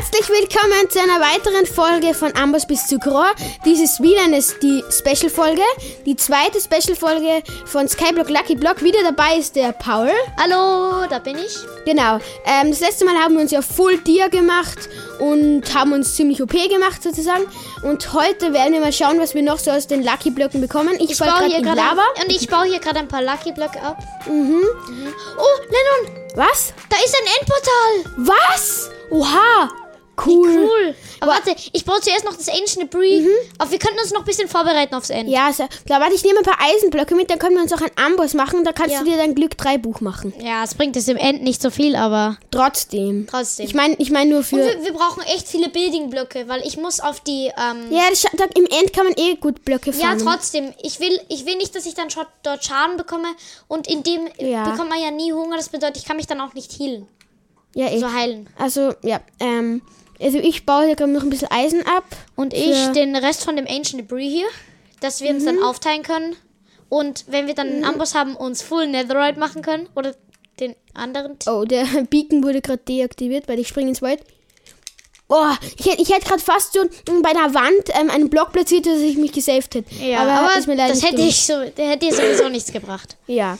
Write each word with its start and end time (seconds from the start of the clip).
Herzlich 0.00 0.30
willkommen 0.30 0.88
zu 0.88 0.98
einer 0.98 1.20
weiteren 1.20 1.66
Folge 1.66 2.14
von 2.14 2.34
Amboss 2.34 2.66
bis 2.66 2.86
zu 2.86 2.98
Grohr. 2.98 3.32
Dies 3.66 3.80
ist 3.82 4.00
wieder 4.00 4.22
eine, 4.22 4.40
die 4.62 4.82
Special-Folge, 4.90 5.60
die 6.06 6.16
zweite 6.16 6.58
Special-Folge 6.58 7.42
von 7.66 7.86
Skyblock 7.86 8.30
Lucky 8.30 8.54
Block. 8.54 8.82
Wieder 8.82 9.02
dabei 9.02 9.36
ist 9.36 9.56
der 9.56 9.72
Paul. 9.72 10.08
Hallo, 10.38 11.06
da 11.06 11.18
bin 11.18 11.36
ich. 11.36 11.54
Genau. 11.84 12.18
Ähm, 12.46 12.70
das 12.70 12.80
letzte 12.80 13.04
Mal 13.04 13.14
haben 13.16 13.34
wir 13.34 13.42
uns 13.42 13.50
ja 13.50 13.60
Full 13.60 13.98
Tier 13.98 14.30
gemacht 14.30 14.88
und 15.18 15.64
haben 15.74 15.92
uns 15.92 16.16
ziemlich 16.16 16.42
OP 16.42 16.52
gemacht 16.52 17.02
sozusagen. 17.02 17.44
Und 17.82 18.14
heute 18.14 18.54
werden 18.54 18.72
wir 18.72 18.80
mal 18.80 18.94
schauen, 18.94 19.20
was 19.20 19.34
wir 19.34 19.42
noch 19.42 19.58
so 19.58 19.70
aus 19.70 19.86
den 19.86 20.02
Lucky 20.02 20.30
Blöcken 20.30 20.62
bekommen. 20.62 20.94
Ich, 20.98 21.10
Ich 21.10 21.18
baue 21.18 21.44
hier 21.44 21.60
gerade 21.60 21.82
und 22.24 22.32
ich 22.32 22.48
baue 22.48 22.64
hier 22.64 22.78
gerade 22.78 23.00
ein 23.00 23.08
paar 23.08 23.22
Lucky 23.22 23.52
Blöcke 23.52 23.82
ab. 23.82 23.98
Mhm. 24.26 24.64
Oh, 25.36 25.62
Lennon, 25.66 26.16
Was? 26.36 26.72
da 26.88 26.96
ist 27.04 27.14
ein 27.14 27.28
Endportal. 27.38 28.34
Was? 28.48 28.90
Oha. 29.10 29.68
Cool. 30.26 30.48
Cool. 30.68 30.94
Aber 31.20 31.32
warte, 31.32 31.54
ich 31.72 31.84
baue 31.84 32.00
zuerst 32.00 32.24
noch 32.24 32.34
das 32.36 32.48
Ancient 32.48 32.82
Debris. 32.92 33.26
Aber 33.58 33.70
wir 33.70 33.78
könnten 33.78 33.98
uns 34.00 34.12
noch 34.12 34.20
ein 34.20 34.24
bisschen 34.24 34.48
vorbereiten 34.48 34.94
aufs 34.94 35.10
Ende. 35.10 35.32
Ja, 35.32 35.52
so, 35.52 35.64
klar, 35.86 36.00
warte, 36.00 36.14
ich 36.14 36.24
nehme 36.24 36.38
ein 36.38 36.44
paar 36.44 36.58
Eisenblöcke 36.60 37.14
mit, 37.14 37.30
dann 37.30 37.38
können 37.38 37.56
wir 37.56 37.62
uns 37.62 37.72
auch 37.72 37.80
einen 37.80 37.96
Amboss 37.96 38.34
machen. 38.34 38.64
Da 38.64 38.72
kannst 38.72 38.94
Ja. 38.94 38.98
du 39.00 39.06
dir 39.06 39.16
dein 39.16 39.34
Glück 39.34 39.56
3 39.56 39.78
Buch 39.78 40.00
machen. 40.00 40.32
Ja, 40.42 40.64
es 40.64 40.74
bringt 40.74 40.96
es 40.96 41.08
im 41.08 41.16
End 41.16 41.42
nicht 41.42 41.60
so 41.62 41.70
viel, 41.70 41.94
aber 41.96 42.36
Trotzdem. 42.50 43.26
trotzdem. 43.30 43.66
Ich 43.66 43.74
meine 43.74 43.94
ich 43.98 44.10
mein 44.10 44.28
nur 44.28 44.42
für. 44.42 44.56
und 44.56 44.62
wir, 44.62 44.84
wir 44.84 44.92
brauchen 44.92 45.22
echt 45.24 45.48
viele 45.48 45.68
Building-Blöcke, 45.68 46.48
weil 46.48 46.66
ich 46.66 46.76
muss 46.76 47.00
auf 47.00 47.20
die. 47.20 47.46
Ähm, 47.56 47.90
ja, 47.90 48.02
das, 48.10 48.22
da, 48.36 48.44
im 48.54 48.66
End 48.66 48.92
kann 48.92 49.04
man 49.06 49.14
eh 49.16 49.36
gut 49.36 49.64
Blöcke 49.64 49.90
Ja, 49.90 50.08
farmen. 50.08 50.24
trotzdem. 50.26 50.72
Ich 50.82 51.00
will, 51.00 51.18
ich 51.28 51.46
will 51.46 51.56
nicht, 51.56 51.74
dass 51.74 51.86
ich 51.86 51.94
dann 51.94 52.08
dort 52.42 52.64
Schaden 52.64 52.96
bekomme. 52.96 53.28
Und 53.68 53.86
in 53.88 54.02
dem 54.02 54.28
Ja. 54.38 54.64
bekommt 54.70 54.90
man 54.90 55.00
ja 55.02 55.10
nie 55.10 55.32
Hunger. 55.32 55.56
Das 55.56 55.68
bedeutet, 55.68 55.98
ich 55.98 56.04
kann 56.04 56.16
mich 56.16 56.26
dann 56.26 56.40
auch 56.40 56.54
nicht 56.54 56.72
healen. 56.78 57.06
Ja, 57.74 57.86
eh. 57.88 57.98
So 58.00 58.12
heilen. 58.12 58.48
Also, 58.58 58.94
ja, 59.02 59.20
ähm, 59.38 59.82
also 60.20 60.38
ich 60.38 60.66
baue 60.66 60.86
hier 60.86 60.96
gerade 60.96 61.12
noch 61.12 61.22
ein 61.22 61.30
bisschen 61.30 61.50
Eisen 61.50 61.86
ab. 61.86 62.04
Und 62.36 62.52
ich 62.54 62.88
den 62.88 63.16
Rest 63.16 63.44
von 63.44 63.56
dem 63.56 63.66
Ancient 63.66 64.00
Debris 64.02 64.32
hier, 64.32 64.46
dass 65.00 65.20
wir 65.20 65.30
uns 65.30 65.42
Mhm. 65.42 65.46
dann 65.46 65.62
aufteilen 65.62 66.02
können. 66.02 66.36
Und 66.88 67.24
wenn 67.28 67.46
wir 67.46 67.54
dann 67.54 67.68
einen 67.68 67.84
Amboss 67.84 68.14
haben, 68.14 68.34
uns 68.36 68.62
Full 68.62 68.88
Netherite 68.88 69.38
machen 69.38 69.62
können. 69.62 69.88
Oder 69.94 70.14
den 70.58 70.74
anderen. 70.94 71.36
Oh, 71.46 71.64
der 71.64 71.84
Beacon 72.10 72.42
wurde 72.44 72.60
gerade 72.60 72.82
deaktiviert, 72.86 73.48
weil 73.48 73.58
ich 73.60 73.68
springe 73.68 73.88
ins 73.90 74.02
Wald. 74.02 74.20
Oh, 75.32 75.46
ich 75.78 75.86
hätte 75.86 76.02
ich 76.02 76.12
hätt 76.12 76.24
gerade 76.24 76.42
fast 76.42 76.72
so 76.72 76.80
bei 77.22 77.30
einer 77.30 77.54
Wand 77.54 77.88
ähm, 78.00 78.10
einen 78.10 78.28
Block 78.28 78.50
platziert, 78.52 78.86
dass 78.86 78.98
ich 78.98 79.16
mich 79.16 79.30
gesaved 79.30 79.72
hätte. 79.76 79.94
Ja, 80.04 80.22
aber, 80.22 80.58
ist 80.58 80.66
mir 80.66 80.74
leider 80.74 80.92
das 80.92 81.02
nicht 81.02 81.12
hätte 81.12 81.22
ich 81.22 81.36
so, 81.46 81.52
der 81.76 81.88
hätte 81.88 82.06
dir 82.06 82.12
sowieso 82.14 82.48
nichts 82.48 82.72
gebracht. 82.72 83.16
Ja. 83.28 83.56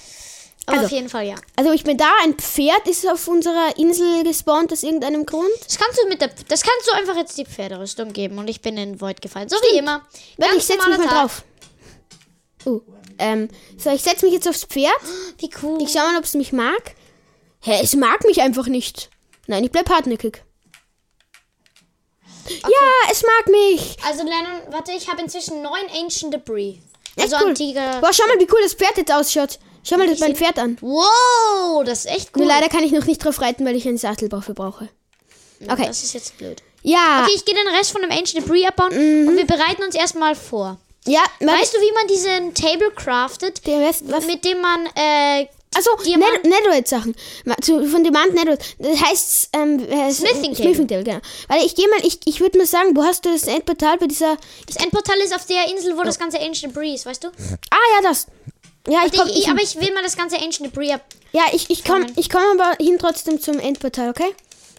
Aber 0.70 0.78
Also- 0.82 0.86
auf 0.86 0.92
jeden 0.92 1.08
Fall 1.08 1.26
ja. 1.26 1.34
Also 1.56 1.72
ich 1.72 1.84
bin 1.84 1.96
da, 1.96 2.10
ein 2.22 2.34
Pferd 2.34 2.86
ist 2.88 3.06
auf 3.08 3.26
unserer 3.28 3.76
Insel 3.78 4.22
gespawnt 4.24 4.72
aus 4.72 4.82
irgendeinem 4.82 5.26
Grund. 5.26 5.48
Das 5.66 5.78
kannst 5.78 5.98
du 6.02 6.08
mit 6.08 6.20
der, 6.20 6.30
das 6.48 6.62
kannst 6.62 6.86
du 6.88 6.92
einfach 6.92 7.16
jetzt 7.16 7.36
die 7.38 7.44
Pferderüstung 7.44 8.12
geben 8.12 8.38
und 8.38 8.48
ich 8.48 8.60
bin 8.60 8.76
in 8.76 9.00
Void 9.00 9.20
gefallen. 9.20 9.48
So 9.48 9.56
wie 9.70 9.78
immer. 9.78 10.06
Warte, 10.36 10.56
ich 10.56 10.64
setze 10.64 10.88
mich 10.88 10.98
mal 10.98 11.06
Tag. 11.06 11.14
drauf. 11.22 11.42
Oh, 12.66 12.80
ähm, 13.18 13.48
so, 13.78 13.90
ich 13.90 14.02
setze 14.02 14.24
mich 14.24 14.34
jetzt 14.34 14.48
aufs 14.48 14.64
Pferd. 14.64 14.92
Wie 15.38 15.50
cool. 15.62 15.82
Ich 15.82 15.92
schau 15.92 16.00
mal, 16.00 16.18
ob 16.18 16.24
es 16.24 16.34
mich 16.34 16.52
mag. 16.52 16.94
Hä, 17.62 17.80
es 17.82 17.94
mag 17.96 18.24
mich 18.24 18.40
einfach 18.40 18.66
nicht. 18.66 19.10
Nein, 19.46 19.64
ich 19.64 19.70
bleib 19.72 19.88
hartnäckig. 19.90 20.42
Ja, 22.48 23.10
es 23.12 23.22
mag 23.22 23.46
mich. 23.48 23.96
Also 24.04 24.24
Lennon, 24.24 24.60
warte, 24.72 24.92
ich 24.92 25.08
habe 25.08 25.22
inzwischen 25.22 25.62
neun 25.62 25.86
Ancient 26.02 26.32
Debris. 26.34 26.78
Echt 27.16 27.32
Also 27.32 27.36
cool. 27.44 27.50
antike. 27.50 27.80
Boah, 28.00 28.12
schau 28.12 28.26
mal, 28.26 28.38
wie 28.38 28.48
cool 28.50 28.60
das 28.62 28.74
Pferd 28.74 28.96
jetzt 28.96 29.12
ausschaut. 29.12 29.58
Schau 29.82 29.96
mal 29.96 30.06
das 30.08 30.18
mein 30.20 30.36
Pferd 30.36 30.58
an. 30.58 30.76
Wow, 30.80 31.84
das 31.84 32.04
ist 32.04 32.10
echt 32.10 32.30
cool. 32.36 32.42
Nur 32.44 32.52
leider 32.52 32.68
kann 32.68 32.84
ich 32.84 32.92
noch 32.92 33.06
nicht 33.06 33.24
drauf 33.24 33.40
reiten, 33.40 33.64
weil 33.64 33.76
ich 33.76 33.86
einen 33.88 33.98
Sattel 33.98 34.28
dafür 34.28 34.54
brauche. 34.54 34.88
Okay. 35.68 35.86
Das 35.86 36.02
ist 36.02 36.12
jetzt 36.14 36.38
blöd. 36.38 36.62
Ja, 36.82 37.22
Okay, 37.24 37.32
ich 37.36 37.44
gehe 37.44 37.54
den 37.54 37.68
Rest 37.74 37.92
von 37.92 38.00
dem 38.02 38.10
Ancient 38.10 38.44
Debris 38.44 38.66
abbauen 38.66 38.92
Mhm. 39.22 39.28
und 39.28 39.36
wir 39.36 39.46
bereiten 39.46 39.82
uns 39.82 39.94
erstmal 39.94 40.34
vor. 40.34 40.78
ja, 41.06 41.20
Weißt 41.40 41.74
du, 41.74 41.78
wie 41.80 41.92
man 41.92 42.06
diesen 42.08 42.54
Table 42.54 42.90
craftet, 42.94 43.66
der 43.66 43.80
Rest, 43.86 44.04
was? 44.08 44.26
mit 44.26 44.44
dem 44.44 44.60
man 44.60 44.86
äh, 44.94 45.46
Achso, 45.76 45.90
Diamant- 46.04 46.42
Netherite-Sachen. 46.44 47.14
Von 47.90 48.02
Diamant 48.02 48.34
Netherite. 48.34 48.64
Das 48.78 49.00
heißt, 49.02 49.50
ähm, 49.52 49.78
äh, 49.88 50.10
Smithing 50.12 50.54
Table. 50.54 50.74
Smithing 50.74 50.88
Table, 50.88 51.04
genau. 51.04 51.20
Weil 51.48 51.64
ich 51.64 51.74
gehe 51.76 51.86
mal, 51.88 52.04
ich, 52.04 52.18
ich 52.24 52.40
würde 52.40 52.58
mal 52.58 52.66
sagen, 52.66 52.96
wo 52.96 53.04
hast 53.04 53.24
du 53.24 53.30
das 53.30 53.44
Endportal 53.44 53.96
bei 53.98 54.06
dieser. 54.06 54.36
das 54.66 54.76
Endportal 54.76 55.16
ist 55.18 55.32
auf 55.34 55.46
der 55.46 55.68
Insel, 55.70 55.96
wo 55.96 56.02
das 56.02 56.18
ganze 56.18 56.40
Ancient 56.40 56.74
Debris 56.74 56.94
ist, 57.00 57.06
weißt 57.06 57.22
du? 57.24 57.28
Ah, 57.28 57.76
ja, 58.02 58.08
das. 58.08 58.26
Ja, 58.88 59.04
ich 59.06 59.12
komm, 59.12 59.28
ich, 59.28 59.38
ich, 59.40 59.48
aber 59.48 59.62
ich 59.62 59.76
will 59.76 59.92
mal 59.92 60.02
das 60.02 60.16
ganze 60.16 60.36
Ancient 60.36 60.66
Debris 60.72 60.90
ab. 60.92 61.04
ja, 61.32 61.42
ich, 61.52 61.68
ich 61.70 61.84
komm, 61.84 62.02
Kommen. 62.02 62.12
ich 62.16 62.30
komm 62.30 62.42
aber 62.58 62.76
hin 62.82 62.96
trotzdem 62.98 63.40
zum 63.40 63.58
Endportal, 63.58 64.08
okay? 64.10 64.34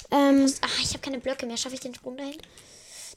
Ähm, 0.10 0.52
Ah, 0.62 0.68
ich 0.82 0.90
habe 0.90 1.00
keine 1.00 1.20
Blöcke 1.20 1.46
mehr. 1.46 1.56
Schaffe 1.58 1.76
ich 1.76 1.82
den 1.82 1.94
Sprung 1.96 2.18
dahin? 2.18 2.36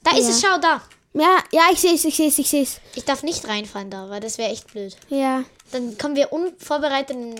Da 0.03 0.15
ist 0.15 0.29
es, 0.29 0.41
schau 0.41 0.57
da. 0.59 0.81
ja, 1.13 1.39
ja, 1.51 1.63
ich 1.73 1.79
sehe 1.79 1.95
es, 1.95 2.05
ich 2.05 2.15
sehe 2.15 2.27
es, 2.27 2.37
ich 2.37 2.47
sehe 2.49 2.61
es. 2.63 2.79
Ich 2.93 3.03
darf 3.03 3.23
nicht 3.23 3.47
reinfallen 3.47 3.89
da, 3.89 4.09
weil 4.09 4.19
das 4.21 4.37
wäre 4.37 4.51
echt 4.51 4.71
blöd. 4.71 4.95
Ja. 5.09 5.43
Dann 5.71 5.97
kommen 5.97 6.15
wir 6.15 6.31
unvorbereitet 6.31 7.15
in, 7.17 7.35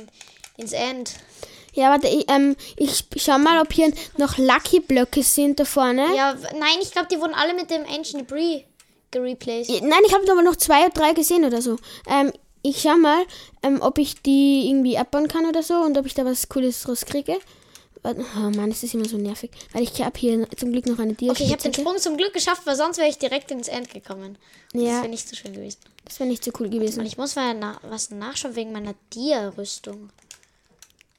ins 0.57 0.73
End. 0.73 1.11
Ja, 1.73 1.91
warte, 1.91 2.07
ich, 2.07 2.25
ähm, 2.29 2.55
ich 2.77 3.05
schau 3.17 3.37
mal, 3.37 3.61
ob 3.61 3.71
hier 3.71 3.93
noch 4.17 4.37
Lucky 4.37 4.79
Blöcke 4.79 5.21
sind 5.23 5.59
da 5.59 5.65
vorne. 5.65 6.15
Ja, 6.15 6.33
nein, 6.53 6.77
ich 6.81 6.91
glaube, 6.91 7.07
die 7.11 7.19
wurden 7.19 7.33
alle 7.35 7.53
mit 7.53 7.69
dem 7.69 7.83
Ancient 7.85 8.21
Debris 8.21 8.63
gereplaced. 9.11 9.81
Nein, 9.83 9.99
ich 10.07 10.13
habe 10.13 10.29
aber 10.31 10.41
noch 10.41 10.55
zwei 10.55 10.85
oder 10.85 10.89
drei 10.93 11.13
gesehen 11.13 11.45
oder 11.45 11.61
so. 11.61 11.77
Ähm, 12.09 12.33
ich 12.69 12.81
schau 12.81 12.97
mal, 12.97 13.25
ähm, 13.63 13.79
ob 13.81 13.97
ich 13.97 14.21
die 14.21 14.67
irgendwie 14.67 14.97
abbauen 14.97 15.27
kann 15.27 15.45
oder 15.45 15.63
so 15.63 15.75
und 15.75 15.97
ob 15.97 16.05
ich 16.05 16.13
da 16.13 16.25
was 16.25 16.49
Cooles 16.49 16.87
rauskriege. 16.87 17.37
Warte, 18.01 18.23
Oh 18.37 18.49
Mann, 18.51 18.69
das 18.69 18.83
ist 18.83 18.93
immer 18.93 19.07
so 19.09 19.17
nervig. 19.17 19.51
Weil 19.73 19.83
ich 19.83 20.01
habe 20.01 20.17
hier 20.19 20.47
zum 20.57 20.71
Glück 20.71 20.85
noch 20.85 20.99
eine 20.99 21.13
Dia. 21.13 21.31
Okay, 21.31 21.43
ich 21.45 21.51
habe 21.51 21.61
den 21.63 21.73
Sprung 21.73 21.97
zum 21.97 22.17
Glück 22.17 22.33
geschafft, 22.33 22.61
weil 22.65 22.75
sonst 22.75 22.97
wäre 22.97 23.09
ich 23.09 23.17
direkt 23.17 23.49
ins 23.51 23.67
End 23.67 23.91
gekommen. 23.91 24.37
Das 24.73 24.81
Ja. 24.83 24.89
wäre 25.01 25.09
nicht 25.09 25.27
so 25.27 25.35
schön 25.35 25.53
gewesen. 25.53 25.79
Das 26.03 26.19
wäre 26.19 26.29
nicht 26.29 26.43
so 26.43 26.51
cool 26.59 26.67
Und 26.67 26.71
gewesen. 26.73 27.03
ich 27.05 27.17
muss 27.17 27.35
mal 27.35 27.55
na 27.55 27.79
was 27.83 28.11
nachschauen 28.11 28.55
wegen 28.55 28.71
meiner 28.71 28.93
Dia-Rüstung. 29.13 30.09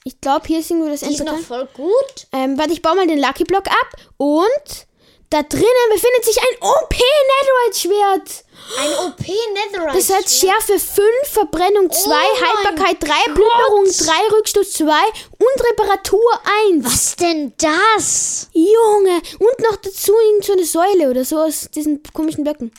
Ich 0.05 0.21
glaube, 0.21 0.47
hier 0.47 0.61
ist 0.61 0.71
irgendwo 0.71 0.89
das 0.89 1.01
Die 1.01 1.13
ist 1.15 1.25
noch 1.25 1.37
voll 1.39 1.67
gut. 1.75 2.28
Ähm, 2.33 2.57
warte, 2.57 2.73
ich 2.73 2.83
baue 2.83 2.95
mal 2.95 3.09
den 3.09 3.19
Lucky 3.21 3.43
Block 3.43 3.67
ab 3.67 3.97
und 4.17 4.87
da 5.31 5.42
drinnen 5.42 5.88
befindet 5.92 6.25
sich 6.25 6.38
ein 6.38 6.56
OP 6.60 6.91
Netherite 6.94 7.78
Schwert. 7.78 8.44
Ein 8.78 9.06
OP 9.06 9.20
Netherite. 9.20 9.97
Das 9.98 10.10
hat 10.10 10.31
Schwert. 10.31 10.62
Schärfe 10.62 10.78
5, 10.78 11.06
Verbrennung 11.25 11.91
2, 11.91 12.10
Oh 12.10 12.41
Haltbarkeit 12.47 13.03
3, 13.03 13.09
Gott. 13.09 13.34
Plünderung 13.34 13.84
3, 13.86 14.36
Rückstoß 14.36 14.72
2 14.72 14.84
und 14.86 15.70
Reparatur 15.70 16.41
1. 16.70 16.84
Was 16.84 17.16
denn 17.16 17.53
das? 17.59 18.48
Junge, 18.53 19.20
und 19.38 19.60
noch 19.70 19.76
dazu 19.76 20.12
irgend 20.28 20.44
so 20.44 20.53
eine 20.53 20.65
Säule 20.65 21.10
oder 21.10 21.25
so 21.25 21.38
aus 21.38 21.69
diesen 21.75 22.03
komischen 22.12 22.44
Blöcken. 22.44 22.72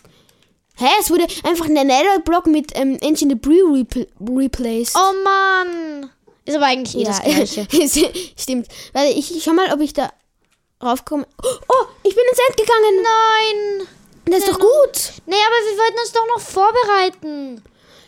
Hä, 0.78 0.86
es 1.00 1.10
wurde 1.10 1.26
einfach 1.44 1.66
ein 1.66 1.74
Nether-Block 1.74 2.46
mit 2.48 2.72
ähm, 2.76 2.98
Engine 3.02 3.36
Debris 3.36 3.64
repl 3.64 4.08
replaced. 4.22 4.96
Oh 4.96 5.14
Mann. 5.24 6.12
Ist 6.46 6.56
aber 6.56 6.68
eigentlich 6.68 6.96
eh 6.96 7.04
das 7.04 7.22
Gleiche. 7.24 7.68
Stimmt. 8.38 8.68
Warte, 8.94 9.10
ich 9.12 9.44
schau 9.44 9.54
mal, 9.54 9.74
ob 9.74 9.82
ich 9.82 9.94
da 9.94 10.12
raufkomme. 10.84 11.26
Oh, 11.44 11.86
ich 12.04 12.16
bin 12.16 12.24
ins 12.30 12.40
End 12.48 12.58
gegangen. 12.58 13.02
Nein. 13.04 13.88
Das 14.26 14.40
ist 14.40 14.50
doch 14.50 14.60
gut. 14.60 15.14
Nee, 15.26 15.36
aber 15.36 15.56
wir 15.72 15.78
wollten 15.78 16.00
uns 16.00 16.12
doch 16.12 16.28
noch 16.28 16.42
vorbereiten. 16.42 17.64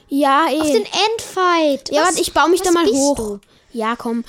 Ja, 0.09 0.47
eh. 0.49 0.59
Auf 0.59 0.67
den 0.71 0.85
Endfight. 0.85 1.89
ja, 1.91 2.01
Was- 2.01 2.07
warte, 2.09 2.21
ich 2.21 2.33
baue 2.33 2.49
mich 2.49 2.61
da 2.61 2.71
mal 2.71 2.85
hoch. 2.85 3.15
du? 3.15 3.39
Ja, 3.71 3.95
komm. 3.95 4.23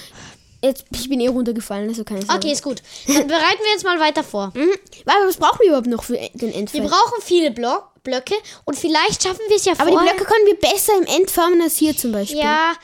Jetzt, 0.63 0.85
ich 0.93 1.09
bin 1.09 1.21
eh 1.21 1.29
runtergefallen, 1.29 1.89
also 1.89 2.05
keine 2.05 2.21
Sorge. 2.21 2.37
Okay, 2.39 2.53
ist 2.53 2.63
gut. 2.63 2.83
Dann 3.07 3.27
bereiten 3.27 3.61
wir 3.63 3.71
jetzt 3.73 3.85
mal 3.85 3.99
weiter 3.99 4.23
vor. 4.23 4.53
Mhm. 4.55 4.71
Warte, 5.07 5.27
was 5.27 5.37
brauchen 5.39 5.59
wir 5.61 5.69
überhaupt 5.69 5.87
noch 5.87 6.05
für 6.05 6.13
den 6.19 6.31
Wir 6.51 6.55
Endfight? 6.55 6.83
brauchen 6.87 7.23
viele 7.23 7.51
Blo 7.51 7.79
Blöcke 8.03 8.35
und 8.67 8.79
vielleicht 8.79 9.23
schaffen 9.23 9.41
wir 9.49 9.57
es 9.57 9.65
ja 9.65 9.73
Aber 9.79 9.87
die 9.91 9.93
vorher. 9.97 10.13
Blöcke 10.15 10.31
können 10.31 10.47
wir 10.47 10.57
besser 10.61 10.93
im 10.99 11.05
End 11.05 11.31
farmen 11.31 11.61
als 11.63 11.77
hier 11.77 11.97
zum 11.97 12.13
Beispiel. 12.13 12.39
Ja, 12.41 12.75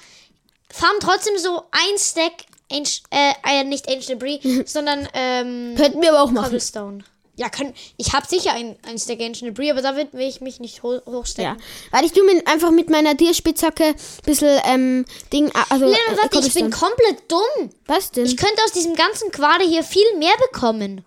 farm 0.70 0.96
trotzdem 1.00 1.36
so 1.38 1.64
ein 1.70 1.98
Stack, 1.98 2.32
Anci- 2.72 3.02
äh, 3.10 3.32
äh, 3.48 3.64
nicht 3.64 3.88
Ancient 3.88 4.20
Debris, 4.22 4.40
sondern 4.72 5.08
ähm, 5.14 5.74
Könnten 5.76 6.00
wir 6.02 6.10
aber 6.10 6.22
auch 6.22 6.30
machen. 6.30 6.44
Cobblestone. 6.44 7.04
Ja, 7.38 7.50
können, 7.50 7.74
ich 7.98 8.14
habe 8.14 8.26
sicher 8.26 8.54
ein, 8.54 8.76
ein 8.88 8.98
Stack 8.98 9.20
Ancient 9.20 9.42
Debris, 9.42 9.70
aber 9.70 9.82
damit 9.82 10.14
will 10.14 10.26
ich 10.26 10.40
mich 10.40 10.58
nicht 10.58 10.82
ho 10.82 10.94
Ja. 10.94 11.00
hochstecken. 11.06 11.56
Weil 11.90 12.04
ich 12.06 12.12
tu 12.12 12.24
mir 12.24 12.42
einfach 12.46 12.70
mit 12.70 12.88
meiner 12.88 13.14
Tierspitzhacke 13.14 13.84
ein 13.88 13.94
bisschen 14.24 14.58
ähm, 14.64 15.04
Ding. 15.34 15.52
Also, 15.68 15.84
Lennon, 15.84 15.98
äh, 16.14 16.16
warte, 16.22 16.38
ich 16.46 16.54
bin 16.54 16.70
komplett 16.70 17.30
dumm. 17.30 17.70
Was 17.84 18.10
denn? 18.10 18.24
Ich 18.24 18.38
könnte 18.38 18.56
aus 18.64 18.72
diesem 18.72 18.94
ganzen 18.94 19.30
Quader 19.30 19.66
hier 19.66 19.82
viel 19.84 20.06
mehr 20.18 20.32
bekommen. 20.50 21.04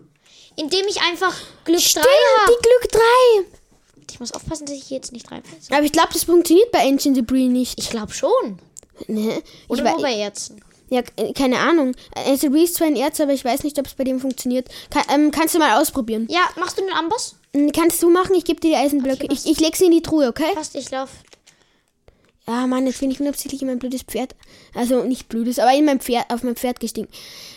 Indem 0.55 0.85
ich 0.87 1.01
einfach 1.01 1.33
Glück 1.65 1.79
3 1.79 1.83
Stimmt, 1.83 2.05
habe. 2.41 2.51
die 2.51 2.61
Glück 2.61 2.91
3. 2.91 2.99
Ich 4.11 4.19
muss 4.19 4.31
aufpassen, 4.33 4.65
dass 4.67 4.75
ich 4.75 4.83
hier 4.83 4.97
jetzt 4.97 5.11
nicht 5.13 5.31
reinfalle. 5.31 5.57
Aber 5.71 5.83
ich 5.83 5.91
glaube, 5.91 6.09
das 6.13 6.25
funktioniert 6.25 6.71
bei 6.71 6.81
Ancient 6.87 7.17
Debris 7.17 7.49
nicht. 7.49 7.79
Ich 7.79 7.89
glaube 7.89 8.11
schon. 8.13 8.59
Ne? 9.07 9.41
Oder 9.67 9.83
ich 9.85 9.91
nur 9.93 10.01
bei 10.01 10.13
Ärzten. 10.13 10.59
Ja, 10.89 11.01
äh, 11.17 11.33
keine 11.33 11.59
Ahnung. 11.59 11.93
Ancient 12.15 12.43
Debris 12.43 12.69
ist 12.71 12.75
zwar 12.75 12.87
ein 12.87 12.95
Erz, 12.95 13.19
aber 13.19 13.33
ich 13.33 13.45
weiß 13.45 13.63
nicht, 13.63 13.77
ob 13.79 13.85
es 13.85 13.93
bei 13.93 14.03
dem 14.03 14.19
funktioniert. 14.19 14.67
Kann, 14.89 15.03
ähm, 15.13 15.31
kannst 15.31 15.55
du 15.55 15.59
mal 15.59 15.79
ausprobieren. 15.79 16.27
Ja, 16.29 16.41
machst 16.57 16.77
du 16.77 16.81
den 16.81 16.93
Amboss? 16.93 17.35
Kannst 17.75 18.01
du 18.03 18.09
machen? 18.09 18.35
Ich 18.35 18.45
gebe 18.45 18.59
dir 18.59 18.71
die 18.71 18.75
Eisenblöcke. 18.75 19.25
Okay, 19.25 19.33
ich 19.33 19.49
ich 19.49 19.59
leg 19.59 19.75
sie 19.75 19.85
in 19.85 19.91
die 19.91 20.01
Truhe, 20.01 20.27
okay? 20.27 20.53
Passt, 20.53 20.75
ich 20.75 20.89
lauf. 20.91 21.09
Ja, 22.47 22.65
Mann, 22.65 22.87
jetzt 22.87 22.99
bin 22.99 23.11
ich 23.11 23.19
unabsichtlich 23.19 23.61
in 23.61 23.67
mein 23.67 23.77
blödes 23.77 24.01
Pferd. 24.01 24.35
Also 24.73 25.03
nicht 25.03 25.29
blödes, 25.29 25.59
aber 25.59 25.71
in 25.73 25.85
mein 25.85 25.99
Pferd, 25.99 26.31
auf 26.31 26.41
mein 26.41 26.55
Pferd 26.55 26.79
gestiegen. 26.79 27.07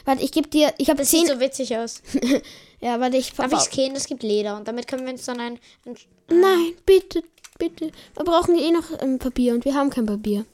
Warte, 0.04 0.22
ich 0.22 0.32
gebe 0.32 0.48
dir. 0.48 0.72
Ich 0.76 0.90
habe 0.90 0.98
Das 0.98 1.08
zehn. 1.08 1.20
sieht 1.20 1.30
so 1.30 1.40
witzig 1.40 1.76
aus. 1.78 2.02
ja, 2.80 3.00
warte, 3.00 3.16
ich 3.16 3.32
Darf 3.32 3.52
ich 3.52 3.58
scannen? 3.60 3.96
Es 3.96 4.06
gibt 4.06 4.22
Leder 4.22 4.54
und 4.56 4.68
damit 4.68 4.86
können 4.88 5.06
wir 5.06 5.12
uns 5.12 5.24
dann 5.24 5.40
ein. 5.40 5.58
ein 5.86 5.96
Nein, 6.28 6.74
bitte, 6.84 7.22
bitte. 7.58 7.90
Wir 8.16 8.24
brauchen 8.24 8.58
eh 8.58 8.70
noch 8.70 8.84
ähm, 9.00 9.18
Papier 9.18 9.54
und 9.54 9.64
wir 9.64 9.74
haben 9.74 9.88
kein 9.88 10.04
Papier. 10.04 10.44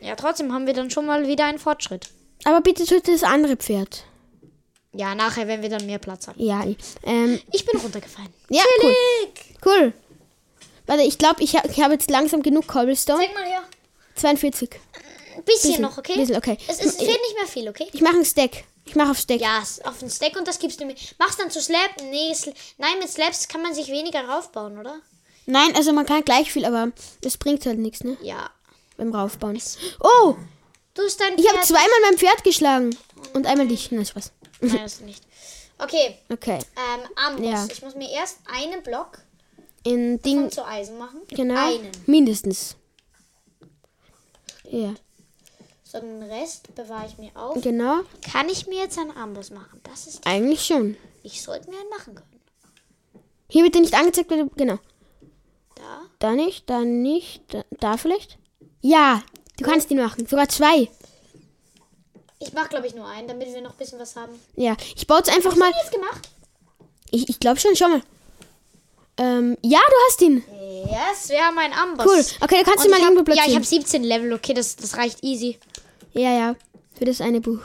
Ja, 0.00 0.16
trotzdem 0.16 0.52
haben 0.52 0.66
wir 0.66 0.74
dann 0.74 0.90
schon 0.90 1.06
mal 1.06 1.26
wieder 1.26 1.44
einen 1.46 1.58
Fortschritt. 1.58 2.08
Aber 2.44 2.60
bitte 2.60 2.84
töte 2.84 3.12
das 3.12 3.22
andere 3.22 3.56
Pferd. 3.56 4.04
Ja, 4.92 5.14
nachher, 5.14 5.46
wenn 5.46 5.62
wir 5.62 5.68
dann 5.68 5.86
mehr 5.86 5.98
Platz 5.98 6.26
haben. 6.26 6.42
Ja, 6.42 6.64
ähm, 7.04 7.40
Ich 7.52 7.64
bin 7.64 7.78
runtergefallen. 7.80 8.30
ja, 8.50 8.62
cool. 8.82 8.94
Cool. 9.64 9.92
Warte, 10.86 11.02
ich 11.04 11.18
glaube, 11.18 11.42
ich, 11.44 11.54
ha 11.54 11.62
ich 11.70 11.80
habe 11.80 11.92
jetzt 11.92 12.10
langsam 12.10 12.42
genug 12.42 12.66
Cobblestone. 12.66 13.22
Zeig 13.24 13.34
mal 13.34 13.44
her. 13.44 13.62
42. 14.16 14.70
Ein 15.36 15.44
bisschen, 15.44 15.70
Bisschen, 15.70 15.82
noch, 15.82 15.96
okay? 15.96 16.14
bisschen, 16.16 16.36
okay. 16.36 16.58
Es, 16.66 16.80
es 16.84 16.96
fehlt 16.96 17.08
nicht 17.08 17.34
mehr 17.36 17.46
viel, 17.46 17.68
okay? 17.68 17.86
Ich 17.92 18.00
mache 18.00 18.14
einen 18.16 18.24
Stack. 18.24 18.64
Ich 18.84 18.96
mache 18.96 19.12
auf 19.12 19.18
Stack. 19.18 19.40
Ja, 19.40 19.60
es- 19.62 19.80
auf 19.84 19.98
den 20.00 20.10
Stack 20.10 20.36
und 20.36 20.48
das 20.48 20.58
gibst 20.58 20.80
du 20.80 20.84
mir. 20.84 20.96
Mach's 21.18 21.36
dann 21.36 21.50
zu 21.50 21.60
Slab. 21.60 21.90
Nee, 22.10 22.34
Sl 22.34 22.52
nein, 22.78 22.98
mit 22.98 23.08
Slabs 23.08 23.46
kann 23.46 23.62
man 23.62 23.72
sich 23.74 23.88
weniger 23.88 24.24
raufbauen, 24.28 24.78
oder? 24.78 24.98
Nein, 25.46 25.74
also 25.76 25.92
man 25.92 26.04
kann 26.06 26.24
gleich 26.24 26.52
viel, 26.52 26.64
aber 26.64 26.90
das 27.22 27.36
bringt 27.38 27.64
halt 27.66 27.78
nichts, 27.78 28.02
ne? 28.02 28.16
Ja. 28.22 28.50
Beim 29.00 29.14
Raufbauen. 29.14 29.58
Oh, 30.00 30.36
Du 30.92 31.02
hast 31.02 31.18
dein 31.20 31.38
ich 31.38 31.46
habe 31.48 31.58
Pferd- 31.58 31.66
zweimal 31.68 32.00
mein 32.02 32.18
Pferd 32.18 32.44
geschlagen. 32.44 32.94
Und 33.32 33.46
einmal 33.46 33.66
dich. 33.66 33.90
Nein, 33.90 34.04
Spaß. 34.04 34.32
Nein, 34.60 34.76
das 34.82 35.00
nicht. 35.00 35.24
Okay, 35.78 36.18
Okay. 36.30 36.58
ähm, 36.76 37.08
Amboss. 37.16 37.46
Ja. 37.46 37.66
Ich 37.70 37.80
muss 37.82 37.94
mir 37.94 38.10
erst 38.10 38.40
einen 38.52 38.82
Block 38.82 39.18
In 39.84 40.20
Ding. 40.20 40.50
zu 40.50 40.66
Eisen 40.66 40.98
machen. 40.98 41.20
Genau. 41.28 41.54
Einen. 41.68 41.90
Mindestens. 42.06 42.76
Ja, 44.70 44.94
So, 45.82 45.98
den 46.00 46.22
Rest 46.24 46.74
bewahre 46.74 47.06
ich 47.08 47.16
mir 47.16 47.30
auf. 47.34 47.60
genau. 47.62 48.00
Kann 48.30 48.48
ich 48.50 48.66
mir 48.66 48.78
jetzt 48.82 48.98
einen 48.98 49.16
Amboss 49.16 49.50
machen? 49.50 49.80
Das 49.84 50.06
ist. 50.06 50.26
Eigentlich 50.26 50.62
schon. 50.64 50.96
Ich 51.22 51.40
sollte 51.42 51.70
mir 51.70 51.78
einen 51.80 51.88
machen 51.88 52.14
können. 52.14 52.40
Hier 53.48 53.64
wird 53.64 53.74
dir 53.74 53.80
nicht 53.80 53.94
angezeigt, 53.94 54.28
genau. 54.56 54.78
Da. 55.76 56.02
Da 56.18 56.32
nicht, 56.32 56.68
da 56.68 56.80
nicht, 56.80 57.42
da, 57.54 57.64
da 57.70 57.96
vielleicht? 57.96 58.36
Ja, 58.80 59.22
du 59.58 59.64
kannst 59.64 59.90
ihn 59.90 59.98
machen. 59.98 60.26
Sogar 60.26 60.48
zwei. 60.48 60.88
Ich 62.38 62.52
mache, 62.54 62.68
glaube 62.70 62.86
ich, 62.86 62.94
nur 62.94 63.06
einen, 63.06 63.28
damit 63.28 63.52
wir 63.52 63.60
noch 63.60 63.72
ein 63.72 63.76
bisschen 63.76 63.98
was 63.98 64.16
haben. 64.16 64.32
Ja, 64.56 64.76
ich 64.96 65.06
baue 65.06 65.18
jetzt 65.18 65.30
einfach 65.34 65.54
mal. 65.56 65.70
Jetzt 65.82 65.92
gemacht? 65.92 66.28
Ich, 67.10 67.28
ich 67.28 67.38
glaube 67.40 67.60
schon, 67.60 67.76
schau 67.76 67.88
mal. 67.88 68.02
Ähm, 69.18 69.58
ja, 69.62 69.78
du 69.78 69.94
hast 70.08 70.22
ihn. 70.22 70.42
Yes, 70.86 71.28
wir 71.28 71.40
haben 71.40 71.58
einen 71.58 71.74
Amboss. 71.74 72.06
Cool. 72.06 72.24
Okay, 72.40 72.56
da 72.58 72.62
kannst 72.62 72.78
Und 72.78 72.84
du 72.86 72.90
mal 72.90 72.96
ich 72.98 73.02
irgendwo 73.04 73.20
hab, 73.20 73.28
Ja, 73.28 73.34
ich 73.34 73.38
platzieren. 73.40 73.56
habe 73.56 73.66
17 73.66 74.04
Level, 74.04 74.32
okay, 74.32 74.54
das, 74.54 74.76
das 74.76 74.96
reicht 74.96 75.22
easy. 75.22 75.58
Ja, 76.12 76.32
ja, 76.32 76.56
für 76.98 77.04
das 77.04 77.20
eine 77.20 77.40
Buch. 77.42 77.60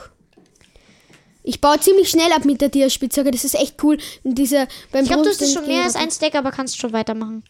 Ich 1.44 1.62
baue 1.62 1.80
ziemlich 1.80 2.10
schnell 2.10 2.32
ab 2.34 2.44
mit 2.44 2.60
der 2.60 2.72
Tierspitzhacke. 2.72 3.32
Das 3.32 3.46
ist 3.46 3.56
echt 3.56 3.82
cool. 3.84 3.98
Und 4.24 4.36
dieser 4.36 4.68
beim 4.92 5.04
Ich 5.04 5.10
glaube, 5.10 5.24
du 5.24 5.30
hast 5.30 5.54
schon 5.54 5.68
mehr 5.68 5.84
als 5.84 5.96
ein 5.96 6.10
Stack, 6.12 6.36
aber 6.36 6.52
kannst 6.52 6.78
schon 6.78 6.92
weitermachen. 6.92 7.44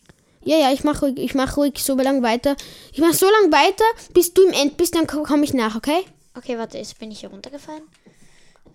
Ja, 0.46 0.58
ja, 0.58 0.72
ich 0.72 0.84
mache 0.84 1.08
ruhig, 1.08 1.18
ich 1.18 1.34
mache 1.34 1.56
ruhig 1.56 1.74
so 1.84 1.96
lang 1.96 2.22
weiter. 2.22 2.56
Ich 2.94 3.00
mache 3.00 3.16
so 3.16 3.26
lang 3.26 3.52
weiter, 3.52 3.84
bis 4.14 4.32
du 4.32 4.44
im 4.44 4.54
End 4.54 4.78
bist, 4.78 4.94
dann 4.94 5.08
komme 5.08 5.44
ich 5.44 5.56
nach, 5.56 5.76
okay? 5.76 6.06
Okay, 6.38 6.56
warte, 6.58 6.78
jetzt 6.78 7.00
bin 7.00 7.10
ich 7.10 7.22
hier 7.22 7.30
runtergefallen. 7.30 7.82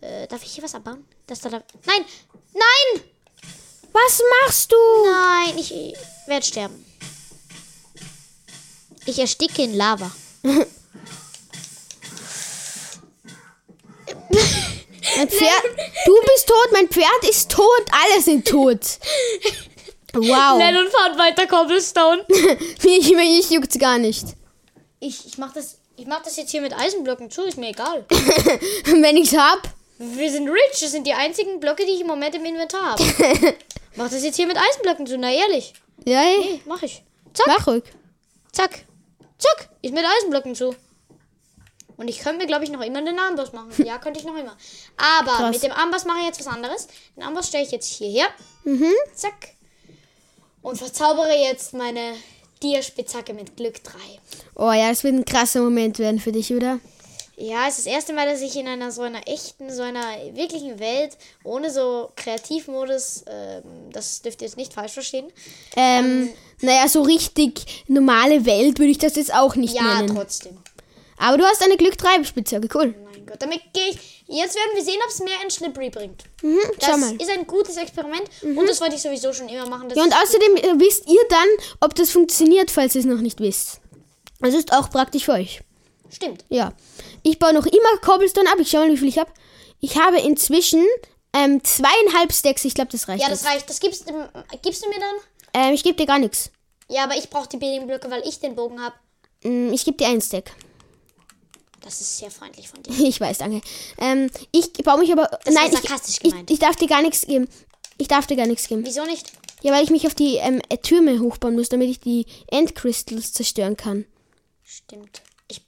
Äh, 0.00 0.26
darf 0.26 0.42
ich 0.42 0.50
hier 0.50 0.64
was 0.64 0.74
abbauen? 0.74 1.04
Das 1.28 1.40
da, 1.40 1.48
da. 1.48 1.62
Nein! 1.86 2.04
Nein! 2.54 3.02
Was 3.92 4.20
machst 4.42 4.72
du? 4.72 4.76
Nein, 5.04 5.58
ich 5.58 5.72
werde 6.26 6.44
sterben. 6.44 6.84
Ich 9.06 9.20
ersticke 9.20 9.62
in 9.62 9.76
Lava. 9.76 10.10
Mein 15.16 15.28
Pferd, 15.28 15.64
du 16.06 16.14
bist 16.22 16.46
tot, 16.46 16.72
mein 16.72 16.88
Pferd 16.88 17.28
ist 17.28 17.50
tot, 17.50 17.84
alle 17.90 18.22
sind 18.22 18.46
tot. 18.46 18.80
Wow. 20.12 20.58
Lennon 20.58 20.88
fahrt 20.90 21.18
weiter 21.18 21.46
Cobblestone. 21.46 22.24
mich, 22.84 23.14
mich 23.14 23.50
juckt's 23.50 23.78
gar 23.78 23.98
nicht. 23.98 24.24
Ich, 25.00 25.26
ich 25.26 25.38
mach 25.38 25.52
das. 25.52 25.78
Ich 25.96 26.06
mach 26.06 26.22
das 26.22 26.36
jetzt 26.38 26.50
hier 26.50 26.62
mit 26.62 26.72
Eisenblöcken 26.72 27.30
zu, 27.30 27.42
ist 27.42 27.58
mir 27.58 27.68
egal. 27.70 28.06
Wenn 28.86 29.18
ich's 29.18 29.36
hab. 29.36 29.62
Wir 29.98 30.30
sind 30.30 30.48
rich, 30.48 30.80
das 30.80 30.92
sind 30.92 31.06
die 31.06 31.12
einzigen 31.12 31.60
Blöcke, 31.60 31.84
die 31.84 31.92
ich 31.92 32.00
im 32.00 32.06
Moment 32.06 32.34
im 32.34 32.42
Inventar 32.44 32.92
habe. 32.92 33.02
mach 33.96 34.08
das 34.08 34.24
jetzt 34.24 34.36
hier 34.36 34.46
mit 34.46 34.56
Eisenblöcken 34.56 35.06
zu, 35.06 35.18
na 35.18 35.30
ehrlich. 35.30 35.74
Ja, 36.06 36.22
ey, 36.22 36.38
Nee, 36.38 36.60
mach 36.64 36.82
ich. 36.82 37.02
Zack, 37.34 37.46
mach 37.48 37.66
ruhig. 37.66 37.84
zack, 38.50 38.86
zack. 39.36 39.68
Ist 39.82 39.92
mit 39.92 40.02
Eisenblöcken 40.06 40.54
zu. 40.54 40.74
Und 41.98 42.08
ich 42.08 42.20
könnte 42.20 42.38
mir, 42.38 42.46
glaube 42.46 42.64
ich, 42.64 42.70
noch 42.70 42.80
immer 42.80 43.02
den 43.02 43.18
Amboss 43.18 43.52
machen. 43.52 43.70
Ja, 43.84 43.98
könnte 43.98 44.20
ich 44.20 44.24
noch 44.24 44.34
immer. 44.36 44.56
Aber 44.96 45.32
Krass. 45.32 45.50
mit 45.52 45.62
dem 45.62 45.72
Amboss 45.72 46.06
mache 46.06 46.20
ich 46.20 46.26
jetzt 46.28 46.40
was 46.40 46.46
anderes. 46.46 46.88
Den 47.14 47.24
Amboss 47.24 47.48
stelle 47.48 47.64
ich 47.64 47.72
jetzt 47.72 47.92
hierher. 47.92 48.24
Mhm. 48.64 48.90
Zack. 49.14 49.50
Und 50.62 50.76
verzaubere 50.76 51.32
jetzt 51.34 51.72
meine 51.74 52.12
Dierspitzhacke 52.62 53.32
mit 53.32 53.56
Glück 53.56 53.82
3. 53.82 53.92
Oh 54.56 54.72
ja, 54.72 54.90
das 54.90 55.04
wird 55.04 55.14
ein 55.14 55.24
krasser 55.24 55.60
Moment 55.62 55.98
werden 55.98 56.20
für 56.20 56.32
dich, 56.32 56.52
oder? 56.52 56.78
Ja, 57.36 57.66
es 57.68 57.78
ist 57.78 57.86
das 57.86 57.92
erste 57.94 58.12
Mal, 58.12 58.26
dass 58.28 58.42
ich 58.42 58.54
in 58.56 58.68
einer 58.68 58.92
so 58.92 59.00
einer 59.00 59.26
echten, 59.26 59.72
so 59.72 59.80
einer 59.82 60.04
wirklichen 60.34 60.78
Welt 60.78 61.16
ohne 61.42 61.70
so 61.70 62.10
Kreativmodus, 62.16 63.24
ähm, 63.26 63.62
das 63.92 64.20
dürft 64.20 64.42
ihr 64.42 64.48
jetzt 64.48 64.58
nicht 64.58 64.74
falsch 64.74 64.92
verstehen. 64.92 65.32
Ähm, 65.74 66.28
naja, 66.60 66.86
so 66.86 67.00
richtig 67.00 67.84
normale 67.88 68.44
Welt 68.44 68.78
würde 68.78 68.90
ich 68.90 68.98
das 68.98 69.16
jetzt 69.16 69.32
auch 69.34 69.56
nicht 69.56 69.74
Ja, 69.74 70.02
nennen. 70.02 70.14
trotzdem. 70.14 70.58
Aber 71.16 71.38
du 71.38 71.44
hast 71.44 71.62
eine 71.62 71.78
Glück 71.78 71.96
3 71.96 72.24
Spitzhacke, 72.24 72.68
cool. 72.74 72.94
Mein 73.10 73.24
Gott, 73.24 73.40
damit 73.40 73.60
gehe 73.72 73.88
ich. 73.88 74.19
Jetzt 74.32 74.54
werden 74.54 74.70
wir 74.76 74.84
sehen, 74.84 74.98
ob 75.04 75.10
es 75.10 75.18
mehr 75.20 75.34
in 75.42 75.50
Slippery 75.50 75.90
bringt. 75.90 76.22
Mhm, 76.42 76.58
Das. 76.78 76.96
Mhm. 76.96 77.18
ist 77.18 77.30
ein 77.30 77.46
gutes 77.46 77.76
Experiment 77.76 78.22
und 78.42 78.66
das 78.68 78.80
wollte 78.80 78.94
ich 78.94 79.02
sowieso 79.02 79.32
schon 79.32 79.48
immer 79.48 79.66
machen. 79.68 79.90
Ja, 79.94 80.02
und 80.04 80.14
außerdem 80.14 80.56
äh, 80.56 80.80
wisst 80.80 81.08
ihr 81.08 81.20
dann, 81.28 81.48
ob 81.80 81.94
das 81.96 82.10
funktioniert, 82.10 82.70
falls 82.70 82.94
ihr 82.94 83.00
es 83.00 83.06
noch 83.06 83.20
nicht 83.20 83.40
wisst. 83.40 83.80
Das 84.40 84.54
ist 84.54 84.72
auch 84.72 84.88
praktisch 84.90 85.24
für 85.24 85.32
euch. 85.32 85.60
stimmt. 86.12 86.44
Ja. 86.48 86.72
Ich 87.22 87.38
baue 87.38 87.52
noch 87.52 87.66
immer 87.66 87.98
Cobblestone 88.02 88.48
ab. 88.50 88.58
Ich 88.60 88.70
schau 88.70 88.78
mal, 88.78 88.90
wie 88.90 88.96
viel 88.96 89.08
ich 89.08 89.18
habe. 89.18 89.30
Ich 89.80 89.98
habe 89.98 90.18
inzwischen 90.20 90.86
ähm, 91.34 91.62
zweieinhalb 91.64 92.32
Stacks. 92.32 92.64
Ich 92.64 92.74
glaube, 92.74 92.90
das 92.92 93.08
reicht. 93.08 93.22
Ja, 93.22 93.28
das 93.28 93.42
jetzt. 93.42 93.50
reicht. 93.52 93.68
Das 93.68 93.80
gibst, 93.80 94.08
du- 94.08 94.28
gibst 94.62 94.84
du 94.84 94.88
mir 94.88 94.98
dann? 95.00 95.14
Ähm, 95.68 95.74
ich 95.74 95.82
gebe 95.82 95.96
dir 95.96 96.06
gar 96.06 96.18
nichts. 96.18 96.50
Ja, 96.88 97.04
aber 97.04 97.16
ich 97.16 97.28
brauche 97.30 97.48
die 97.48 97.56
Blöcke, 97.58 98.10
weil 98.10 98.22
ich 98.26 98.38
den 98.40 98.54
Bogen 98.54 98.80
habe. 98.80 98.94
Mm, 99.42 99.72
Ich 99.72 99.84
gebe 99.84 99.96
dir 99.96 100.06
einen 100.08 100.20
Stack. 100.22 100.52
Das 101.82 102.00
ist 102.00 102.18
sehr 102.18 102.30
freundlich 102.30 102.68
von 102.68 102.82
dir. 102.82 102.92
Ich 103.08 103.20
weiß, 103.20 103.38
danke. 103.38 103.60
Ähm, 103.98 104.30
ich 104.52 104.72
baue 104.72 104.98
mich 104.98 105.10
aber. 105.12 105.26
Das 105.44 105.54
war 105.54 105.62
nein, 105.62 105.72
ich, 105.72 105.78
sarkastisch 105.78 106.16
ich, 106.22 106.30
gemeint. 106.30 106.50
ich 106.50 106.58
darf 106.58 106.76
dir 106.76 106.88
gar 106.88 107.02
nichts 107.02 107.26
geben. 107.26 107.48
Ich 107.98 108.08
darf 108.08 108.26
dir 108.26 108.36
gar 108.36 108.46
nichts 108.46 108.66
geben. 108.68 108.84
Wieso 108.84 109.04
nicht? 109.04 109.32
Ja, 109.62 109.72
weil 109.72 109.84
ich 109.84 109.90
mich 109.90 110.06
auf 110.06 110.14
die 110.14 110.36
ähm, 110.36 110.62
äh, 110.70 110.78
Türme 110.78 111.20
hochbauen 111.20 111.54
muss, 111.54 111.68
damit 111.68 111.90
ich 111.90 112.00
die 112.00 112.26
Endcrystals 112.48 113.32
zerstören 113.34 113.76
kann. 113.76 114.06
Stimmt. 114.64 115.20
Ich, 115.48 115.60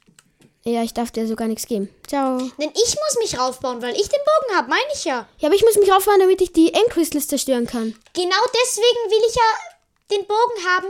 Ja, 0.64 0.82
ich 0.82 0.94
darf 0.94 1.10
dir 1.10 1.26
so 1.26 1.36
gar 1.36 1.48
nichts 1.48 1.66
geben. 1.66 1.88
Ciao. 2.06 2.38
denn 2.38 2.70
ich 2.70 2.94
muss 2.96 3.16
mich 3.20 3.38
raufbauen, 3.38 3.82
weil 3.82 3.94
ich 3.94 4.08
den 4.08 4.20
Bogen 4.20 4.56
habe, 4.56 4.70
meine 4.70 4.82
ich 4.94 5.04
ja. 5.04 5.28
Ja, 5.38 5.48
aber 5.48 5.56
ich 5.56 5.62
muss 5.62 5.76
mich 5.76 5.90
raufbauen, 5.90 6.20
damit 6.20 6.40
ich 6.40 6.52
die 6.52 6.72
Endcrystals 6.72 7.26
zerstören 7.28 7.66
kann. 7.66 7.94
Genau 8.14 8.42
deswegen 8.64 9.10
will 9.10 9.22
ich 9.28 9.34
ja 9.34 10.16
den 10.16 10.26
Bogen 10.26 10.66
haben. 10.68 10.86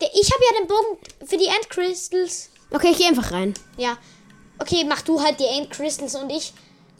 Ich 0.00 0.30
habe 0.32 0.44
ja 0.50 0.58
den 0.60 0.68
Bogen 0.68 0.98
für 1.26 1.36
die 1.38 1.46
Endcrystals. 1.46 2.50
Okay, 2.70 2.90
ich 2.90 2.98
gehe 2.98 3.06
einfach 3.08 3.30
rein. 3.32 3.54
Ja. 3.78 3.96
Okay, 4.58 4.84
mach 4.84 5.02
du 5.02 5.20
halt 5.20 5.40
die 5.40 5.46
Endcrystals 5.46 6.14
und 6.14 6.30
ich 6.30 6.52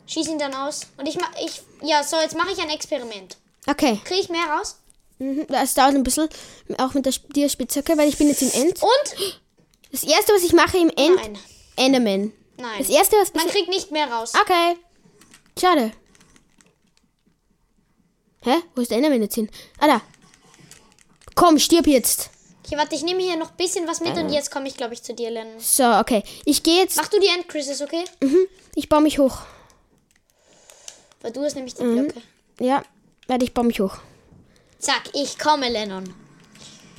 schieße 0.07 0.31
ihn 0.31 0.39
dann 0.39 0.53
aus. 0.53 0.81
Und 0.97 1.07
ich 1.07 1.15
mach. 1.17 1.31
Ich, 1.43 1.61
ja, 1.81 2.03
so, 2.03 2.17
jetzt 2.17 2.35
mache 2.35 2.51
ich 2.51 2.59
ein 2.59 2.69
Experiment. 2.69 3.37
Okay. 3.67 3.99
Kriege 4.03 4.21
ich 4.21 4.29
mehr 4.29 4.45
raus? 4.45 4.77
Mhm, 5.17 5.47
das 5.47 5.73
dauert 5.73 5.95
ein 5.95 6.03
bisschen, 6.03 6.27
auch 6.77 6.93
mit 6.93 7.05
der 7.05 7.49
Spitzhacke, 7.49 7.97
weil 7.97 8.09
ich 8.09 8.17
bin 8.17 8.27
jetzt 8.27 8.41
im 8.41 8.51
End. 8.51 8.81
Und? 8.81 9.39
Das 9.91 10.03
erste, 10.03 10.33
was 10.33 10.43
ich 10.43 10.53
mache 10.53 10.77
im 10.77 10.89
End, 10.89 11.15
Nein. 11.15 11.37
Enderman. 11.77 12.33
Nein. 12.57 12.79
Das 12.79 12.89
erste, 12.89 13.15
was 13.17 13.33
Man 13.33 13.47
kriegt 13.47 13.69
nicht 13.69 13.91
mehr 13.91 14.11
raus. 14.11 14.33
Okay. 14.39 14.75
Schade. 15.59 15.93
Hä? 18.41 18.55
Wo 18.75 18.81
ist 18.81 18.91
der 18.91 18.97
Enderman 18.97 19.21
jetzt 19.21 19.35
hin? 19.35 19.49
Ah, 19.79 19.87
da. 19.87 20.01
Komm, 21.33 21.59
stirb 21.59 21.87
jetzt. 21.87 22.29
Okay, 22.65 22.77
warte, 22.77 22.95
ich 22.95 23.03
nehme 23.03 23.21
hier 23.21 23.37
noch 23.37 23.51
ein 23.51 23.57
bisschen 23.57 23.87
was 23.87 23.99
mit 24.01 24.17
und 24.17 24.29
jetzt 24.31 24.49
komme 24.49 24.67
ich, 24.67 24.75
glaube 24.75 24.95
ich, 24.95 25.03
zu 25.03 25.13
dir, 25.13 25.29
Lennon. 25.29 25.59
So, 25.59 25.83
okay. 25.83 26.23
Ich 26.45 26.63
gehe 26.63 26.79
jetzt. 26.81 26.97
Mach 26.97 27.07
du 27.09 27.19
die 27.19 27.27
Endcrystals, 27.27 27.81
okay? 27.81 28.03
Mhm. 28.21 28.47
Ich 28.73 28.89
baue 28.89 29.01
mich 29.01 29.19
hoch. 29.19 29.39
Weil 31.21 31.31
du 31.31 31.43
hast 31.43 31.53
nämlich 31.55 31.75
die 31.75 31.83
Mhm. 31.83 32.07
Blöcke. 32.07 32.21
Ja. 32.59 32.83
Warte, 33.27 33.45
ich 33.45 33.53
baue 33.53 33.65
mich 33.65 33.79
hoch. 33.79 33.97
Zack, 34.79 35.03
ich 35.13 35.37
komme, 35.37 35.69
Lennon. 35.69 36.11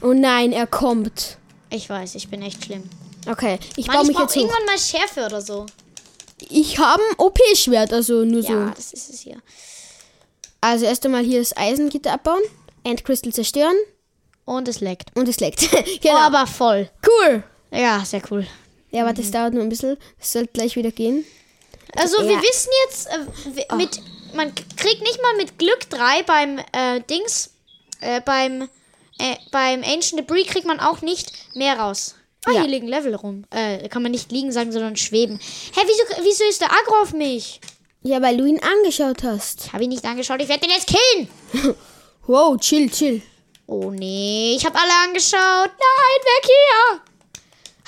Oh 0.03 0.13
nein, 0.13 0.53
er 0.53 0.69
kommt. 0.69 1.39
Ich 1.71 1.91
weiß, 1.91 2.15
ich 2.15 2.29
bin 2.29 2.43
echt 2.43 2.65
schlimm. 2.65 2.89
Okay, 3.29 3.59
ich 3.77 3.89
Mann, 3.89 3.97
baue 3.97 4.03
ich 4.05 4.09
mich 4.09 4.17
brauche 4.17 4.27
jetzt 4.27 4.37
hoch. 4.37 4.41
irgendwann 4.43 4.67
mal 4.67 4.79
Schärfe 4.79 5.27
oder 5.27 5.41
so. 5.43 5.67
Ich 6.49 6.79
habe 6.79 7.03
ein 7.03 7.17
OP-Schwert, 7.19 7.93
also 7.93 8.25
nur 8.25 8.43
so. 8.43 8.53
Ja, 8.53 8.73
das 8.77 8.93
ist 8.93 9.11
es 9.11 9.21
hier. 9.21 9.43
Also 10.61 10.85
erst 10.85 11.05
einmal 11.05 11.25
hier 11.25 11.41
das 11.41 11.57
Eisengitter 11.57 12.13
abbauen, 12.13 12.43
Endcrystal 12.85 13.33
zerstören 13.33 13.75
Und 14.47 14.69
es 14.69 14.81
leckt. 14.81 15.11
und 15.15 15.29
es 15.29 15.39
leckt. 15.41 15.69
Oh, 15.75 15.83
genau. 16.01 16.17
aber 16.17 16.47
voll. 16.47 16.89
cool. 17.07 17.43
Ja, 17.71 18.03
sehr 18.05 18.23
cool. 18.31 18.47
Ja, 18.91 19.05
warte, 19.05 19.21
es 19.21 19.31
dauert 19.31 19.53
nur 19.53 19.63
ein 19.63 19.69
bisschen. 19.69 19.99
Es 20.19 20.33
sollte 20.33 20.53
gleich 20.55 20.75
wieder 20.77 20.91
gehen. 20.93 21.25
Also 21.95 22.19
wir 22.23 22.33
Ja. 22.33 22.41
wissen 22.43 22.71
jetzt, 22.87 23.07
äh, 23.09 23.57
w- 23.57 23.77
mit, 23.77 24.01
man 24.35 24.55
k- 24.55 24.63
kriegt 24.77 25.03
nicht 25.03 25.21
mal 25.23 25.37
mit 25.37 25.59
Glück 25.59 25.91
3 25.91 26.23
beim 26.23 26.59
äh, 26.73 27.01
Dings, 27.11 27.51
äh, 28.01 28.21
beim, 28.23 28.63
äh, 29.19 29.37
beim 29.51 29.83
Ancient 29.83 30.19
Debris 30.21 30.47
kriegt 30.47 30.67
man 30.67 30.81
auch 30.81 31.03
nicht 31.03 31.33
mehr 31.55 31.79
raus. 31.79 32.15
Ah, 32.47 32.53
Ja. 32.53 32.61
hier 32.61 32.71
liegen 32.71 32.87
Level 32.87 33.15
rum. 33.17 33.45
Äh, 33.51 33.89
kann 33.89 34.03
man 34.03 34.13
nicht 34.13 34.31
liegen 34.31 34.53
sagen, 34.53 34.71
sondern 34.73 34.97
schweben. 34.97 35.39
Hä, 35.75 35.81
wieso, 35.85 36.23
wieso 36.25 36.45
ist 36.45 36.61
der 36.61 36.71
Agro 36.71 37.03
auf 37.03 37.13
mich? 37.13 37.61
Ja, 38.03 38.23
weil 38.23 38.37
du 38.37 38.45
ihn 38.45 38.61
angeschaut 38.63 39.25
hast. 39.25 39.67
Ich 39.67 39.73
habe 39.73 39.83
ihn 39.83 39.91
nicht 39.91 40.05
angeschaut, 40.05 40.41
ich 40.41 40.49
werde 40.49 40.61
den 40.67 40.71
jetzt 40.71 40.87
killen. 40.87 41.75
Wow, 42.29 42.57
chill, 42.61 42.89
chill. 42.91 43.23
Oh 43.67 43.91
nee, 43.91 44.55
ich 44.57 44.65
habe 44.65 44.79
alle 44.79 44.93
angeschaut. 45.05 45.71
Nein, 45.71 46.23
weg 46.23 46.45
hier. 46.45 47.01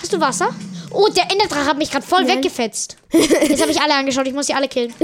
Hast 0.01 0.13
du 0.13 0.21
Wasser? 0.21 0.55
Oh, 0.91 1.09
der 1.09 1.31
Enderdrache 1.31 1.67
hat 1.67 1.79
mich 1.79 1.91
gerade 1.91 2.07
voll 2.07 2.25
Nein. 2.25 2.39
weggefetzt. 2.39 2.97
Jetzt 3.13 3.61
habe 3.61 3.71
ich 3.71 3.81
alle 3.81 3.95
angeschaut, 3.95 4.27
ich 4.27 4.33
muss 4.33 4.47
sie 4.47 4.55
alle 4.55 4.69
killen. 4.69 4.95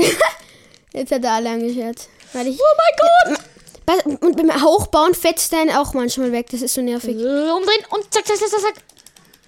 Jetzt 0.92 1.12
hat 1.12 1.24
er 1.24 1.32
alle 1.32 1.50
angeschaut. 1.50 2.08
Weil 2.32 2.48
ich, 2.48 2.58
Oh 2.58 2.76
mein 2.76 3.36
Gott. 3.36 4.22
Und 4.22 4.36
beim 4.36 4.62
Hochbauen 4.62 5.14
fetzt 5.14 5.52
er 5.52 5.62
ihn 5.62 5.70
auch 5.70 5.92
manchmal 5.92 6.32
weg. 6.32 6.48
Das 6.50 6.62
ist 6.62 6.74
so 6.74 6.80
nervig. 6.80 7.16
Äh, 7.16 7.50
Umdrehen 7.50 7.84
und 7.90 8.12
zack, 8.12 8.26
zack, 8.26 8.36
zack, 8.38 8.48
zack, 8.48 8.60
zack. 8.60 8.74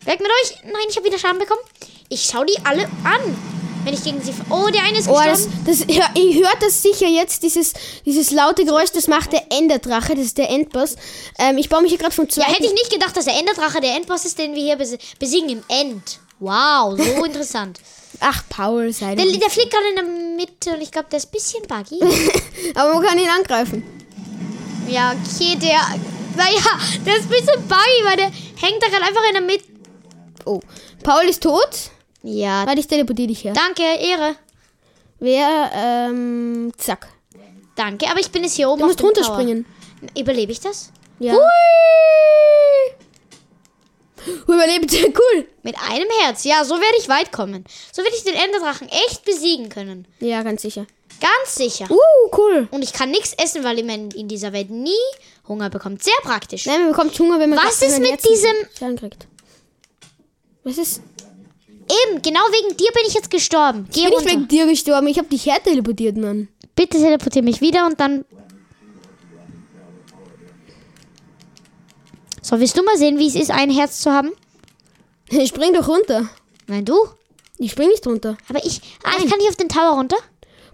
Weg 0.05 0.21
mit 0.21 0.31
euch. 0.43 0.63
Nein, 0.65 0.87
ich 0.89 0.97
habe 0.97 1.07
wieder 1.07 1.19
Schaden 1.19 1.39
bekommen. 1.39 1.61
Ich 2.09 2.23
schau 2.31 2.45
die 2.45 2.57
alle 2.65 2.85
an. 3.05 3.56
Wenn 3.87 3.95
ich 3.95 4.03
gegen 4.03 4.21
sie... 4.21 4.35
Oh, 4.51 4.69
der 4.69 4.83
eine 4.83 4.99
ist 4.99 5.07
Oh, 5.09 5.13
gestorben. 5.15 5.63
das, 5.65 5.87
das, 5.87 5.97
hör, 5.97 6.11
ihr 6.21 6.43
hört 6.45 6.61
das 6.61 6.83
sicher 6.83 7.07
jetzt, 7.07 7.45
dieses, 7.45 7.73
dieses 8.05 8.33
laute 8.33 8.65
Geräusch, 8.65 8.91
das 8.91 9.07
macht 9.07 9.33
der 9.33 9.45
Enderdrache, 9.53 10.17
das 10.17 10.25
ist 10.25 10.39
der 10.39 10.51
Endboss. 10.51 10.97
Ähm, 11.39 11.57
ich 11.57 11.69
baue 11.69 11.83
mich 11.83 11.91
hier 11.91 11.99
gerade 12.01 12.13
vom 12.13 12.25
ja, 12.25 12.31
zweiten... 12.31 12.51
hätte 12.51 12.67
ich 12.67 12.73
nicht 12.73 12.91
gedacht, 12.91 13.17
dass 13.17 13.27
der 13.27 13.39
Enderdrache 13.39 13.81
der 13.81 13.95
Endboss 13.95 14.25
ist, 14.25 14.41
den 14.41 14.57
wir 14.57 14.63
hier 14.65 14.75
besi 14.75 14.99
besiegen 15.21 15.51
im 15.51 15.63
End. 15.69 16.19
Wow, 16.41 16.99
so 16.99 17.25
interessant. 17.25 17.79
Ach, 18.19 18.43
Paul, 18.49 18.93
sei 18.93 19.15
Der, 19.15 19.25
der 19.25 19.51
fliegt 19.51 19.71
gerade 19.71 19.89
in 19.91 19.95
der 19.95 20.05
Mitte 20.35 20.75
und 20.75 20.81
ich 20.83 20.91
glaube, 20.91 21.07
der 21.09 21.19
ist 21.19 21.27
ein 21.27 21.31
bisschen 21.31 21.63
buggy. 21.69 22.01
Aber 22.75 22.93
man 22.93 23.05
kann 23.05 23.17
ihn 23.21 23.29
angreifen. 23.29 23.85
ja, 24.89 25.13
okay, 25.13 25.55
der... 25.63 25.79
Naja, 26.37 26.59
der 27.07 27.19
ist 27.19 27.23
ein 27.23 27.29
bisschen 27.29 27.69
buggy, 27.69 28.05
weil 28.05 28.17
der 28.17 28.33
hängt 28.57 28.83
da 28.83 28.89
gerade 28.89 29.05
einfach 29.05 29.25
in 29.29 29.35
der 29.35 29.43
Mitte. 29.43 29.65
Oh. 30.45 30.59
Paul 31.05 31.23
ist 31.27 31.45
tot. 31.45 31.93
Ja, 32.23 32.67
Warte, 32.67 32.81
ich 32.81 32.87
teleportiere 32.87 33.29
dich 33.29 33.45
her. 33.45 33.53
danke, 33.55 33.83
Ehre. 33.83 34.37
Wer, 35.19 35.71
ähm, 35.75 36.73
zack. 36.77 37.09
Danke, 37.75 38.07
aber 38.11 38.21
ich 38.21 38.31
bin 38.31 38.43
jetzt 38.43 38.55
hier 38.57 38.69
oben 38.69 38.81
Du 38.81 38.87
musst 38.87 38.99
Tower. 38.99 39.09
runterspringen. 39.09 39.67
Überlebe 40.19 40.53
ich 40.53 40.61
das? 40.61 40.91
Ja. 41.19 41.33
Hui! 41.35 41.41
Überlebt, 44.49 44.93
cool. 45.05 45.47
Mit 45.63 45.77
einem 45.79 46.09
Herz. 46.23 46.45
Ja, 46.45 46.65
so 46.65 46.75
werde 46.75 46.97
ich 46.99 47.09
weit 47.09 47.31
kommen. 47.33 47.65
So 47.93 48.03
werde 48.03 48.17
ich 48.17 48.25
den 48.25 48.35
Enderdrachen 48.35 48.89
echt 48.89 49.25
besiegen 49.25 49.69
können. 49.69 50.07
Ja, 50.21 50.43
ganz 50.43 50.63
sicher. 50.63 50.87
Ganz 51.21 51.55
sicher. 51.55 51.87
Uh, 51.91 51.97
cool. 52.37 52.69
Und 52.71 52.83
ich 52.83 52.93
kann 52.93 53.11
nichts 53.11 53.33
essen, 53.43 53.63
weil 53.65 53.83
man 53.85 54.11
in 54.11 54.29
dieser 54.29 54.53
Welt 54.53 54.69
nie 54.71 54.91
Hunger 55.49 55.71
bekommt. 55.71 56.03
Sehr 56.03 56.13
praktisch. 56.23 56.67
Nein, 56.67 56.81
man 56.83 56.91
bekommt 56.93 57.19
Hunger, 57.19 57.39
wenn 57.39 57.51
man... 57.51 57.59
Was 57.61 57.81
ist 57.81 57.99
mit 58.01 58.11
Herzen- 58.11 58.29
diesem-. 58.29 59.09
Was 60.65 60.77
ist... 60.79 61.01
Eben, 61.89 62.21
genau 62.23 62.41
wegen 62.41 62.77
dir 62.77 62.91
bin 62.93 63.03
ich 63.07 63.15
jetzt 63.15 63.31
gestorben. 63.31 63.87
Geh 63.93 64.03
Bin 64.03 64.11
ich 64.13 64.19
runter. 64.19 64.31
wegen 64.31 64.49
dir 64.49 64.67
gestorben? 64.67 65.07
Ich 65.07 65.19
habe 65.19 65.29
dich 65.29 65.47
her 65.47 65.63
teleportiert, 65.63 66.17
Mann. 66.17 66.49
Bitte 66.75 66.99
teleportier 66.99 67.43
mich 67.43 67.61
wieder 67.61 67.87
und 67.87 67.99
dann... 68.01 68.25
So, 72.43 72.59
willst 72.61 72.77
du 72.77 72.83
mal 72.83 72.97
sehen, 72.97 73.19
wie 73.19 73.27
es 73.29 73.35
ist, 73.35 73.51
ein 73.51 73.71
Herz 73.71 74.01
zu 74.01 74.13
haben? 74.13 74.33
Ich 75.29 75.49
spring 75.49 75.73
doch 75.75 75.89
runter. 75.89 76.29
Nein, 76.69 76.85
du? 76.85 76.95
Ich 77.59 77.73
spring 77.73 77.89
nicht 77.89 78.07
runter. 78.07 78.37
Aber 78.49 78.65
ich... 78.65 78.81
Ah, 79.03 79.15
ich 79.19 79.29
kann 79.29 79.39
nicht 79.39 79.49
auf 79.49 79.57
den 79.57 79.69
Tower 79.69 79.95
runter? 79.97 80.17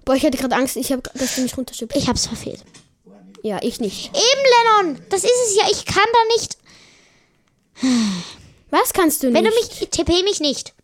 Boah, 0.04 0.14
ich 0.14 0.24
hatte 0.26 0.36
gerade 0.36 0.54
Angst, 0.56 0.76
ich 0.76 0.92
hab, 0.92 1.04
dass 1.14 1.36
du 1.36 1.40
mich 1.42 1.56
runterschubst. 1.56 1.96
Ich 1.96 2.08
hab's 2.08 2.26
verfehlt. 2.26 2.62
Ja, 3.42 3.58
ich 3.62 3.80
nicht. 3.80 4.08
Eben, 4.08 4.84
Lennon! 4.84 5.02
Das 5.08 5.24
ist 5.24 5.30
es 5.46 5.56
ja. 5.56 5.64
Ich 5.70 5.86
kann 5.86 6.04
da 6.12 6.34
nicht... 6.34 6.58
Was 8.70 8.92
kannst 8.92 9.22
du 9.22 9.28
nicht? 9.30 9.36
Wenn 9.36 9.44
du 9.44 9.50
mich... 9.50 9.88
TP 9.90 10.22
mich 10.22 10.40
nicht. 10.40 10.74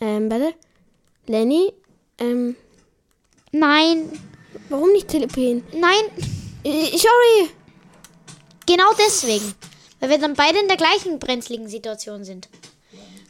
Ähm, 0.00 0.30
warte. 0.30 0.54
Lenny, 1.26 1.72
ähm, 2.18 2.56
Nein. 3.52 4.10
warum 4.68 4.90
nicht 4.92 5.08
teleportieren? 5.08 5.62
Nein. 5.72 6.02
Äh, 6.64 6.96
sorry. 6.96 7.50
Genau 8.66 8.90
deswegen. 8.98 9.54
Weil 10.00 10.10
wir 10.10 10.18
dann 10.18 10.34
beide 10.34 10.58
in 10.58 10.68
der 10.68 10.76
gleichen 10.76 11.18
brenzligen 11.18 11.68
Situation 11.68 12.24
sind. 12.24 12.48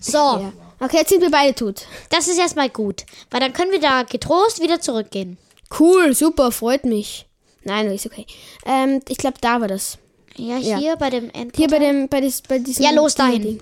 So, 0.01 0.19
Ja. 0.19 0.53
Okay, 0.83 0.99
jetzt 0.99 1.11
sind 1.11 1.21
wir 1.21 1.31
beide 1.31 1.55
tot. 1.55 1.87
das 2.09 2.27
ist 2.29 2.39
erstmal 2.39 2.71
gut. 2.71 3.05
Weil 3.31 3.41
dann 3.41 3.53
können 3.53 3.71
wir 3.73 3.81
da 3.81 4.03
getrost 4.03 4.63
wieder 4.63 4.81
zurückgehen. 4.81 5.37
Cool, 5.79 6.15
super, 6.15 6.51
freut 6.53 6.85
mich. 6.85 7.27
Nein, 7.65 7.87
ist 7.89 8.07
okay. 8.07 8.27
Ähm, 8.65 9.01
ich 9.09 9.19
glaube, 9.19 9.37
da 9.43 9.61
war 9.61 9.69
das. 9.69 9.99
Ja, 10.37 10.57
Ja. 10.57 10.79
hier 10.79 10.97
bei 10.97 11.11
dem 11.11 11.29
End. 11.31 11.55
Hier 11.57 11.69
bei 11.69 11.79
dem, 11.79 12.09
bei, 12.09 12.21
dis, 12.23 12.41
bei 12.41 12.59
diesem. 12.59 12.83
Ja, 12.85 12.93
los 12.93 13.15
dahin. 13.15 13.43
Ding. 13.43 13.61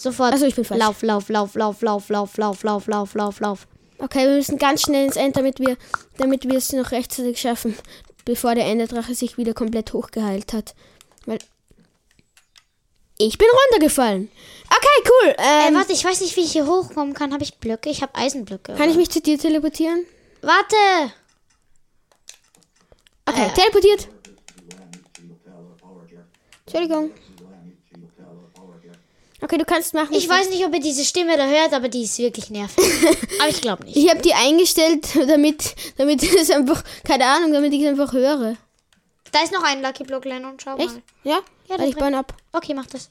Sofort. 0.00 0.32
Achso, 0.32 0.46
ich 0.46 0.54
bin 0.54 0.64
falsch. 0.64 0.80
Lauf, 0.80 1.02
lauf, 1.02 1.28
lauf, 1.28 1.54
lauf, 1.54 1.80
lauf, 1.82 2.08
lauf, 2.08 2.36
lauf, 2.38 2.62
lauf, 2.62 2.86
lauf, 2.86 3.14
lauf, 3.14 3.40
lauf. 3.40 3.66
Okay, 3.98 4.26
wir 4.26 4.36
müssen 4.36 4.56
ganz 4.58 4.80
schnell 4.82 5.04
ins 5.04 5.16
End, 5.16 5.36
damit 5.36 5.58
wir, 5.60 5.76
damit 6.16 6.44
wir 6.48 6.56
es 6.56 6.72
noch 6.72 6.90
rechtzeitig 6.90 7.38
schaffen, 7.38 7.76
bevor 8.24 8.54
der 8.54 8.64
Enderdrache 8.64 9.14
sich 9.14 9.36
wieder 9.36 9.52
komplett 9.52 9.92
hochgeheilt 9.92 10.54
hat. 10.54 10.74
Weil 11.26 11.38
ich 13.18 13.36
bin 13.36 13.46
runtergefallen. 13.66 14.30
Okay, 14.70 15.10
cool. 15.10 15.34
Äh, 15.36 15.68
Ähm, 15.68 15.74
warte, 15.74 15.92
ich 15.92 16.02
weiß 16.02 16.22
nicht, 16.22 16.34
wie 16.36 16.40
ich 16.44 16.52
hier 16.52 16.66
hochkommen 16.66 17.12
kann. 17.12 17.34
Habe 17.34 17.42
ich 17.44 17.58
Blöcke? 17.58 17.90
Ich 17.90 18.00
habe 18.00 18.14
Eisenblöcke. 18.14 18.72
kann 18.76 18.88
ich 18.88 18.96
mich 18.96 19.10
zu 19.10 19.20
dir 19.20 19.38
teleportieren? 19.38 20.06
Warte! 20.40 21.12
Okay, 23.26 23.48
Äh. 23.48 23.52
teleportiert. 23.52 24.08
Entschuldigung. 26.66 27.10
Okay, 29.42 29.56
du 29.56 29.64
kannst 29.64 29.94
machen. 29.94 30.12
Ich 30.12 30.28
weiß 30.28 30.50
nicht, 30.50 30.64
ob 30.64 30.74
ihr 30.74 30.80
diese 30.80 31.04
Stimme 31.04 31.36
da 31.36 31.46
hört, 31.46 31.72
aber 31.72 31.88
die 31.88 32.04
ist 32.04 32.18
wirklich 32.18 32.50
nervig. 32.50 32.84
aber 33.40 33.48
ich 33.48 33.60
glaube 33.60 33.84
nicht. 33.84 33.96
Ich 33.96 34.08
habe 34.10 34.20
die 34.20 34.34
eingestellt, 34.34 35.08
damit, 35.26 35.74
damit 35.96 36.22
es 36.22 36.50
einfach, 36.50 36.82
keine 37.04 37.24
Ahnung, 37.24 37.52
damit 37.52 37.72
ich 37.72 37.82
es 37.82 37.88
einfach 37.88 38.12
höre. 38.12 38.56
Da 39.32 39.42
ist 39.42 39.52
noch 39.52 39.62
ein 39.62 39.82
Lucky 39.82 40.04
Block, 40.04 40.24
Lennon. 40.24 40.58
Schau 40.62 40.76
Echt? 40.76 40.88
mal. 40.88 41.02
Ja? 41.24 41.40
Ja, 41.68 41.82
ich 41.84 41.94
da 41.94 42.00
baue 42.00 42.08
ihn 42.08 42.14
ab. 42.14 42.34
Okay, 42.52 42.74
mach 42.74 42.86
das. 42.86 43.10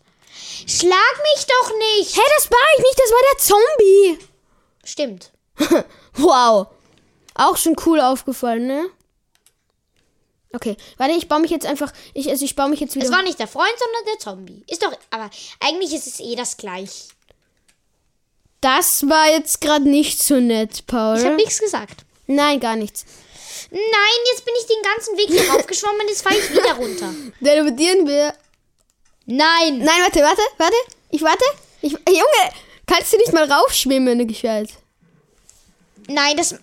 Schlag 0.67 0.93
mich 1.35 1.45
doch 1.47 1.71
nicht! 1.77 2.15
Hey, 2.15 2.23
das 2.37 2.51
war 2.51 2.59
ich 2.77 2.83
nicht, 2.83 2.99
das 2.99 3.11
war 3.11 3.19
der 3.31 3.39
Zombie. 3.39 4.27
Stimmt. 4.83 5.31
Wow. 6.17 6.67
Auch 7.35 7.55
schon 7.55 7.75
cool 7.85 8.01
aufgefallen, 8.01 8.67
ne? 8.67 8.89
Okay, 10.51 10.75
warte, 10.97 11.13
ich 11.13 11.27
baue 11.27 11.41
mich 11.41 11.51
jetzt 11.51 11.65
einfach, 11.67 11.93
ich, 12.13 12.27
also 12.29 12.43
ich 12.43 12.55
baue 12.55 12.69
mich 12.69 12.79
jetzt 12.79 12.95
wieder. 12.95 13.05
Es 13.05 13.11
war 13.11 13.21
nicht 13.21 13.37
der 13.39 13.47
Freund, 13.47 13.73
sondern 13.77 14.05
der 14.05 14.19
Zombie. 14.19 14.63
Ist 14.67 14.81
doch, 14.83 14.91
aber 15.11 15.29
eigentlich 15.59 15.93
ist 15.93 16.07
es 16.07 16.19
eh 16.19 16.35
das 16.35 16.57
gleich. 16.57 17.09
das 18.61 19.07
war 19.07 19.29
jetzt 19.29 19.61
gerade 19.61 19.87
nicht 19.87 20.21
so 20.21 20.39
nett, 20.39 20.85
Paul. 20.87 21.17
Ich 21.17 21.25
habe 21.25 21.35
nichts 21.35 21.59
gesagt. 21.59 22.03
Nein, 22.27 22.59
gar 22.59 22.75
nichts. 22.75 23.05
Nein, 23.71 24.19
jetzt 24.31 24.43
bin 24.45 24.53
ich 24.59 24.67
den 24.67 24.81
ganzen 24.81 25.17
Weg 25.17 25.27
hier 25.29 25.51
raufgeschwommen, 25.51 26.07
jetzt 26.07 26.23
fahre 26.23 26.37
ich 26.37 26.49
wieder 26.49 26.73
runter. 26.73 27.13
Teleportieren 27.43 28.07
wir. 28.07 28.33
Nein! 29.25 29.77
Nein, 29.79 30.01
warte, 30.01 30.21
warte, 30.21 30.41
warte. 30.57 30.75
Ich 31.11 31.21
warte. 31.21 31.45
Ich, 31.81 31.91
Junge, 31.91 32.53
kannst 32.87 33.13
du 33.13 33.17
nicht 33.17 33.33
mal 33.33 33.51
raufschwimmen, 33.51 34.27
gescheit? 34.27 34.69
Nein, 36.07 36.35
das. 36.37 36.55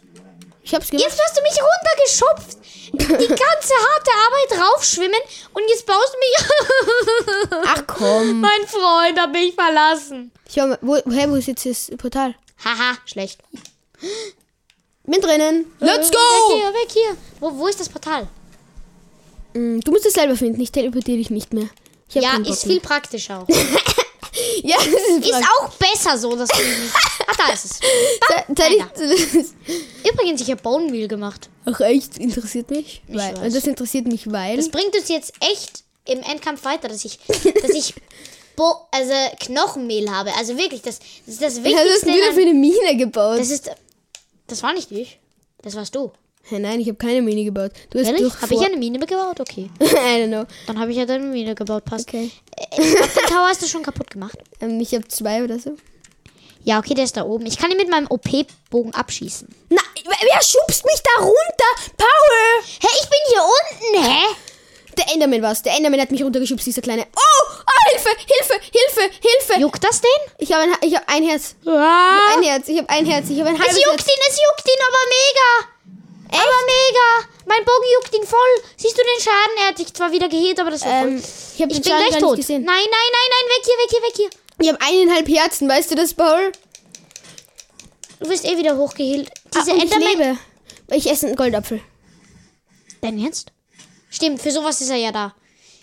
Ich 0.66 0.74
hab's 0.74 0.90
gemacht. 0.90 1.06
Jetzt 1.06 1.20
hast 1.22 1.36
du 1.36 1.42
mich 1.42 1.58
runtergeschupft. 1.62 2.58
Die 2.92 3.28
ganze 3.28 3.74
harte 3.86 4.10
Arbeit 4.26 4.66
raufschwimmen 4.66 5.20
und 5.54 5.62
jetzt 5.68 5.86
baust 5.86 6.12
du 6.12 6.18
mich. 6.18 7.60
Ach 7.66 7.82
komm. 7.86 8.40
mein 8.40 8.66
Freund 8.66 9.18
hat 9.18 9.30
mich 9.32 9.54
verlassen. 9.54 10.32
Schau 10.52 10.66
mal, 10.66 10.78
wo, 10.82 10.96
hä, 10.96 11.26
wo 11.28 11.36
ist 11.36 11.46
jetzt 11.46 11.66
das 11.66 11.90
Portal? 11.96 12.34
Haha, 12.64 12.98
schlecht. 13.06 13.40
Bin 15.04 15.20
drinnen. 15.20 15.66
Let's 15.78 16.08
Weg 16.08 16.14
go! 16.16 16.54
hier, 16.56 16.74
weg 16.74 16.88
hier. 16.92 17.16
Wo, 17.38 17.56
wo 17.56 17.68
ist 17.68 17.78
das 17.78 17.88
Portal? 17.88 18.26
Mm, 19.54 19.78
Du 19.80 19.92
musst 19.92 20.06
es 20.06 20.14
selber 20.14 20.36
finden. 20.36 20.60
Ich 20.60 20.72
teleportiere 20.72 21.18
dich 21.18 21.30
nicht 21.30 21.52
mehr. 21.52 21.68
Ich 22.08 22.16
Ja, 22.16 22.38
ist 22.38 22.64
viel 22.64 22.80
praktischer 22.80 23.40
auch. 23.40 23.46
Ja, 24.62 24.76
das 24.76 24.86
ist, 24.86 25.26
Ist 25.30 25.34
auch 25.60 25.68
besser 25.70 26.18
so, 26.18 26.34
dass 26.36 26.48
du 26.48 26.58
nicht. 26.58 26.92
Ach, 27.26 27.36
da 27.36 27.52
ist 27.52 27.64
es. 27.64 27.78
Soll- 27.78 28.56
soll 28.56 28.72
ich, 29.34 30.10
Übrigens, 30.10 30.40
ich 30.42 30.50
habe 30.50 30.62
Bone 30.62 30.90
Meal 30.90 31.08
gemacht. 31.08 31.48
Ach 31.64 31.80
echt, 31.80 32.18
interessiert 32.18 32.70
mich? 32.70 33.02
Weil, 33.08 33.36
weiß. 33.36 33.52
Das 33.54 33.66
interessiert 33.66 34.06
mich, 34.06 34.30
weil... 34.30 34.56
Das 34.56 34.68
bringt 34.70 34.94
uns 34.96 35.08
jetzt 35.08 35.32
echt 35.40 35.84
im 36.04 36.20
Endkampf 36.22 36.64
weiter, 36.64 36.88
dass 36.88 37.04
ich, 37.04 37.18
dass 37.26 37.70
ich 37.72 37.94
Bo 38.56 38.86
also 38.90 39.12
Knochenmehl 39.40 40.10
habe. 40.10 40.32
Also 40.36 40.56
wirklich, 40.56 40.82
das, 40.82 40.98
das 40.98 41.34
ist 41.34 41.42
das 41.42 41.54
hast 41.56 41.64
Wichtigste. 41.64 42.06
du 42.06 42.12
wieder 42.14 42.28
an- 42.28 42.34
für 42.34 42.40
eine 42.42 42.54
Mine 42.54 42.96
gebaut? 42.96 43.38
das 43.40 43.50
ist, 43.50 43.70
das 44.46 44.62
war 44.62 44.72
nicht 44.72 44.90
ich. 44.92 45.18
Das 45.62 45.74
warst 45.74 45.94
du. 45.94 46.12
Nein, 46.50 46.80
ich 46.80 46.86
habe 46.88 46.96
keine 46.96 47.22
Mine 47.22 47.44
gebaut. 47.44 47.72
Du 47.90 47.98
hast 47.98 48.06
Ehrlich? 48.06 48.32
Habe 48.40 48.54
ich 48.54 48.60
eine 48.64 48.76
Mine 48.76 48.98
gebaut? 49.00 49.40
Okay. 49.40 49.68
I 49.80 49.84
don't 49.84 50.28
know. 50.28 50.44
Dann 50.66 50.78
habe 50.78 50.90
ich 50.92 50.96
ja 50.96 51.04
deine 51.04 51.24
Mine 51.24 51.54
gebaut. 51.54 51.84
Passt. 51.84 52.08
Okay. 52.08 52.30
Ich 52.70 52.76
glaub, 52.94 53.12
den 53.14 53.24
Tower 53.24 53.48
hast 53.48 53.62
du 53.62 53.66
schon 53.66 53.82
kaputt 53.82 54.10
gemacht. 54.10 54.38
Ähm, 54.60 54.80
ich 54.80 54.94
habe 54.94 55.06
zwei 55.08 55.44
oder 55.44 55.58
so. 55.58 55.76
Ja, 56.64 56.78
okay, 56.78 56.94
der 56.94 57.04
ist 57.04 57.16
da 57.16 57.24
oben. 57.24 57.44
Ich 57.46 57.58
kann 57.58 57.70
ihn 57.70 57.76
mit 57.76 57.90
meinem 57.90 58.06
OP-Bogen 58.08 58.94
abschießen. 58.94 59.46
Na, 59.68 59.82
wer 60.04 60.42
schubst 60.42 60.84
mich 60.84 61.00
da 61.02 61.22
runter? 61.22 61.92
Paul! 61.98 62.62
Hä, 62.80 62.88
ich 63.00 63.08
bin 63.08 63.18
hier 63.28 63.42
unten, 63.42 64.10
hä? 64.10 64.24
Der 64.96 65.12
Enderman 65.12 65.42
war's. 65.42 65.62
Der 65.62 65.76
Enderman 65.76 66.00
hat 66.00 66.10
mich 66.10 66.24
runtergeschubst, 66.24 66.66
dieser 66.66 66.80
kleine. 66.80 67.06
Oh! 67.14 67.46
Ah, 67.66 67.90
Hilfe! 67.90 68.08
Hilfe! 68.18 68.60
Hilfe! 68.72 69.10
Hilfe! 69.20 69.60
Juckt 69.60 69.84
das 69.84 70.00
den? 70.00 70.32
Ich 70.38 70.52
habe 70.52 70.62
ein, 70.64 70.70
ich 70.80 70.96
hab 70.96 71.04
ein 71.08 71.22
Herz. 71.22 71.54
Ah. 71.66 72.34
Ein 72.34 72.42
Herz. 72.42 72.66
Ich 72.68 72.78
habe 72.78 72.88
ein 72.88 73.04
Herz. 73.04 73.28
Ich 73.28 73.38
habe 73.38 73.50
ein 73.50 73.56
Es 73.56 73.60
halbes 73.60 73.76
juckt 73.76 73.98
Herz. 73.98 74.08
ihn, 74.08 74.22
es 74.28 74.36
juckt 74.36 74.68
ihn, 74.68 74.82
aber 74.88 75.02
mega. 75.10 75.75
Aber 76.28 76.58
mega. 76.66 77.28
Mein 77.46 77.64
Bogen 77.64 77.86
juckt 77.94 78.14
ihn 78.14 78.26
voll. 78.26 78.38
Siehst 78.76 78.96
du 78.98 79.02
den 79.02 79.22
Schaden? 79.22 79.56
Er 79.62 79.68
hat 79.68 79.78
dich 79.78 79.92
zwar 79.94 80.10
wieder 80.12 80.28
geheilt, 80.28 80.58
aber 80.60 80.70
das 80.70 80.82
war 80.84 81.02
Ähm, 81.04 81.20
voll. 81.20 81.30
ich 81.56 81.62
habe 81.62 81.72
Ich 81.72 81.80
bin 81.82 81.90
Schaden 81.92 82.08
gleich 82.08 82.20
tot. 82.20 82.38
Nein, 82.48 82.64
nein, 82.64 82.66
nein, 82.66 83.28
nein, 83.30 83.46
weg 83.48 83.64
hier, 83.64 83.76
weg 83.76 83.90
hier, 83.90 84.02
weg 84.02 84.12
hier. 84.16 84.30
Ich 84.58 84.68
habe 84.68 84.80
eineinhalb 84.80 85.28
Herzen. 85.28 85.68
Weißt 85.68 85.90
du 85.90 85.94
das, 85.94 86.14
Paul? 86.14 86.52
Du 88.20 88.28
wirst 88.28 88.44
eh 88.44 88.56
wieder 88.56 88.76
hochgeheilt. 88.76 89.30
Diese 89.54 89.70
ah, 89.72 89.74
und 89.74 89.84
ich 89.84 89.94
lebe. 89.96 90.38
Weil 90.88 90.98
ich 90.98 91.10
esse 91.10 91.26
einen 91.26 91.36
Goldapfel. 91.36 91.80
Dein 93.02 93.22
Ernst? 93.22 93.52
Stimmt, 94.10 94.40
für 94.40 94.50
sowas 94.50 94.80
ist 94.80 94.88
er 94.90 94.96
ja 94.96 95.12
da. 95.12 95.34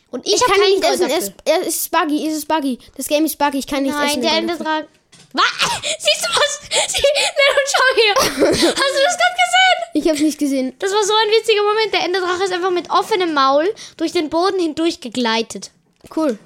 Und 0.09 0.25
ich, 0.25 0.33
Ich, 0.35 0.41
kann 0.45 0.59
nicht 0.59 0.83
essen. 0.83 1.09
Es, 1.09 1.25
Goldapfel. 1.31 1.61
es 1.67 1.75
ist 1.75 1.91
buggy. 1.91 2.27
Es 2.27 2.33
ist 2.37 2.47
buggy. 2.47 2.79
Das 2.97 3.07
Game 3.07 3.25
ist 3.25 3.37
buggy. 3.37 3.59
Ich 3.59 3.67
kann 3.67 3.83
nicht 3.83 3.93
Nein, 3.95 4.09
essen. 4.09 4.21
der 4.21 4.31
den 4.31 4.47
Goldapfel. 4.47 4.65
Enderdrache. 4.67 4.87
Was? 5.33 5.43
Siehst 5.99 6.25
du 6.25 6.29
was? 6.29 6.59
Sie, 6.93 7.01
Leon, 7.01 7.65
schau 7.67 7.95
hier. 7.95 8.13
Hast 8.51 8.59
du 8.59 9.03
das 9.03 9.17
gerade 9.17 9.35
gesehen? 9.43 9.79
Ich 9.93 10.05
habe 10.05 10.15
es 10.15 10.21
nicht 10.21 10.39
gesehen. 10.39 10.73
Das 10.79 10.91
war 10.91 11.03
so 11.03 11.13
ein 11.13 11.29
witziger 11.29 11.61
Moment. 11.63 11.93
Der 11.93 12.03
Enderdrache 12.05 12.43
ist 12.43 12.53
einfach 12.53 12.71
mit 12.71 12.89
offenem 12.89 13.33
Maul 13.33 13.71
durch 13.97 14.11
den 14.11 14.29
Boden 14.29 14.59
hindurch 14.59 14.99
gegleitet. 15.01 15.71
Cool. 16.15 16.39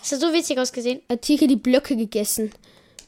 Das 0.00 0.12
hat 0.12 0.20
so 0.20 0.32
witzig 0.32 0.58
ausgesehen. 0.58 1.00
Hat 1.08 1.22
Tiger 1.22 1.46
die 1.46 1.56
Blöcke 1.56 1.96
gegessen. 1.96 2.52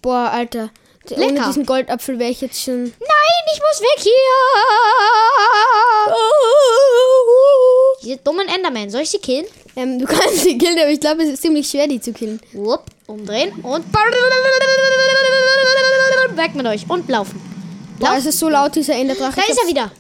Boah, 0.00 0.30
Alter. 0.32 0.70
Ohne 1.10 1.32
Lecker. 1.32 1.46
diesen 1.48 1.66
Goldapfel 1.66 2.18
wäre 2.18 2.30
ich 2.30 2.40
jetzt 2.40 2.62
schon. 2.62 2.84
Nein, 2.84 3.44
ich 3.52 3.60
muss 3.60 3.80
weg 3.80 4.02
hier. 4.02 4.12
Diese 8.02 8.16
dummen 8.18 8.48
Endermen. 8.48 8.90
Soll 8.90 9.02
ich 9.02 9.10
sie 9.10 9.18
killen? 9.18 9.46
Ähm, 9.76 9.98
du 9.98 10.06
kannst 10.08 10.44
sie 10.44 10.56
killen, 10.56 10.78
aber 10.78 10.90
ich 10.90 11.00
glaube, 11.00 11.24
es 11.24 11.30
ist 11.30 11.42
ziemlich 11.42 11.68
schwer, 11.68 11.88
die 11.88 12.00
zu 12.00 12.12
killen. 12.12 12.40
Wupp, 12.52 12.84
umdrehen 13.06 13.52
und 13.62 13.84
weg 16.36 16.54
mit 16.54 16.66
euch 16.66 16.88
und 16.88 17.08
laufen. 17.08 17.53
Boah, 17.98 18.16
es 18.16 18.26
ist 18.26 18.38
so 18.38 18.48
laut, 18.48 18.74
dieser 18.74 18.94
Enderdrache. 18.94 19.36
Da 19.36 19.42
Ich 19.42 19.50
ist 19.50 19.60
er 19.62 19.68
wieder. 19.68 19.92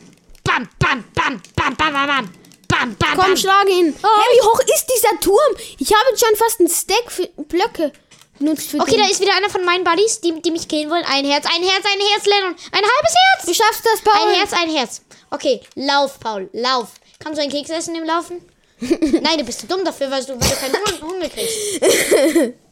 Bam, 0.42 0.68
bam, 0.78 1.04
bam, 1.14 1.40
bam, 1.56 1.76
bam, 1.76 1.92
bam, 1.92 2.06
bam. 2.06 2.30
Bam, 2.68 2.96
bam, 2.96 3.08
Komm, 3.16 3.24
bam. 3.26 3.36
schlag 3.36 3.68
ihn. 3.68 3.94
Oh. 4.02 4.06
Hey, 4.06 4.36
wie 4.38 4.42
hoch 4.42 4.60
ist 4.60 4.86
dieser 4.94 5.20
Turm? 5.20 5.56
Ich 5.78 5.92
habe 5.92 6.04
jetzt 6.10 6.24
schon 6.24 6.36
fast 6.36 6.60
einen 6.60 6.68
Stack 6.68 7.10
für 7.10 7.26
Blöcke 7.44 7.92
benutzt 8.38 8.68
für 8.70 8.80
Okay, 8.80 8.92
den. 8.96 9.00
da 9.04 9.08
ist 9.10 9.20
wieder 9.20 9.34
einer 9.36 9.48
von 9.48 9.64
meinen 9.64 9.84
Buddies, 9.84 10.20
die, 10.20 10.40
die 10.42 10.50
mich 10.50 10.66
killen 10.66 10.90
wollen. 10.90 11.04
Ein 11.04 11.24
Herz, 11.24 11.46
ein 11.46 11.62
Herz, 11.62 11.84
ein 11.84 12.00
Herz, 12.10 12.26
Lennon. 12.26 12.54
Ein 12.72 12.82
halbes 12.82 13.14
Herz. 13.14 13.46
Du 13.46 13.54
schaffst 13.54 13.82
das, 13.84 14.00
Paul. 14.02 14.28
Ein 14.28 14.34
Herz, 14.34 14.52
ein 14.52 14.70
Herz. 14.74 15.02
Okay, 15.30 15.60
lauf, 15.76 16.18
Paul, 16.18 16.50
lauf. 16.52 16.88
Kannst 17.20 17.38
du 17.38 17.42
einen 17.42 17.52
Keks 17.52 17.70
essen 17.70 17.94
im 17.94 18.04
Laufen? 18.04 18.42
Nein, 18.80 19.38
du 19.38 19.44
bist 19.44 19.60
zu 19.60 19.66
dumm 19.66 19.84
dafür, 19.84 20.10
weil 20.10 20.24
du, 20.24 20.32
weil 20.32 20.48
du 20.48 20.56
keinen 20.56 20.74
Hunger, 20.74 21.14
Hunger 21.14 21.28
kriegst. 21.28 22.54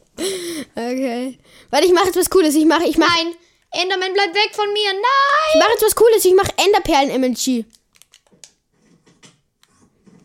Okay. 0.75 1.39
Warte, 1.71 1.87
ich 1.87 1.91
mache 1.93 2.05
jetzt 2.05 2.17
was 2.17 2.29
Cooles. 2.29 2.53
Ich 2.53 2.65
mache 2.65 2.83
ich 2.83 2.97
mach, 2.99 3.07
Nein, 3.15 3.33
Enderman 3.73 4.13
bleibt 4.13 4.35
weg 4.35 4.51
von 4.53 4.71
mir. 4.71 4.89
ich 4.91 4.93
Nein. 4.93 5.59
mach 5.59 5.69
jetzt 5.69 5.83
was 5.83 5.95
Cooles. 5.95 6.25
Ich 6.25 6.33
mache 6.35 6.51
Enderperlen-MLG. 6.57 7.65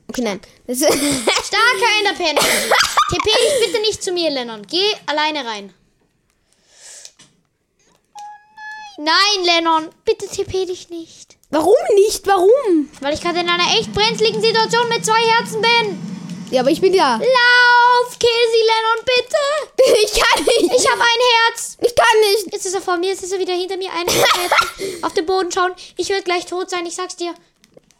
Okay, 0.08 0.22
nein. 0.22 0.40
Das 0.66 0.78
Starker 0.80 1.98
Enderperlen. 1.98 2.36
TP 2.36 3.24
dich 3.24 3.66
bitte 3.66 3.80
nicht 3.80 4.02
zu 4.02 4.12
mir, 4.12 4.30
Lennon. 4.30 4.66
Geh 4.66 4.94
alleine 5.06 5.44
rein. 5.44 5.72
Nein, 8.98 9.44
Lennon, 9.44 9.88
bitte 10.04 10.26
TP 10.26 10.66
dich 10.66 10.90
nicht. 10.90 11.36
Warum 11.50 11.76
nicht? 11.94 12.26
Warum? 12.26 12.90
Weil 13.00 13.14
ich 13.14 13.22
gerade 13.22 13.40
in 13.40 13.48
einer 13.48 13.78
echt 13.78 13.92
brenzligen 13.94 14.42
Situation 14.42 14.88
mit 14.88 15.04
zwei 15.06 15.20
Herzen 15.20 15.62
bin. 15.62 16.17
Ja, 16.50 16.60
aber 16.62 16.70
ich 16.70 16.80
bin 16.80 16.94
ja. 16.94 17.16
Lauf, 17.16 18.16
sie, 18.20 18.26
Lennon, 18.66 19.04
bitte. 19.04 19.36
Ich 20.04 20.12
kann 20.20 20.44
nicht. 20.44 20.74
Ich 20.76 20.90
habe 20.90 21.00
ein 21.00 21.48
Herz. 21.48 21.76
Ich 21.80 21.94
kann 21.94 22.20
nicht. 22.20 22.52
Jetzt 22.52 22.66
ist 22.66 22.74
er 22.74 22.80
vor 22.80 22.96
mir, 22.98 23.08
jetzt 23.10 23.22
ist 23.22 23.32
er 23.32 23.38
wieder 23.38 23.54
hinter 23.54 23.76
mir. 23.76 23.90
Ein 23.92 24.06
Herz. 24.08 24.52
Auf 25.02 25.12
den 25.14 25.26
Boden 25.26 25.50
schauen. 25.52 25.72
Ich 25.96 26.08
werde 26.08 26.22
gleich 26.24 26.46
tot 26.46 26.70
sein, 26.70 26.84
ich 26.86 26.94
sag's 26.94 27.16
dir. 27.16 27.34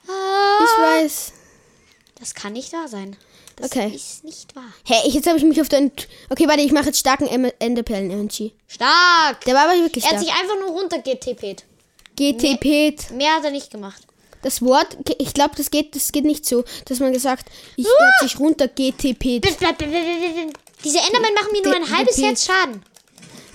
Ah, 0.09 0.65
Ich 0.65 1.05
weiß. 1.05 1.33
Das 2.21 2.35
kann 2.35 2.53
nicht 2.55 2.73
wahr 2.73 2.89
sein. 2.89 3.17
Das 3.57 3.71
Okay. 3.73 3.93
ist 3.95 4.25
nicht 4.25 4.55
wahr. 4.57 4.73
Hey, 4.85 5.09
jetzt 5.11 5.27
habe 5.27 5.37
ich 5.39 5.45
mich 5.45 5.61
auf 5.61 5.69
den. 5.69 5.91
Okay, 6.31 6.47
warte, 6.49 6.61
ich 6.63 6.73
mache 6.73 6.87
jetzt 6.87 6.99
starken 7.01 7.27
Enderperlen-MLG. 7.27 8.53
Stark. 8.69 9.45
Der 9.47 9.55
war 9.55 9.65
aber 9.69 9.81
wirklich 9.83 10.05
Er 10.05 10.11
hat 10.13 10.21
stark. 10.21 10.25
sich 10.35 10.41
einfach 10.43 10.59
nur 10.61 10.71
runtergetippt. 10.71 11.65
GTP. 12.17 12.97
Mehr 13.13 13.35
hat 13.35 13.45
er 13.45 13.51
nicht 13.51 13.71
gemacht. 13.71 14.03
Das 14.49 14.63
Wort, 14.63 14.97
ich 15.19 15.35
glaube, 15.35 15.57
das 15.59 15.71
geht, 15.71 15.95
das 15.95 16.11
geht 16.11 16.25
nicht 16.25 16.47
so, 16.47 16.65
dass 16.87 17.01
man 17.01 17.13
gesagt, 17.13 17.51
ich 17.77 17.85
werde 17.85 18.13
sich 18.23 18.41
runter 18.41 18.67
GTP. 18.67 19.43
Diese 19.43 20.99
Endermen 21.01 21.35
machen 21.35 21.53
mir 21.53 21.63
nur 21.63 21.77
ein 21.77 21.91
halbes 21.95 22.17
Herz 22.17 22.47
Schaden. 22.47 22.83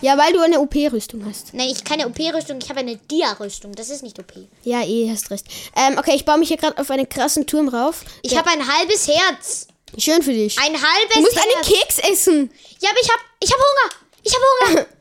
Ja, 0.02 0.20
weil 0.20 0.34
du 0.34 0.42
eine 0.42 0.60
OP-Rüstung 0.60 1.26
hast. 1.28 1.52
Nein, 1.56 1.70
ich 1.72 1.84
keine 1.84 2.06
OP-Rüstung, 2.06 2.60
ich 2.62 2.70
habe 2.70 2.82
eine 2.82 2.98
Dia-Rüstung. 2.98 3.74
Das 3.74 3.90
ist 3.90 4.04
nicht 4.04 4.20
OP. 4.20 4.34
Ja, 4.66 4.84
eh, 4.84 5.10
hast 5.10 5.32
recht. 5.32 5.48
Ähm, 5.76 5.98
okay, 5.98 6.14
ich 6.14 6.26
baue 6.26 6.38
mich 6.38 6.50
hier 6.50 6.58
gerade 6.58 6.78
auf 6.78 6.92
einen 6.92 7.10
krassen 7.10 7.48
Turm 7.48 7.70
rauf. 7.70 8.06
Ich 8.22 8.38
habe 8.38 8.52
ein 8.52 8.62
halbes 8.78 9.08
Herz. 9.08 9.66
Schön 9.98 10.22
für 10.22 10.34
dich. 10.34 10.60
Ein 10.60 10.74
halbes 10.74 11.16
du 11.16 11.22
musst 11.22 11.36
Herz. 11.36 11.48
einen 11.56 11.76
Keks 11.76 11.98
essen. 12.12 12.52
Ja, 12.82 12.92
aber 12.92 13.00
ich 13.02 13.10
habe 13.10 13.22
ich 13.40 13.52
hab 13.52 13.58
Hunger. 13.58 13.96
Ich 14.22 14.34
habe 14.36 14.44
Hunger. 14.70 14.86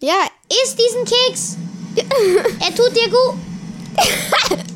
Ja, 0.00 0.28
Iss 0.62 0.76
diesen 0.76 1.04
Keks. 1.04 1.56
Er 2.60 2.74
tut 2.76 2.94
dir 2.94 3.08
gut. 3.08 4.64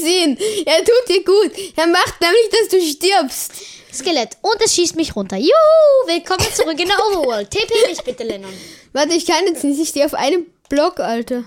sehe 0.00 0.24
ihn. 0.24 0.38
Er 0.66 0.78
tut 0.84 1.08
dir 1.08 1.24
gut. 1.24 1.52
Er 1.76 1.86
macht 1.86 2.20
nämlich, 2.20 2.48
dass 2.50 2.68
du 2.68 2.80
stirbst. 2.80 3.52
Skelett. 3.92 4.36
Und 4.42 4.60
es 4.64 4.74
schießt 4.74 4.96
mich 4.96 5.14
runter. 5.14 5.36
Juhu, 5.36 6.06
willkommen 6.06 6.46
zurück 6.54 6.78
in 6.80 6.88
der 6.88 6.98
Overworld. 7.06 7.50
TP 7.50 7.72
mich 7.88 8.02
bitte, 8.02 8.24
Lennon. 8.24 8.52
Warte, 8.92 9.14
ich 9.14 9.24
kann 9.26 9.46
jetzt 9.46 9.62
nicht. 9.64 9.80
Ich 9.80 9.88
stehe 9.90 10.06
auf 10.06 10.14
einem 10.14 10.46
Block, 10.68 10.98
Alter. 11.00 11.44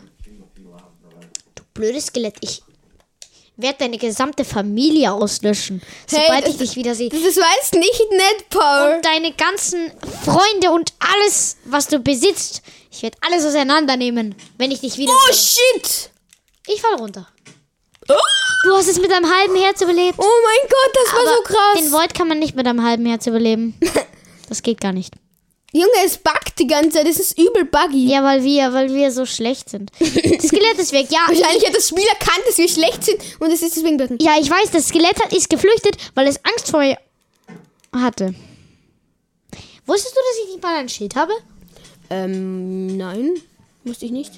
Blödes 1.73 2.07
Skelett, 2.07 2.35
ich 2.41 2.63
werde 3.55 3.77
deine 3.79 3.97
gesamte 3.99 4.43
Familie 4.45 5.11
auslöschen, 5.11 5.81
sobald 6.07 6.43
das- 6.45 6.51
ich 6.53 6.57
dich 6.57 6.75
wieder 6.75 6.95
sehe. 6.95 7.09
Das 7.09 7.21
weißt 7.21 7.73
nicht 7.73 8.01
nett, 8.11 8.49
Paul. 8.49 8.95
Und 8.95 9.05
deine 9.05 9.31
ganzen 9.33 9.91
Freunde 10.25 10.71
und 10.71 10.93
alles, 10.99 11.57
was 11.65 11.87
du 11.87 11.99
besitzt. 11.99 12.61
Ich 12.91 13.03
werde 13.03 13.17
alles 13.21 13.45
auseinandernehmen, 13.45 14.33
wenn 14.57 14.71
ich 14.71 14.79
dich 14.81 14.97
wieder 14.97 15.11
Oh, 15.13 15.31
sehe. 15.33 15.35
shit. 15.81 16.09
Ich 16.67 16.81
fall 16.81 16.95
runter. 16.95 17.27
Du 18.07 18.73
hast 18.73 18.87
es 18.87 18.99
mit 18.99 19.11
einem 19.11 19.29
halben 19.31 19.55
Herz 19.55 19.81
überlebt. 19.81 20.17
oh 20.17 20.23
mein 20.43 20.69
Gott, 20.69 20.95
das 20.95 21.13
war 21.13 21.35
so 21.35 21.41
krass. 21.43 21.79
Den 21.79 21.91
Void 21.91 22.13
kann 22.13 22.27
man 22.27 22.39
nicht 22.39 22.55
mit 22.55 22.67
einem 22.67 22.83
halben 22.83 23.05
Herz 23.05 23.27
überleben. 23.27 23.77
Das 24.49 24.61
geht 24.61 24.79
gar 24.79 24.93
nicht. 24.93 25.13
Junge, 25.73 25.89
es 26.05 26.17
buggt 26.17 26.57
die 26.57 26.67
ganze 26.67 26.91
Zeit. 26.91 27.07
Das 27.09 27.17
ist 27.19 27.37
übel 27.37 27.65
buggy. 27.65 28.07
Ja, 28.07 28.23
weil 28.23 28.43
wir, 28.45 28.71
weil 28.71 28.93
wir 28.93 29.11
so 29.11 29.25
schlecht 29.25 29.69
sind. 29.69 29.91
Das 29.99 30.09
Skelett 30.47 30.77
ist 30.79 30.93
weg. 30.93 31.07
Ja, 31.09 31.19
Wahrscheinlich 31.27 31.67
hat 31.67 31.75
das 31.75 31.89
Spiel 31.89 32.05
erkannt, 32.07 32.43
dass 32.47 32.57
wir 32.57 32.69
schlecht 32.69 33.03
sind 33.03 33.19
und 33.41 33.51
es 33.51 33.61
ist 33.61 33.75
deswegen 33.75 33.97
dort. 33.97 34.21
ja, 34.21 34.37
ich 34.39 34.49
weiß, 34.49 34.71
das 34.71 34.87
Skelett 34.87 35.21
hat, 35.21 35.33
ist 35.33 35.49
geflüchtet, 35.49 35.97
weil 36.15 36.27
es 36.27 36.39
Angst 36.45 36.71
vor 36.71 36.79
mir 36.79 36.97
hatte. 37.93 38.33
Wusstest 39.85 40.15
du, 40.15 40.19
dass 40.21 40.45
ich 40.45 40.53
nicht 40.53 40.63
mal 40.63 40.75
ein 40.77 40.87
Schild 40.87 41.15
habe? 41.17 41.33
Ähm, 42.09 42.95
nein. 42.95 43.31
Wusste 43.83 44.05
ich 44.05 44.11
nicht. 44.11 44.31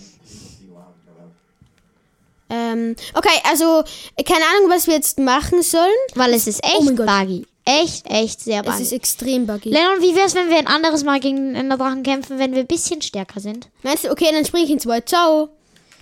Ähm, 2.49 2.95
okay, 3.13 3.38
also, 3.49 3.83
keine 4.25 4.45
Ahnung, 4.45 4.69
was 4.69 4.88
wir 4.88 4.95
jetzt 4.95 5.19
machen 5.19 5.62
sollen. 5.62 5.91
Weil 6.15 6.33
es 6.33 6.47
ist 6.47 6.63
echt 6.63 6.75
Oh 6.79 6.91
buggy. 6.91 7.45
Echt, 7.65 8.07
echt 8.09 8.41
sehr 8.41 8.65
Es 8.65 8.79
ist 8.79 8.89
buggy. 8.89 8.95
extrem 8.95 9.45
buggy. 9.45 9.69
Lennon, 9.69 10.01
wie 10.01 10.15
wär's, 10.15 10.33
wenn 10.33 10.49
wir 10.49 10.57
ein 10.57 10.67
anderes 10.67 11.03
Mal 11.03 11.19
gegen 11.19 11.38
den 11.38 11.55
Enderdrachen 11.55 12.01
kämpfen, 12.03 12.39
wenn 12.39 12.53
wir 12.53 12.62
ein 12.62 12.67
bisschen 12.67 13.01
stärker 13.01 13.39
sind? 13.39 13.69
Meinst 13.83 14.05
du, 14.05 14.12
okay, 14.12 14.29
dann 14.31 14.45
spring 14.45 14.63
ich 14.63 14.71
ins 14.71 14.88
Wald. 14.88 15.07
Ciao. 15.07 15.49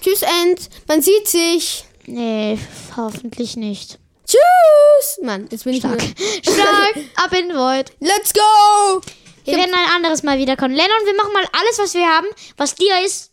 Tschüss, 0.02 0.22
End. 0.22 0.70
Man 0.88 1.02
sieht 1.02 1.28
sich. 1.28 1.84
Nee, 2.06 2.58
hoffentlich 2.96 3.58
nicht. 3.58 4.00
Tschüss. 4.26 5.20
Mann, 5.24 5.48
jetzt 5.52 5.66
bin 5.66 5.74
ich 5.74 5.80
Stark. 5.80 6.02
Stark, 6.44 6.96
ab 7.16 7.34
in 7.38 7.50
den 7.50 7.58
Void. 7.58 7.92
Let's 8.00 8.34
go. 8.34 9.02
Wir 9.44 9.58
werden 9.58 9.74
ein 9.74 9.96
anderes 9.96 10.24
Mal 10.24 10.38
wiederkommen. 10.40 10.74
Lennon, 10.76 11.06
wir 11.06 11.16
machen 11.16 11.34
mal 11.34 11.48
alles, 11.54 11.80
was 11.80 11.94
wir 11.94 12.06
haben, 12.06 12.28
was 12.58 12.76
dir 12.76 12.94
ist, 13.06 13.32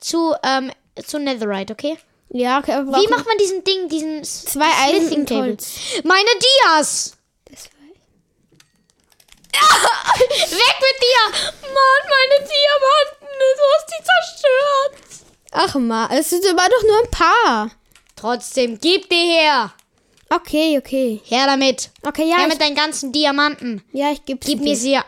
zu, 0.00 0.34
ähm, 0.44 0.72
zu 1.04 1.18
Netherite, 1.20 1.72
okay? 1.72 1.96
Ja, 2.30 2.58
okay, 2.58 2.82
Wie 2.84 3.08
macht 3.08 3.26
man 3.26 3.38
diesen 3.38 3.62
Ding, 3.64 3.88
diesen 3.88 4.24
zwei 4.24 4.68
Eisen 4.84 5.06
Smithing 5.06 5.20
und 5.20 5.28
Table? 5.28 5.42
Holz. 5.44 5.78
Meine 6.04 6.28
Dias! 6.64 7.12
Weg 10.18 10.76
mit 10.80 11.02
dir! 11.02 11.22
Mann, 11.62 12.04
meine 12.10 12.38
Diamanten, 12.44 13.38
du 13.38 13.62
hast 13.74 13.88
die 13.88 14.04
zerstört. 14.04 15.26
Ach, 15.52 15.74
ma, 15.76 16.08
es 16.12 16.30
sind 16.30 16.44
aber 16.46 16.68
doch 16.68 16.82
nur 16.82 16.98
ein 17.02 17.10
paar. 17.10 17.70
Trotzdem, 18.16 18.78
gib 18.80 19.08
die 19.08 19.14
her. 19.14 19.72
Okay, 20.28 20.78
okay. 20.78 21.20
Her 21.24 21.46
damit. 21.46 21.90
Okay, 22.02 22.28
ja. 22.28 22.36
her 22.36 22.46
ich, 22.46 22.52
mit 22.52 22.60
deinen 22.60 22.74
ganzen 22.74 23.12
Diamanten. 23.12 23.82
ja, 23.92 24.10
ich 24.10 24.24
geb's 24.24 24.46
Gib 24.46 24.58
dir. 24.58 24.64
mir 24.64 24.76
sie. 24.76 24.98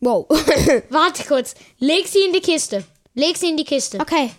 Wow. 0.00 0.26
Warte 0.90 1.24
kurz. 1.24 1.54
Leg 1.78 2.06
sie 2.06 2.20
in 2.20 2.32
die 2.32 2.40
Kiste. 2.40 2.84
Leg 3.14 3.36
sie 3.36 3.48
in 3.48 3.56
die 3.56 3.64
Kiste. 3.64 3.98
okay. 3.98 4.30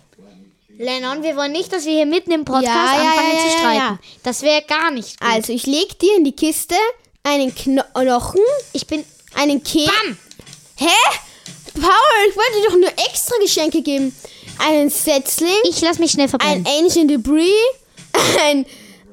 Lennon, 0.82 1.22
wir 1.22 1.36
wollen 1.36 1.52
nicht, 1.52 1.72
dass 1.72 1.84
wir 1.84 1.92
hier 1.92 2.06
mitten 2.06 2.32
im 2.32 2.44
Podcast 2.44 2.66
Ja, 2.66 3.02
ja, 3.02 3.10
anfangen 3.12 3.32
ja, 3.34 3.38
zu 3.38 3.46
ja, 3.46 3.52
streiten. 3.58 3.76
ja. 3.76 3.98
Das 4.24 4.42
wäre 4.42 4.62
gar 4.62 4.90
nicht 4.90 5.20
gut. 5.20 5.28
Also, 5.30 5.52
ich 5.52 5.64
leg 5.66 5.96
dir 6.00 6.16
in 6.16 6.24
die 6.24 6.32
Kiste 6.32 6.74
einen 7.22 7.54
Knochen, 7.54 8.40
ich 8.72 8.86
bin. 8.88 9.04
einen 9.36 9.62
Keks. 9.62 9.86
Bam! 9.86 10.18
Hä? 10.76 10.88
Paul, 11.74 12.28
ich 12.28 12.36
wollte 12.36 12.52
dir 12.60 12.68
doch 12.68 12.76
nur 12.76 13.06
extra 13.06 13.36
Geschenke 13.40 13.80
geben. 13.82 14.14
Einen 14.58 14.90
Setzling, 14.90 15.54
Ich 15.64 15.80
lass 15.82 15.98
mich 16.00 16.10
schnell 16.10 16.26
ein 16.26 16.30
verbrennen. 16.30 16.66
Ancient 16.66 17.10
Debris, 17.10 17.48
ein, 18.44 18.66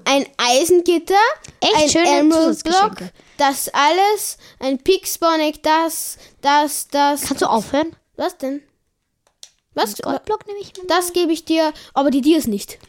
ein 0.05 0.25
Eisengitter, 0.37 1.13
Echt 1.61 1.75
ein 1.75 1.89
schöne 1.89 2.19
Emerald 2.19 2.63
Block, 2.63 2.95
das 3.37 3.69
alles, 3.69 4.37
ein 4.59 4.79
Pixbonic, 4.79 5.61
das, 5.61 6.17
das, 6.41 6.87
das. 6.89 7.21
Kannst 7.21 7.43
du 7.43 7.45
aufhören? 7.45 7.95
Was 8.17 8.37
denn? 8.39 8.63
Was? 9.75 9.95
Goldblock 10.01 10.47
nehme 10.47 10.59
ich. 10.59 10.73
Das 10.87 11.13
gebe 11.13 11.31
ich 11.31 11.45
dir, 11.45 11.73
aber 11.93 12.09
die 12.11 12.21
Dias 12.21 12.47
nicht. 12.47 12.79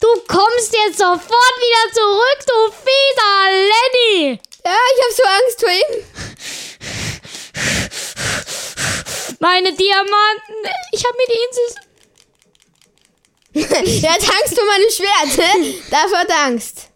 Du 0.00 0.08
kommst 0.26 0.72
jetzt 0.72 0.98
sofort 0.98 1.20
wieder 1.20 1.92
zurück, 1.92 2.38
du 2.46 2.72
fieser 2.72 3.50
Lenny! 3.50 4.40
Ja, 4.64 4.76
ich 4.94 5.02
habe 5.02 5.14
so 5.14 5.22
Angst 5.24 5.60
vor 5.60 5.70
ihm. 5.70 5.92
Meine 9.40 9.72
Diamanten! 9.72 10.70
Ich 10.92 11.04
habe 11.04 11.16
mir 11.16 11.26
die 11.26 11.40
Insel. 11.48 11.66
er 14.04 14.12
hat 14.14 14.22
Angst 14.22 14.54
vor 14.54 14.64
meinem 14.66 14.90
Schwert. 14.90 15.36
hä? 15.36 15.82
Davor 15.90 16.18
hat 16.18 16.30
er 16.30 16.44
Angst. 16.44 16.88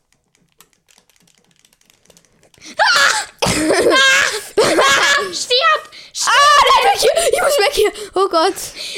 Stirb! 5.32 5.82
Ah, 6.24 6.62
der 6.64 6.94
ist 6.94 7.02
weg 7.04 7.12
hier. 7.14 7.32
Ich 7.32 7.40
muss 7.42 7.58
weg 7.58 7.74
hier. 7.74 7.85
Oh 8.14 8.28
Gott. 8.28 8.54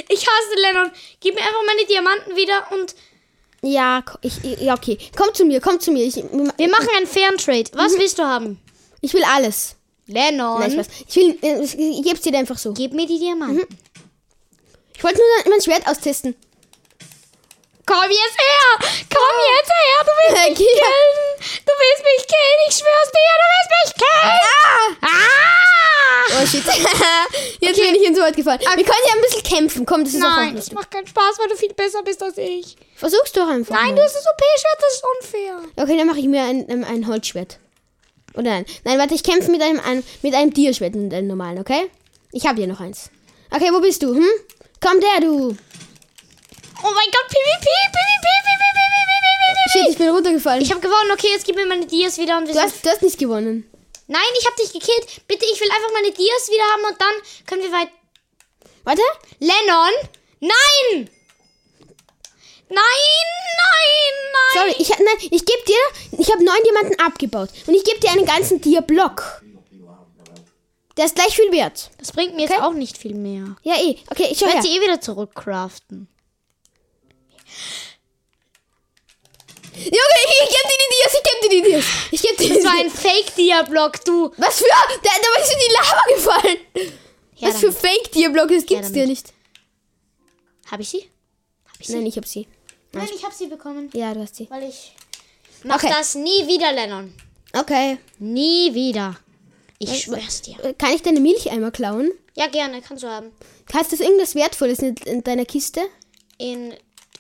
Ich 0.09 0.27
hasse 0.27 0.61
Lennon. 0.61 0.91
Gib 1.21 1.35
mir 1.35 1.41
einfach 1.41 1.63
meine 1.67 1.87
Diamanten 1.87 2.37
wieder 2.37 2.67
und 2.73 2.95
Ja, 3.63 4.05
ich, 4.23 4.61
ja, 4.61 4.75
okay. 4.75 4.99
Komm 5.17 5.35
zu 5.35 5.45
mir, 5.45 5.61
komm 5.61 5.81
zu 5.81 5.91
mir. 5.93 6.05
Ich, 6.05 6.17
wir 6.17 6.69
machen 6.69 6.89
einen 6.97 7.07
fairen 7.07 7.37
Trade. 7.37 7.71
Was 7.75 7.99
willst 7.99 8.19
du 8.19 8.25
haben? 8.25 8.61
ich 9.01 9.15
will 9.15 9.25
alles. 9.25 9.77
Lennon. 10.07 10.61
Nein. 10.61 10.87
Ich 11.07 11.17
will, 11.17 11.39
äh, 11.43 11.63
ich, 11.63 12.03
geb's 12.03 12.23
dir 12.23 12.37
einfach 12.37 12.59
so. 12.59 12.73
Gib 12.73 12.95
mir 12.95 13.07
die 13.07 13.19
Diamanten. 13.19 13.67
Ich 14.97 15.05
wollte 15.05 15.19
nur 15.19 15.53
mein 15.53 15.61
Schwert 15.61 15.87
austesten. 15.87 16.35
Komm 17.89 18.05
jetzt 18.05 18.37
her! 18.37 18.69
Komm 19.09 19.35
jetzt 19.49 19.73
her! 19.73 19.97
Du 20.05 20.13
willst 20.21 20.37
mich 20.49 20.59
killen! 20.59 21.09
Du 21.65 21.73
willst 21.73 22.05
mich 22.05 22.27
killen! 22.29 22.59
Ich 22.69 22.75
schwör's 22.77 23.11
dir, 23.17 23.33
du 23.41 23.47
willst 23.49 23.71
mich 23.73 23.91
killen! 23.97 24.99
Ah! 25.01 25.39
Oh 26.31 26.47
shit. 26.47 26.63
Jetzt 27.61 27.81
bin 27.81 27.95
ich 27.95 28.07
ins 28.07 28.19
Wort 28.19 28.37
gefallen. 28.37 28.61
Wir 28.61 28.85
können 28.85 29.07
ja 29.07 29.15
ein 29.15 29.23
bisschen 29.23 29.43
kämpfen. 29.43 29.87
Komm, 29.87 30.05
das 30.05 30.13
ist 30.13 30.21
Nein, 30.21 30.55
das 30.55 30.71
macht 30.73 30.91
keinen 30.91 31.07
Spaß, 31.07 31.39
weil 31.39 31.49
du 31.49 31.57
viel 31.57 31.73
besser 31.73 32.03
bist 32.03 32.23
als 32.23 32.37
ich. 32.37 32.77
Versuch's 32.95 33.33
doch 33.33 33.49
einfach. 33.49 33.75
Nein, 33.75 33.89
mal. 33.89 33.97
du 33.97 34.03
hast 34.03 34.15
das 34.15 34.27
OP-Schwert, 34.27 34.79
das 34.81 34.95
ist 34.95 35.05
unfair. 35.17 35.83
Okay, 35.83 35.97
dann 35.97 36.07
mache 36.07 36.19
ich 36.19 36.27
mir 36.27 36.43
ein, 36.43 36.85
ein, 36.85 37.07
Holzschwert. 37.07 37.59
Oder 38.35 38.51
nein. 38.51 38.67
Nein, 38.85 38.99
warte, 38.99 39.15
ich 39.15 39.23
kämpfe 39.23 39.51
mit 39.51 39.63
einem, 39.63 39.81
ein, 39.81 40.05
mit 40.23 40.35
einem 40.35 40.53
Tierschwert, 40.53 40.95
mit 40.95 41.13
einem 41.15 41.29
normalen, 41.29 41.59
okay? 41.59 41.91
Ich 42.33 42.47
habe 42.47 42.59
hier 42.59 42.67
noch 42.67 42.81
eins. 42.81 43.11
Okay, 43.51 43.71
wo 43.73 43.81
bist 43.81 44.03
du? 44.03 44.15
Hm? 44.15 44.29
Komm 44.81 45.01
der, 45.01 45.27
du. 45.27 45.57
Oh 46.81 46.93
mein 46.95 47.11
Gott, 47.11 47.29
PvP, 47.29 47.67
PvP, 47.67 48.29
PvP, 48.47 49.73
Shit, 49.73 49.89
ich 49.91 49.99
bin 49.99 50.09
runtergefallen. 50.09 50.63
Ich 50.63 50.71
habe 50.71 50.81
gewonnen, 50.81 51.11
okay, 51.13 51.29
jetzt 51.33 51.45
gib 51.45 51.57
mir 51.57 51.67
meine 51.67 51.87
Dias 51.87 52.17
wieder 52.19 52.39
und 52.39 52.47
wir 52.47 52.55
du, 52.55 52.61
hast, 52.61 52.85
du 52.85 52.89
hast 52.91 53.03
nicht 53.03 53.19
gewonnen. 53.19 53.69
Nein, 54.07 54.23
ich 54.39 54.47
habe 54.47 54.57
dich 54.57 54.73
gekillt. 54.73 55.27
Bitte, 55.27 55.45
ich 55.53 55.61
will 55.61 55.71
einfach 55.71 55.93
meine 55.93 56.11
Dias 56.13 56.49
wieder 56.49 56.65
haben 56.73 56.85
und 56.85 57.01
dann 57.01 57.47
können 57.47 57.63
wir 57.63 57.73
weit... 57.73 57.89
Warte. 58.85 59.03
Lennon? 59.41 59.93
Nein! 60.41 61.11
Nein, 62.71 62.81
nein, 63.59 64.15
nein! 64.33 64.55
Sorry, 64.55 64.75
ich, 64.79 64.89
nein, 64.89 65.19
ich 65.31 65.45
gebe 65.45 65.63
dir, 65.67 66.19
ich 66.19 66.31
habe 66.31 66.45
neun 66.45 66.63
Diamanten 66.65 67.01
abgebaut. 67.01 67.51
Und 67.67 67.75
ich 67.75 67.85
gebe 67.85 67.99
dir 68.01 68.11
einen 68.11 68.25
ganzen 68.27 68.63
Tierblock. 68.63 69.43
Der 70.97 71.05
ist 71.05 71.15
gleich 71.15 71.35
viel 71.37 71.53
wert. 71.53 71.91
Das 71.99 72.13
bringt 72.13 72.35
mir 72.35 72.43
jetzt 72.43 72.53
Okay. 72.53 72.63
auch 72.63 72.73
nicht 72.73 72.99
viel 72.99 73.15
mehr. 73.15 73.57
Ja, 73.63 73.75
eh. 73.77 73.97
Okay, 74.11 74.29
ich 74.31 74.41
werde 74.41 74.63
sie 74.63 74.77
eh 74.77 74.81
wieder 74.81 75.01
zurückcraften. 75.01 76.09
Junge, 79.85 80.19
ich, 80.25 80.49
gebe 80.49 80.69
dir 80.69 80.79
die 80.83 80.91
Dias, 80.95 81.15
ich 81.15 81.23
gebe 81.23 81.41
dir 81.43 81.63
die 81.63 81.71
Dias. 81.71 81.85
Ich 82.11 82.23
gebe 82.23 82.37
dir 82.37 82.49
Das 82.49 82.59
die 82.59 82.65
war 82.65 82.79
ein 82.81 82.91
Fake-Dia-Block, 82.91 84.05
du. 84.05 84.33
Was 84.37 84.59
für? 84.59 84.65
Da, 84.69 85.11
da 85.23 85.43
ist 85.43 85.53
in 85.53 85.59
die 85.67 85.73
Lava 85.73 86.03
gefallen. 86.15 86.93
Ja, 87.37 87.49
Was 87.49 87.59
für 87.61 87.73
Fake-Tierblocke? 87.73 88.55
Das 88.57 88.67
gibt's 88.67 88.89
damit. 88.89 88.95
dir 88.97 89.07
nicht. 89.07 89.33
Habe 90.71 90.83
ich 90.83 90.89
sie? 90.89 91.09
Hab 91.67 91.81
ich 91.81 91.87
sie? 91.87 91.95
Nein, 91.95 92.07
ich 92.07 92.17
hab 92.17 92.27
sie. 92.27 92.47
Nein, 92.93 93.09
ich 93.15 93.23
habe 93.25 93.35
sie 93.35 93.47
bekommen. 93.47 93.91
Ja, 93.95 94.13
du 94.15 94.21
hast 94.21 94.35
sie. 94.37 94.51
Weil 94.51 94.65
ich... 94.69 94.93
Mach 95.65 95.77
Okay. 95.77 95.93
das 95.97 96.15
nie 96.15 96.47
wieder, 96.47 96.73
Lennon. 96.73 97.13
Okay. 97.53 97.99
Nie 98.19 98.75
wieder. 98.75 99.17
Ich 99.79 100.03
schwör's 100.03 100.43
dir. 100.43 100.59
Äh, 100.65 100.75
Kann 100.75 100.93
ich 100.95 101.03
deine 101.03 101.21
Milch 101.21 101.51
einmal 101.51 101.71
klauen? 101.73 102.11
Ja, 102.35 102.47
gerne, 102.49 102.83
kannst 102.83 103.05
du 103.05 103.09
haben. 103.09 103.31
Hast 103.73 103.93
du 103.93 103.97
irgendwas 104.03 104.35
Wertvolles 104.35 104.81
in, 104.81 104.95
in 105.05 105.23
deiner 105.23 105.45
Kiste? 105.45 105.81
In, 106.39 106.75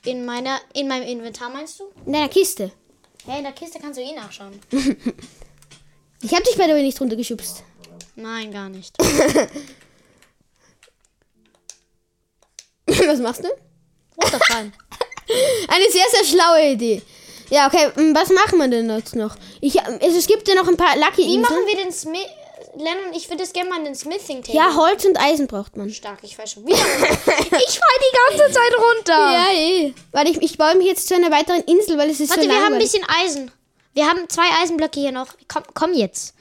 in 0.04 0.24
meiner, 0.24 0.61
in 0.74 0.88
meinem 0.88 1.06
Inventar 1.06 1.50
meinst 1.50 1.80
du? 1.80 1.84
In 2.06 2.12
deiner 2.12 2.28
Kiste. 2.28 2.72
Ja, 3.26 3.37
in 3.37 3.44
der 3.44 3.52
Kiste 3.52 3.78
kannst 3.80 3.98
du 3.98 4.02
eh 4.02 4.14
nachschauen. 4.14 4.61
Ich 6.20 6.34
hab 6.34 6.42
dich 6.42 6.56
bei 6.56 6.66
der 6.66 6.74
Way 6.74 6.82
nicht 6.82 7.00
runtergeschubst. 7.00 7.62
Nein, 8.16 8.50
gar 8.50 8.68
nicht. 8.68 8.92
Was 12.87 13.20
machst 13.20 13.44
du? 13.44 13.48
Runterfallen. 14.20 14.72
Eine 15.68 15.84
sehr, 15.90 16.06
sehr 16.11 16.24
schlaue 16.24 16.72
Idee. 16.72 17.02
Ja, 17.50 17.66
okay, 17.66 17.90
was 18.12 18.28
machen 18.30 18.58
wir 18.58 18.68
denn 18.68 18.90
jetzt 18.90 19.16
noch? 19.16 19.34
Ich, 19.62 19.80
also 19.80 20.18
es 20.18 20.26
gibt 20.26 20.46
ja 20.48 20.54
noch 20.54 20.68
ein 20.68 20.76
paar 20.76 20.96
Lucky 20.98 21.22
Wie 21.22 21.34
Inseln. 21.37 21.42
machen 21.42 21.66
wir 21.66 21.76
den 21.76 21.92
Smith... 21.92 22.26
Lennon, 22.76 23.12
ich 23.14 23.28
würde 23.28 23.42
das 23.42 23.52
gerne 23.52 23.70
mal 23.70 23.78
in 23.78 23.87
den 23.87 23.94
Smithing 23.94 24.42
Table. 24.42 24.54
Ja, 24.54 24.74
Holz 24.74 25.04
und 25.04 25.18
Eisen 25.18 25.46
braucht 25.46 25.76
man. 25.76 25.90
Stark, 25.90 26.18
ich 26.22 26.38
weiß 26.38 26.52
schon 26.52 26.66
wieder. 26.66 26.76
ich 26.76 26.83
fall 26.83 27.98
die 27.98 28.37
ganze 28.38 28.52
Zeit 28.52 28.72
runter. 28.78 29.33
Ja, 29.33 29.46
eh. 29.54 29.94
Warte, 30.12 30.31
ich, 30.31 30.42
ich 30.42 30.59
baue 30.59 30.74
mich 30.76 30.87
jetzt 30.87 31.09
zu 31.09 31.14
einer 31.14 31.31
weiteren 31.31 31.62
Insel, 31.62 31.98
weil 31.98 32.11
es 32.11 32.20
ist 32.20 32.31
Warte, 32.31 32.42
so 32.42 32.48
wir 32.48 32.54
haben 32.57 32.64
ein 32.64 32.72
langweilig. 32.72 32.92
bisschen 32.92 33.07
Eisen. 33.09 33.50
Wir 33.94 34.07
haben 34.07 34.28
zwei 34.28 34.48
Eisenblöcke 34.62 35.00
hier 35.00 35.12
noch. 35.12 35.28
Komm, 35.48 35.62
komm 35.74 35.94
jetzt. 35.94 36.35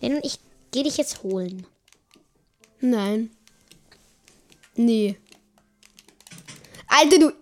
Lennon, 0.00 0.20
ich 0.22 0.38
gehe 0.70 0.84
dich 0.84 0.96
jetzt 0.96 1.22
holen. 1.22 1.66
Nein. 2.80 3.30
Nee. 4.74 5.16
Alter, 6.88 7.18
du 7.18 7.32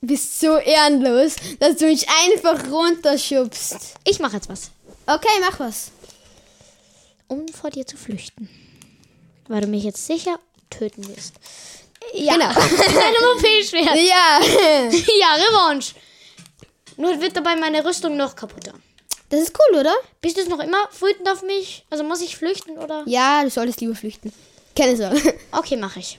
bist 0.00 0.40
so 0.40 0.56
ehrenlos, 0.56 1.36
dass 1.58 1.76
du 1.76 1.86
mich 1.86 2.06
einfach 2.24 2.70
runterschubst. 2.70 3.76
Ich 4.04 4.18
mache 4.20 4.36
jetzt 4.36 4.48
was. 4.48 4.70
Okay, 5.06 5.28
mach 5.40 5.58
was. 5.60 5.90
Um 7.28 7.48
vor 7.48 7.70
dir 7.70 7.86
zu 7.86 7.96
flüchten. 7.96 8.48
Weil 9.48 9.62
du 9.62 9.66
mich 9.66 9.84
jetzt 9.84 10.06
sicher 10.06 10.38
töten 10.70 11.06
wirst. 11.08 11.34
Ja. 12.12 12.34
Genau. 12.34 12.48
Deinem 12.54 13.36
OP-Schwert. 13.36 13.96
Ja. 13.96 14.40
ja, 15.20 15.34
Revanche. 15.34 15.94
Nur 16.96 17.20
wird 17.20 17.36
dabei 17.36 17.56
meine 17.56 17.84
Rüstung 17.84 18.16
noch 18.16 18.36
kaputter. 18.36 18.72
Das 19.30 19.40
ist 19.40 19.52
cool, 19.58 19.80
oder? 19.80 19.94
Bist 20.20 20.36
du 20.36 20.42
es 20.42 20.48
noch 20.48 20.60
immer 20.60 20.88
wütend 21.00 21.28
auf 21.28 21.42
mich? 21.42 21.84
Also 21.90 22.04
muss 22.04 22.20
ich 22.20 22.36
flüchten 22.36 22.78
oder? 22.78 23.02
Ja, 23.06 23.42
du 23.42 23.50
solltest 23.50 23.80
lieber 23.80 23.94
flüchten. 23.94 24.32
Keine 24.76 24.96
Sorge. 24.96 25.34
Okay, 25.52 25.76
mache 25.76 26.00
ich. 26.00 26.18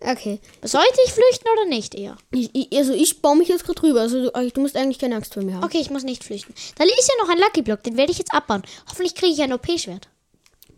Okay. 0.00 0.40
Sollte 0.62 0.98
ich 1.04 1.12
flüchten 1.12 1.48
oder 1.52 1.64
nicht 1.66 1.94
eher? 1.94 2.16
Ich, 2.30 2.50
ich, 2.52 2.76
also 2.76 2.92
ich 2.92 3.20
baue 3.20 3.36
mich 3.36 3.48
jetzt 3.48 3.64
gerade 3.64 3.82
rüber. 3.82 4.00
Also 4.00 4.30
du, 4.30 4.50
du 4.50 4.60
musst 4.60 4.76
eigentlich 4.76 4.98
keine 4.98 5.16
Angst 5.16 5.34
vor 5.34 5.42
mir 5.42 5.54
haben. 5.54 5.64
Okay, 5.64 5.78
ich 5.78 5.90
muss 5.90 6.04
nicht 6.04 6.24
flüchten. 6.24 6.54
Da 6.76 6.84
ist 6.84 7.08
ja 7.08 7.24
noch 7.24 7.30
ein 7.30 7.38
Lucky 7.38 7.62
Block, 7.62 7.82
den 7.82 7.96
werde 7.96 8.12
ich 8.12 8.18
jetzt 8.18 8.32
abbauen. 8.32 8.62
Hoffentlich 8.88 9.14
kriege 9.14 9.32
ich 9.32 9.42
ein 9.42 9.52
OP-Schwert. 9.52 10.08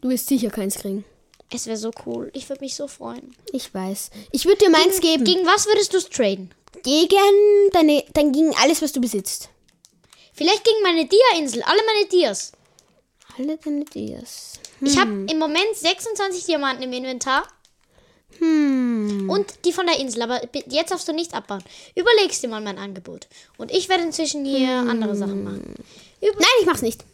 Du 0.00 0.08
wirst 0.08 0.28
sicher 0.28 0.50
keins 0.50 0.76
kriegen. 0.76 1.04
Es 1.52 1.66
wäre 1.66 1.76
so 1.76 1.90
cool. 2.06 2.30
Ich 2.32 2.48
würde 2.48 2.62
mich 2.62 2.74
so 2.74 2.86
freuen. 2.86 3.34
Ich 3.52 3.74
weiß. 3.74 4.10
Ich 4.30 4.44
würde 4.44 4.64
dir 4.64 4.70
meins 4.70 5.00
geben. 5.00 5.24
Gegen 5.24 5.44
was 5.46 5.66
würdest 5.66 5.92
du 5.92 5.98
es 5.98 6.08
traden? 6.08 6.54
Gegen 6.84 7.70
deine, 7.72 8.04
dann 8.12 8.32
gegen 8.32 8.54
alles, 8.56 8.80
was 8.80 8.92
du 8.92 9.00
besitzt. 9.00 9.50
Vielleicht 10.32 10.64
gegen 10.64 10.82
meine 10.82 11.06
Dia-Insel. 11.06 11.62
Alle 11.64 11.80
meine 11.84 12.08
Dias. 12.08 12.52
Alle 13.36 13.56
deine 13.58 13.84
Dias. 13.84 14.60
Ich 14.80 14.96
habe 14.96 15.10
im 15.10 15.38
Moment 15.38 15.74
26 15.74 16.44
Diamanten 16.44 16.84
im 16.84 16.92
Inventar. 16.92 17.46
Hm. 18.38 19.28
Und 19.28 19.64
die 19.64 19.72
von 19.72 19.86
der 19.86 19.98
Insel. 19.98 20.22
Aber 20.22 20.40
jetzt 20.66 20.92
darfst 20.92 21.08
du 21.08 21.12
nichts 21.12 21.34
abbauen. 21.34 21.62
Überlegst 21.96 22.42
dir 22.42 22.48
mal 22.48 22.60
mein 22.60 22.78
Angebot. 22.78 23.26
Und 23.58 23.72
ich 23.72 23.88
werde 23.88 24.04
inzwischen 24.04 24.44
hier 24.44 24.70
andere 24.70 25.16
Sachen 25.16 25.44
machen. 25.44 25.74
Über 26.20 26.34
Nein, 26.34 26.60
ich 26.60 26.66
mach's 26.66 26.82
nicht. 26.82 27.04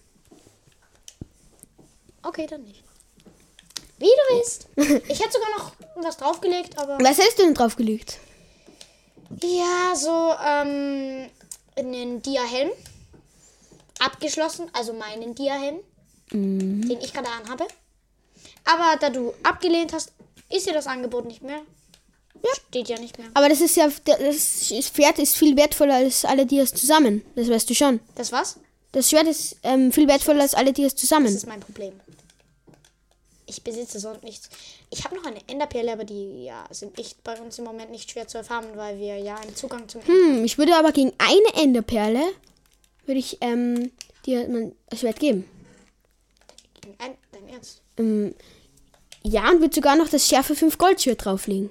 Okay, 2.26 2.46
dann 2.48 2.62
nicht. 2.62 2.82
Wie 3.98 4.04
du 4.04 4.36
willst. 4.36 4.68
Ich 5.08 5.20
hätte 5.20 5.32
sogar 5.32 5.50
noch 5.58 5.72
was 5.96 6.16
draufgelegt, 6.16 6.78
aber. 6.78 6.98
Was 7.00 7.18
hast 7.18 7.38
du 7.38 7.44
denn 7.44 7.54
draufgelegt? 7.54 8.18
Ja, 9.42 9.94
so, 9.94 10.34
ähm. 10.46 11.30
einen 11.76 12.22
Dia-Helm 12.22 12.70
abgeschlossen, 13.98 14.70
also 14.72 14.92
meinen 14.92 15.34
Dia-Helm, 15.34 15.80
den 16.32 17.00
ich 17.00 17.12
gerade 17.12 17.28
anhabe. 17.28 17.66
Aber 18.64 18.98
da 18.98 19.10
du 19.10 19.32
abgelehnt 19.42 19.92
hast, 19.92 20.12
ist 20.50 20.66
dir 20.66 20.72
das 20.74 20.86
Angebot 20.86 21.24
nicht 21.24 21.42
mehr. 21.42 21.60
Steht 22.68 22.88
ja 22.88 22.98
nicht 22.98 23.18
mehr. 23.18 23.28
Aber 23.34 23.48
das 23.48 23.60
ist 23.60 23.76
ja, 23.76 23.88
das 24.04 24.90
Pferd 24.90 25.18
ist 25.18 25.36
viel 25.36 25.56
wertvoller 25.56 25.94
als 25.96 26.24
alle 26.24 26.46
Dias 26.46 26.72
zusammen. 26.74 27.22
Das 27.34 27.48
weißt 27.48 27.68
du 27.70 27.74
schon. 27.74 28.00
Das 28.14 28.30
was? 28.32 28.58
Das 28.96 29.11
Schwert 29.11 29.26
ist 29.26 29.56
ähm, 29.62 29.92
viel 29.92 30.09
wertvoller 30.09 30.40
als 30.40 30.54
alle 30.54 30.72
Das 30.72 30.96
zusammen. 30.96 31.26
ist 31.26 31.46
mein 31.46 31.61
Problem. 31.61 31.92
Ich 33.44 33.62
besitze 33.62 34.00
sonst 34.00 34.24
nichts. 34.24 34.48
Ich 34.88 35.04
habe 35.04 35.14
noch 35.16 35.26
eine 35.26 35.38
Enderperle, 35.48 35.92
aber 35.92 36.04
die 36.04 36.44
ja, 36.44 36.64
sind 36.70 36.98
echt 36.98 37.22
bei 37.22 37.38
uns 37.38 37.59
im 37.59 37.66
Moment 37.66 37.90
nicht 37.90 38.11
schwer 38.11 38.26
zu 38.26 38.38
erfahren, 38.38 38.64
weil 38.74 38.98
wir 38.98 39.18
ja 39.18 39.35
einen 39.37 39.54
Zugang 39.54 39.87
zum 39.87 40.00
Hm, 40.06 40.46
ich 40.46 40.56
würde 40.56 40.74
aber 40.76 40.92
gegen 40.92 41.12
eine 41.18 41.62
Enderperle, 41.62 42.22
würde 43.04 43.18
ich 43.18 43.37
ähm, 43.42 43.92
dir 44.24 44.48
mein 44.48 44.74
Schwert 44.98 45.20
geben. 45.20 45.46
Ein, 46.96 47.18
dein 47.32 47.48
Ernst? 47.50 47.82
Ähm, 47.98 48.35
ja, 49.22 49.50
und 49.50 49.61
würde 49.61 49.74
sogar 49.74 49.96
noch 49.96 50.09
das 50.09 50.26
schärfe 50.26 50.56
5 50.56 50.78
Goldschwert 50.78 51.22
drauflegen. 51.22 51.68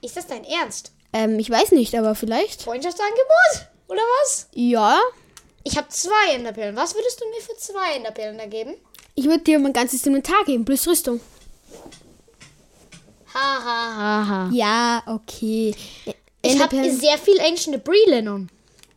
Ist 0.00 0.16
das 0.16 0.26
dein 0.26 0.44
Ernst? 0.44 0.92
Ähm, 1.12 1.38
ich 1.38 1.50
weiß 1.50 1.72
nicht, 1.72 1.94
aber 1.94 2.14
vielleicht. 2.14 2.62
Freundschaftsangebot? 2.62 3.68
Oder 3.88 4.00
was? 4.22 4.48
Ja, 4.54 4.98
Ich 5.64 5.76
habe 5.76 5.88
zwei 5.88 6.34
Enderperlen. 6.34 6.76
Was 6.76 6.94
würdest 6.94 7.20
du 7.20 7.28
mir 7.28 7.40
für 7.40 7.56
zwei 7.56 7.96
Enderperlen 7.96 8.38
da 8.38 8.46
geben? 8.46 8.74
ich 9.20 9.26
würde 9.26 9.44
dir 9.44 9.58
mein 9.58 9.72
ganzes 9.72 10.04
Inventar 10.06 10.44
geben, 10.46 10.64
plus 10.64 10.86
Rüstung. 10.88 11.20
Ha, 13.34 13.64
ha, 13.64 13.96
ha, 13.96 14.28
ha. 14.28 14.50
Ja, 14.52 15.02
okay. 15.06 15.74
Ich 16.42 16.60
habe 16.60 16.90
sehr 16.90 17.18
viel 17.18 17.38
Ancient 17.40 17.74
Debris, 17.74 18.06
Lennon. 18.06 18.48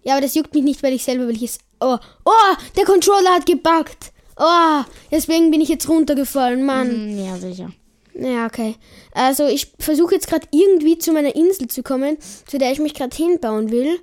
Ja, 0.03 0.13
aber 0.13 0.21
das 0.21 0.33
juckt 0.35 0.53
mich 0.53 0.63
nicht, 0.63 0.81
weil 0.81 0.93
ich 0.93 1.03
selber 1.03 1.27
welches. 1.27 1.59
Oh, 1.79 1.97
oh, 2.25 2.55
der 2.77 2.85
Controller 2.85 3.35
hat 3.35 3.45
gebuggt. 3.45 4.11
Oh, 4.37 4.81
deswegen 5.11 5.51
bin 5.51 5.61
ich 5.61 5.69
jetzt 5.69 5.87
runtergefallen, 5.87 6.65
Mann. 6.65 7.17
Ja, 7.23 7.35
sicher. 7.35 7.71
Ja, 8.15 8.45
okay. 8.45 8.75
Also 9.11 9.45
ich 9.47 9.71
versuche 9.79 10.15
jetzt 10.15 10.27
gerade 10.27 10.47
irgendwie 10.51 10.97
zu 10.97 11.11
meiner 11.11 11.35
Insel 11.35 11.67
zu 11.67 11.83
kommen, 11.83 12.17
zu 12.47 12.57
der 12.57 12.71
ich 12.71 12.79
mich 12.79 12.93
gerade 12.93 13.15
hinbauen 13.15 13.71
will. 13.71 13.99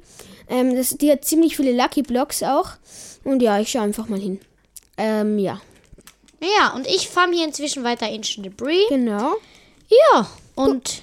Ähm, 0.51 0.77
das, 0.77 0.91
die 0.91 1.11
hat 1.11 1.25
ziemlich 1.25 1.57
viele 1.57 1.73
Lucky 1.73 2.03
Blocks 2.03 2.43
auch. 2.43 2.73
Und 3.25 3.41
ja, 3.41 3.59
ich 3.61 3.71
schaue 3.71 3.83
einfach 3.83 4.09
mal 4.09 4.19
hin. 4.21 4.41
Ähm, 4.99 5.39
ja. 5.39 5.61
Ja, 6.59 6.75
und 6.75 6.87
ich 6.87 7.09
farm 7.09 7.33
hier 7.33 7.47
inzwischen 7.47 7.85
weiter 7.85 8.07
Ancient 8.07 8.45
Debris. 8.45 8.89
Genau. 8.89 9.35
Ja, 9.89 10.27
und 10.57 11.03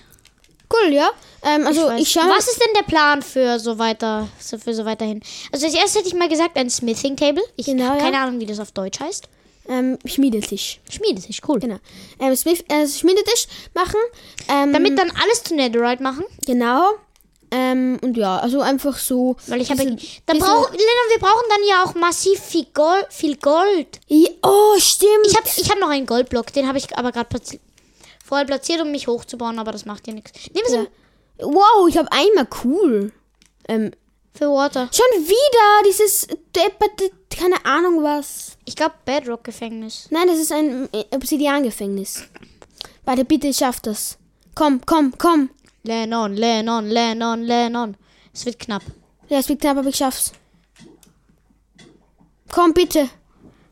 Cool, 0.69 0.91
ja. 0.93 1.09
Ähm, 1.43 1.65
also 1.65 1.87
weiß- 1.87 1.97
ich, 1.99 2.11
schaue. 2.11 2.27
Was 2.27 2.47
ist 2.49 2.59
denn 2.59 2.73
der 2.75 2.83
Plan 2.83 3.21
für 3.21 3.57
so 3.57 3.77
weiter, 3.79 4.27
so 4.37 4.57
für 4.57 4.73
so 4.73 4.83
weiterhin? 4.83 5.21
Also 5.53 5.65
als 5.65 5.73
erstes 5.75 5.95
hätte 5.95 6.07
ich 6.09 6.13
mal 6.13 6.27
gesagt 6.27 6.57
ein 6.57 6.69
Smithing 6.69 7.15
Table. 7.15 7.41
Ich 7.55 7.67
Genau, 7.67 7.85
habe 7.85 7.99
ja. 7.99 8.03
keine 8.03 8.19
Ahnung, 8.19 8.39
wie 8.41 8.45
das 8.45 8.59
auf 8.59 8.73
Deutsch 8.73 8.99
heißt. 8.99 9.29
Ähm, 9.69 9.97
Schmiedetisch. 10.05 10.79
Schmiedetisch, 10.89 11.39
cool. 11.47 11.59
Genau. 11.59 11.77
Ähm, 12.19 12.35
Smith, 12.35 12.63
äh, 12.67 12.85
Schmiedetisch 12.87 13.47
machen. 13.73 13.99
Ähm, 14.49 14.73
Damit 14.73 14.99
dann 14.99 15.09
alles 15.11 15.43
zu 15.43 15.55
Netherite 15.55 16.03
machen, 16.03 16.25
Genau. 16.45 16.83
Ähm, 17.49 17.97
und 18.01 18.17
ja, 18.17 18.39
also 18.39 18.59
einfach 18.61 18.97
so. 18.97 19.37
weil 19.47 19.61
ich 19.61 19.71
habe 19.71 19.83
da 20.25 20.33
brauch, 20.33 20.71
wir 20.71 21.19
brauchen 21.19 21.45
dann 21.49 21.67
ja 21.67 21.83
auch 21.83 21.95
massiv 21.95 22.39
viel 22.39 22.65
Gold, 22.73 23.05
viel 23.09 23.37
Gold. 23.37 23.99
Ja, 24.07 24.29
Oh, 24.43 24.75
stimmt. 24.79 25.25
Ich 25.27 25.35
habe 25.35 25.47
ich 25.55 25.69
hab 25.69 25.79
noch 25.79 25.89
einen 25.89 26.05
Goldblock, 26.05 26.51
den 26.53 26.67
habe 26.67 26.77
ich 26.77 26.97
aber 26.97 27.11
gerade 27.11 27.29
platzi 27.29 27.59
vorher 28.25 28.45
platziert, 28.45 28.81
um 28.81 28.91
mich 28.91 29.07
hochzubauen, 29.07 29.57
aber 29.59 29.71
das 29.71 29.85
macht 29.85 30.07
ja 30.07 30.13
nichts. 30.13 30.31
Nimm 30.53 30.63
es 30.65 30.73
Ja. 30.73 30.85
Wow, 31.39 31.87
ich 31.87 31.97
habe 31.97 32.11
einmal 32.11 32.47
cool. 32.63 33.13
Ähm, 33.69 33.91
für 34.33 34.49
Water. 34.51 34.89
schon 34.91 35.23
wieder 35.27 35.87
dieses 35.87 36.27
keine 37.29 37.65
Ahnung 37.65 38.03
was. 38.03 38.57
Ich 38.65 38.75
glaube 38.75 38.95
Bedrock 39.05 39.43
Gefängnis. 39.43 40.07
Nein, 40.09 40.27
das 40.27 40.37
ist 40.39 40.51
ein 40.51 40.89
äh, 40.93 41.05
Obsidian-Gefängnis. 41.11 42.23
Warte, 43.05 43.25
bitte, 43.25 43.53
schaff 43.53 43.79
das. 43.79 44.17
Komm, 44.55 44.81
komm, 44.85 45.13
komm. 45.17 45.49
Lennon, 45.87 46.35
Lennon, 46.35 46.85
Lennon, 46.87 47.41
Lennon. 47.43 47.97
Es 48.33 48.45
wird 48.45 48.59
knapp. 48.59 48.83
Ja, 49.29 49.39
es 49.39 49.47
wird 49.49 49.61
knapp, 49.61 49.77
aber 49.77 49.89
ich 49.89 49.95
schaff's. 49.95 50.33
Komm, 52.51 52.73
bitte. 52.73 53.09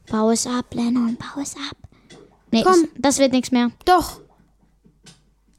Bau 0.10 0.30
es 0.32 0.46
ab, 0.48 0.66
Lennon, 0.74 1.18
bau 1.18 1.42
es 1.42 1.56
ab. 1.56 1.78
Nee, 2.52 2.64
Komm. 2.64 2.84
Das, 2.96 3.16
das 3.16 3.18
wird 3.20 3.34
nichts 3.34 3.52
mehr. 3.52 3.72
Doch. 3.86 4.22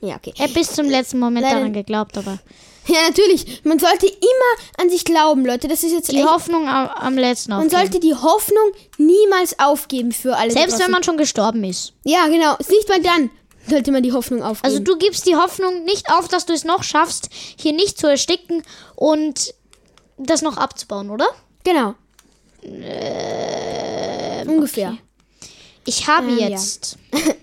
Ja, 0.00 0.16
okay. 0.16 0.32
Ich 0.34 0.40
habe 0.42 0.52
bis 0.52 0.72
zum 0.72 0.86
letzten 0.88 1.18
Moment 1.18 1.42
Leider- 1.44 1.56
daran 1.58 1.72
geglaubt, 1.72 2.16
aber 2.18 2.38
Ja, 2.88 2.98
natürlich. 3.08 3.62
Man 3.64 3.80
sollte 3.80 4.06
immer 4.06 4.52
an 4.78 4.88
sich 4.90 5.04
glauben, 5.04 5.44
Leute. 5.44 5.66
Das 5.66 5.82
ist 5.82 5.90
jetzt 5.92 6.12
die 6.12 6.18
echt. 6.18 6.26
Hoffnung 6.30 6.68
am, 6.68 6.86
am 6.88 7.18
letzten 7.18 7.50
Man 7.50 7.66
aufgeben. 7.66 7.80
sollte 7.82 7.98
die 8.00 8.14
Hoffnung 8.14 8.70
niemals 8.96 9.58
aufgeben 9.58 10.12
für 10.12 10.36
alle. 10.36 10.54
da 10.54 10.60
Selbst 10.60 10.78
wenn 10.78 10.92
man 10.92 11.02
schon 11.02 11.16
gestorben 11.16 11.64
ist. 11.64 11.94
Ja, 12.04 12.28
genau. 12.28 12.54
Nicht 12.70 12.88
mal 12.88 13.00
dann 13.02 13.30
sollte 13.68 13.92
man 13.92 14.02
die 14.02 14.12
Hoffnung 14.12 14.42
aufgeben. 14.42 14.66
Also 14.72 14.82
du 14.82 14.96
gibst 14.96 15.26
die 15.26 15.36
Hoffnung 15.36 15.84
nicht 15.84 16.10
auf, 16.10 16.28
dass 16.28 16.46
du 16.46 16.52
es 16.52 16.64
noch 16.64 16.82
schaffst, 16.82 17.28
hier 17.32 17.72
nicht 17.72 17.98
zu 17.98 18.06
ersticken 18.06 18.62
und 18.94 19.54
das 20.18 20.42
noch 20.42 20.56
abzubauen, 20.56 21.10
oder? 21.10 21.26
Genau. 21.64 21.94
Ungefähr. 24.46 24.96
Ich 25.84 26.06
habe 26.08 26.28
Ähm, 26.30 26.38
ja. 26.38 26.48
jetzt. 26.48 26.96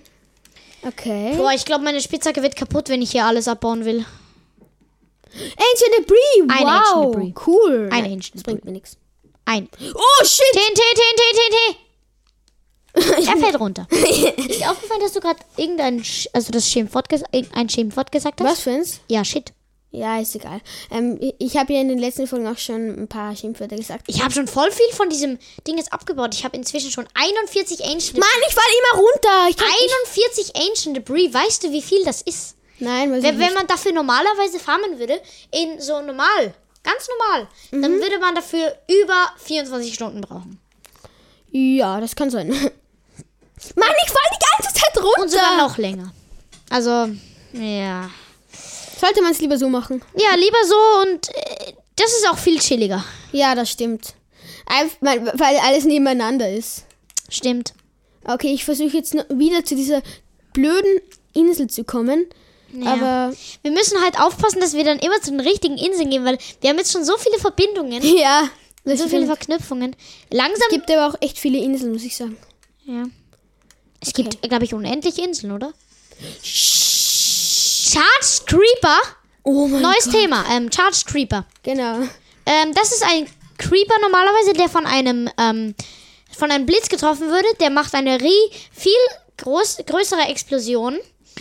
Okay. 0.86 1.32
Boah, 1.38 1.50
ich 1.52 1.64
glaube, 1.64 1.82
meine 1.82 1.98
Spitzhacke 2.02 2.42
wird 2.42 2.56
kaputt, 2.56 2.90
wenn 2.90 3.00
ich 3.00 3.10
hier 3.12 3.24
alles 3.24 3.48
abbauen 3.48 3.86
will. 3.86 4.04
Ancient 5.32 5.94
Debris. 5.98 6.18
Ein 6.48 6.66
wow. 6.66 6.68
Ancient 6.68 7.14
Debris. 7.14 7.34
Cool. 7.46 7.88
Ein 7.90 8.02
Nein, 8.02 8.12
Ancient 8.12 8.34
Das 8.34 8.42
bringt 8.42 8.64
mir 8.66 8.72
nichts. 8.72 8.98
Ein. 9.46 9.66
Oh, 9.80 10.24
shit. 10.24 10.44
TNT, 10.52 10.76
TNT, 10.76 11.22
TNT. 11.32 11.76
Er 13.26 13.36
fällt 13.36 13.58
runter. 13.58 13.86
Ist 13.90 14.60
dir 14.60 14.70
aufgefallen, 14.70 15.00
dass 15.00 15.12
du 15.12 15.20
gerade 15.20 15.40
irgendein, 15.56 16.00
Sch- 16.02 16.28
also 16.32 16.52
das 16.52 16.68
Schimpfwort, 16.68 17.08
ges 17.08 17.22
ein 17.32 17.68
Schimpfwort 17.68 18.12
gesagt 18.12 18.40
hast? 18.40 18.48
Was 18.48 18.60
für 18.60 18.70
eins? 18.70 19.00
Ja, 19.08 19.24
shit. 19.24 19.52
Ja, 19.90 20.18
ist 20.20 20.34
egal. 20.34 20.60
Ähm, 20.90 21.18
ich- 21.38 21.56
habe 21.56 21.72
ja 21.72 21.80
in 21.80 21.88
den 21.88 21.98
letzten 21.98 22.26
Folgen 22.26 22.48
auch 22.48 22.58
schon 22.58 23.00
ein 23.02 23.06
paar 23.08 23.34
Schimpfwörter 23.36 23.76
gesagt. 23.76 24.02
Ich 24.08 24.22
habe 24.22 24.32
schon 24.32 24.48
voll 24.48 24.70
viel 24.72 24.88
von 24.92 25.08
diesem 25.08 25.38
Ding 25.68 25.76
jetzt 25.78 25.92
abgebaut. 25.92 26.34
Ich 26.34 26.44
habe 26.44 26.56
inzwischen 26.56 26.90
schon 26.90 27.06
41 27.14 27.84
Ancient 27.84 28.18
Mann, 28.18 28.28
ich 28.48 28.54
falle 28.54 28.66
immer 28.92 29.02
runter. 29.02 29.50
Ich 29.50 29.56
kann 29.56 29.68
nicht. 29.68 29.94
41 30.16 30.56
Ancient 30.68 30.96
Debris. 30.96 31.32
Weißt 31.32 31.62
du, 31.62 31.70
wie 31.70 31.82
viel 31.82 32.02
das 32.04 32.22
ist? 32.22 32.56
Nein, 32.80 33.14
ich 33.14 33.22
Wenn, 33.22 33.38
wenn 33.38 33.54
man 33.54 33.68
dafür 33.68 33.92
normalerweise 33.92 34.58
farmen 34.58 34.98
würde, 34.98 35.20
in 35.52 35.80
so 35.80 36.00
normal, 36.02 36.54
ganz 36.82 37.08
normal, 37.08 37.48
Mhm. 37.70 37.82
dann 37.82 37.92
würde 38.00 38.18
man 38.18 38.34
dafür 38.34 38.74
über 39.02 39.28
24 39.44 39.94
Stunden 39.94 40.20
brauchen. 40.22 40.60
Ja, 41.52 42.00
das 42.00 42.16
kann 42.16 42.30
sein. 42.30 42.52
Mann, 43.76 43.88
ich 44.04 44.10
falle 44.10 44.30
die 44.32 44.62
ganze 44.62 44.74
Zeit 44.80 44.96
runter. 45.04 45.22
Und 45.22 45.30
sogar 45.30 45.56
noch 45.58 45.78
länger. 45.78 46.12
Also, 46.70 47.08
ja. 47.52 48.10
Sollte 49.00 49.22
man 49.22 49.32
es 49.32 49.40
lieber 49.40 49.58
so 49.58 49.68
machen? 49.68 50.02
Ja, 50.16 50.34
lieber 50.36 50.58
so 50.66 51.10
und 51.10 51.28
äh, 51.28 51.72
das 51.96 52.10
ist 52.12 52.28
auch 52.30 52.38
viel 52.38 52.58
chilliger. 52.58 53.04
Ja, 53.32 53.54
das 53.54 53.70
stimmt. 53.70 54.14
Einf- 54.66 54.96
weil 55.00 55.56
alles 55.58 55.84
nebeneinander 55.84 56.50
ist. 56.50 56.84
Stimmt. 57.28 57.74
Okay, 58.24 58.52
ich 58.54 58.64
versuche 58.64 58.96
jetzt 58.96 59.14
wieder 59.14 59.64
zu 59.64 59.74
dieser 59.76 60.02
blöden 60.52 61.00
Insel 61.34 61.68
zu 61.68 61.84
kommen. 61.84 62.26
Ja. 62.72 62.92
Aber 62.94 63.36
Wir 63.62 63.70
müssen 63.70 64.00
halt 64.02 64.18
aufpassen, 64.20 64.60
dass 64.60 64.72
wir 64.74 64.84
dann 64.84 64.98
immer 64.98 65.20
zu 65.20 65.30
den 65.30 65.40
richtigen 65.40 65.76
Inseln 65.76 66.10
gehen, 66.10 66.24
weil 66.24 66.38
wir 66.60 66.70
haben 66.70 66.78
jetzt 66.78 66.92
schon 66.92 67.04
so 67.04 67.16
viele 67.18 67.38
Verbindungen, 67.38 68.02
ja, 68.18 68.48
so 68.84 69.06
viele. 69.08 69.26
Verknüpfungen. 69.26 69.94
Langsam. 70.30 70.66
gibt 70.70 70.90
aber 70.90 71.08
auch 71.14 71.20
echt 71.20 71.38
viele 71.38 71.58
Inseln, 71.58 71.92
muss 71.92 72.02
ich 72.04 72.16
sagen. 72.16 72.36
ja. 72.86 73.04
Es 74.06 74.12
gibt, 74.12 74.42
glaube 74.42 74.64
ich, 74.64 74.74
unendlich 74.74 75.18
Inseln, 75.18 75.52
oder? 75.52 75.72
Charged 77.90 78.46
Creeper. 78.46 78.98
Oh 79.42 79.66
mein 79.68 79.82
Neues 79.82 80.04
Gott. 80.04 80.14
Thema. 80.14 80.44
Ähm, 80.50 80.70
Charged 80.72 81.06
Creeper. 81.06 81.44
Genau. 81.62 82.00
Ähm, 82.46 82.74
das 82.74 82.92
ist 82.92 83.02
ein 83.04 83.26
Creeper 83.58 83.98
normalerweise, 84.00 84.52
der 84.54 84.68
von 84.68 84.86
einem, 84.86 85.28
ähm, 85.38 85.74
von 86.36 86.50
einem 86.50 86.66
Blitz 86.66 86.88
getroffen 86.88 87.28
würde. 87.28 87.48
Der 87.60 87.70
macht 87.70 87.94
eine 87.94 88.18
viel 88.72 88.92
groß, 89.38 89.78
größere 89.86 90.22
Explosion. 90.28 90.98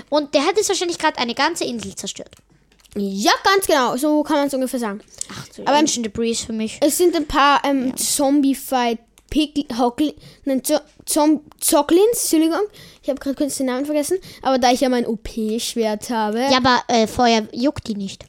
Und 0.09 0.33
der 0.33 0.45
hat 0.45 0.57
jetzt 0.57 0.69
wahrscheinlich 0.69 0.97
gerade 0.97 1.17
eine 1.19 1.35
ganze 1.35 1.65
Insel 1.65 1.95
zerstört. 1.95 2.31
Ja, 2.95 3.31
ganz 3.43 3.65
genau. 3.67 3.97
So 3.97 4.23
kann 4.23 4.37
man 4.37 4.47
es 4.47 4.53
ungefähr 4.53 4.79
sagen. 4.79 5.01
Ach, 5.31 5.45
so 5.51 5.63
Aber- 5.63 5.77
Ancient 5.77 6.05
Debris 6.05 6.41
für 6.41 6.53
mich. 6.53 6.77
Es 6.81 6.97
sind 6.97 7.15
ein 7.15 7.27
paar 7.27 7.63
ähm, 7.65 7.95
Zombie-Fight 7.97 8.99
Pigl 9.33 9.65
Hockl 9.79 10.13
nein, 10.45 10.63
Zo 10.63 10.77
Zom 11.07 11.41
Zocklins, 11.59 12.21
Entschuldigung. 12.31 12.67
Ich 13.01 13.09
habe 13.09 13.19
gerade 13.19 13.35
kurz 13.35 13.57
den 13.57 13.65
Namen 13.65 13.85
vergessen. 13.85 14.19
Aber 14.43 14.59
da 14.59 14.71
ich 14.71 14.81
ja 14.81 14.89
mein 14.89 15.07
OP-Schwert 15.07 16.11
habe, 16.11 16.39
Ja, 16.51 16.57
aber 16.57 16.83
äh, 16.87 17.07
Feuer 17.07 17.47
juckt 17.51 17.87
die 17.87 17.95
nicht. 17.95 18.25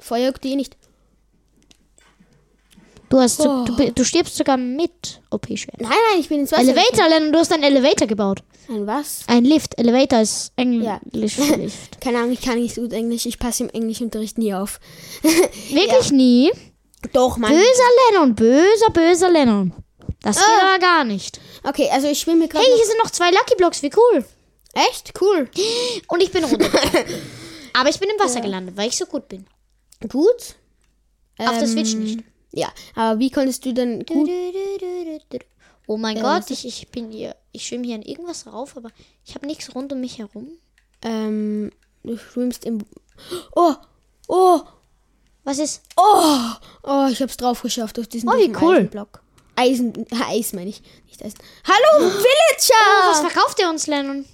Feuer 0.00 0.26
juckt 0.26 0.42
die 0.42 0.56
nicht. 0.56 0.76
Du, 3.08 3.20
hast 3.20 3.40
Oh. 3.40 3.64
du, 3.64 3.92
du 3.92 4.04
stirbst 4.04 4.36
sogar 4.36 4.56
mit 4.56 5.20
OP-Schwert. 5.30 5.80
Nein, 5.80 5.90
nein, 6.10 6.20
ich 6.20 6.28
bin 6.28 6.40
ins 6.40 6.50
Wasser. 6.50 6.62
Elevator, 6.62 7.08
Lennon, 7.08 7.32
du 7.32 7.38
hast 7.38 7.52
einen 7.52 7.62
Elevator 7.62 8.08
gebaut. 8.08 8.40
Ein 8.68 8.84
was? 8.88 9.20
Ein 9.28 9.44
Lift. 9.44 9.78
Elevator 9.78 10.20
ist 10.20 10.52
Ja. 10.58 10.64
Englisch 10.64 11.34
für 11.36 11.54
Lift. 11.56 12.00
Keine 12.00 12.18
Ahnung, 12.18 12.32
ich 12.32 12.40
kann 12.40 12.58
nicht 12.58 12.74
gut 12.74 12.92
Englisch. 12.92 13.24
Ich 13.26 13.38
passe 13.38 13.62
im 13.62 13.70
Englischunterricht 13.70 14.38
nie 14.38 14.52
auf. 14.54 14.80
Wirklich 15.22 16.10
nie? 16.10 16.50
Doch, 17.12 17.36
Mann. 17.36 17.50
Böser 17.52 17.90
Lennon, 18.10 18.34
böser, 18.34 18.90
böser 18.92 19.30
Lennon. 19.30 19.72
Das 20.22 20.36
geht 20.36 20.44
Ah. 20.48 20.68
aber 20.74 20.78
gar 20.80 21.04
nicht. 21.04 21.40
Okay, 21.62 21.88
also 21.92 22.08
ich 22.08 22.18
schwimme 22.20 22.48
gerade. 22.48 22.64
Hey, 22.64 22.74
hier 22.76 22.86
sind 22.86 22.98
noch 23.02 23.10
zwei 23.10 23.30
Lucky 23.30 23.54
Blocks, 23.56 23.82
wie 23.82 23.90
cool. 23.96 24.24
Echt? 24.74 25.12
Cool. 25.20 25.48
Und 26.08 26.22
ich 26.22 26.30
bin 26.32 26.44
runter. 26.44 26.68
aber 27.74 27.88
ich 27.88 27.98
bin 28.00 28.08
im 28.10 28.18
Wasser 28.18 28.40
gelandet, 28.40 28.76
weil 28.76 28.88
ich 28.88 28.96
so 28.96 29.06
gut 29.06 29.28
bin. 29.28 29.46
Gut. 30.08 30.56
Auf 31.38 31.50
der 31.58 31.62
Ähm, 31.62 31.66
Switch 31.66 31.94
nicht. 31.94 32.24
Ja, 32.52 32.68
aber 32.94 33.18
wie 33.18 33.30
konntest 33.30 33.64
du 33.66 33.74
dann 33.74 34.04
gut. 34.06 34.30
Oh 35.86 35.96
mein 35.96 36.20
Gott, 36.20 36.50
ich, 36.50 36.66
ich 36.66 36.88
bin 36.88 37.10
hier, 37.12 37.36
ich 37.52 37.66
schwimme 37.66 37.86
hier 37.86 37.94
in 37.96 38.02
irgendwas 38.02 38.46
rauf, 38.46 38.76
aber 38.76 38.88
ich 39.24 39.34
habe 39.34 39.46
nichts 39.46 39.74
rund 39.74 39.92
um 39.92 40.00
mich 40.00 40.18
herum. 40.18 40.48
Ähm, 41.02 41.70
du 42.02 42.16
schwimmst 42.16 42.64
im. 42.64 42.84
Oh! 43.54 43.74
Oh! 44.28 44.60
Was 45.46 45.58
ist? 45.60 45.80
Oh! 45.96 46.34
Oh, 46.82 47.06
ich 47.10 47.22
hab's 47.22 47.36
drauf 47.36 47.62
geschafft 47.62 47.98
auf 48.00 48.08
diesen 48.08 48.28
Oh, 48.28 48.32
wie 48.36 48.52
cool. 48.60 48.76
Eisenblock. 48.78 49.20
Eisen. 49.54 49.92
Eis 50.28 50.52
meine 50.52 50.70
ich. 50.70 50.82
Nicht 51.06 51.24
Eisen. 51.24 51.38
Hallo, 51.64 52.04
Oh, 52.04 52.04
was 52.08 52.14
Villager! 53.20 53.30
verkauft 53.30 53.58
der 53.60 53.70
uns, 53.70 53.86
Lennon? 53.86 54.24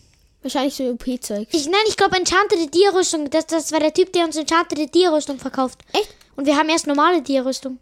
Wahrscheinlich 0.42 0.75
so 0.75 0.85
OP-Zeug. 0.85 1.46
Ich, 1.53 1.66
nein, 1.66 1.81
ich 1.87 1.96
glaube 1.96 2.16
Enchanted 2.16 2.72
Tierrüstung. 2.72 3.29
Das, 3.31 3.46
das 3.46 3.70
war 3.72 3.79
der 3.81 3.92
Typ, 3.94 4.12
der 4.12 4.25
uns 4.25 4.37
Enchanted 4.37 4.90
Tierrüstung 4.90 5.38
verkauft. 5.38 5.81
Echt? 5.92 6.09
Und 6.35 6.46
wir 6.46 6.57
haben 6.57 6.68
erst 6.70 6.87
normale 6.87 7.22
Tierrüstung. 7.22 7.79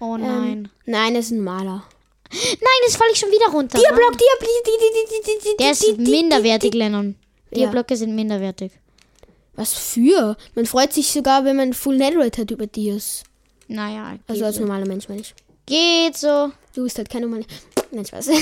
Oh 0.00 0.14
Ähm, 0.14 0.20
nein. 0.22 0.70
nein, 0.86 1.14
das 1.14 1.26
ist 1.26 1.30
ein 1.32 1.40
Maler. 1.40 1.82
Nein, 2.30 2.80
jetzt 2.86 2.96
falle 2.96 3.10
ich 3.12 3.18
schon 3.18 3.30
wieder 3.30 3.48
runter. 3.50 3.78
Tierblock, 3.78 4.16
Tierblock, 4.16 5.58
Der 5.58 5.70
ist 5.72 5.98
minderwertig, 5.98 6.74
Lennon. 6.74 7.16
Ja. 7.50 7.58
Tierblöcke 7.58 7.96
sind 7.96 8.14
minderwertig. 8.14 8.72
Was 9.56 9.72
für? 9.74 10.36
Man 10.54 10.66
freut 10.66 10.92
sich 10.92 11.08
sogar, 11.10 11.44
wenn 11.44 11.56
man 11.56 11.72
Full 11.72 11.96
Netherite 11.96 12.42
hat 12.42 12.50
über 12.50 12.66
Dias. 12.66 13.22
Naja, 13.68 14.16
Also 14.28 14.44
als 14.44 14.56
so. 14.56 14.60
normaler 14.62 14.86
Mensch, 14.86 15.08
meine 15.08 15.22
ich. 15.22 15.34
geht 15.66 16.16
so. 16.16 16.52
Du 16.74 16.84
bist 16.84 16.98
halt 16.98 17.08
kein 17.10 17.22
normaler. 17.22 17.44
Nein, 17.90 18.04
Spaß. 18.06 18.28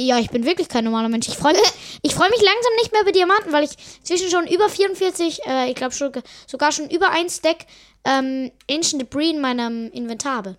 Ja, 0.00 0.16
ich 0.20 0.30
bin 0.30 0.44
wirklich 0.46 0.68
kein 0.68 0.84
normaler 0.84 1.08
Mensch. 1.08 1.26
Ich 1.26 1.36
freue 1.36 1.54
mich, 1.54 1.62
ich 2.02 2.14
freu 2.14 2.28
mich 2.28 2.40
langsam 2.40 2.72
nicht 2.76 2.92
mehr 2.92 3.02
über 3.02 3.10
Diamanten, 3.10 3.52
weil 3.52 3.64
ich 3.64 3.70
zwischen 4.04 4.30
schon 4.30 4.46
über 4.46 4.68
44, 4.68 5.40
äh, 5.44 5.70
ich 5.70 5.74
glaube 5.74 5.92
schon, 5.92 6.12
sogar 6.46 6.70
schon 6.70 6.88
über 6.88 7.10
ein 7.10 7.28
Stack 7.28 7.66
ähm, 8.04 8.52
Ancient 8.70 9.02
Debris 9.02 9.30
in 9.32 9.40
meinem 9.40 9.90
Inventar 9.90 10.36
habe. 10.36 10.56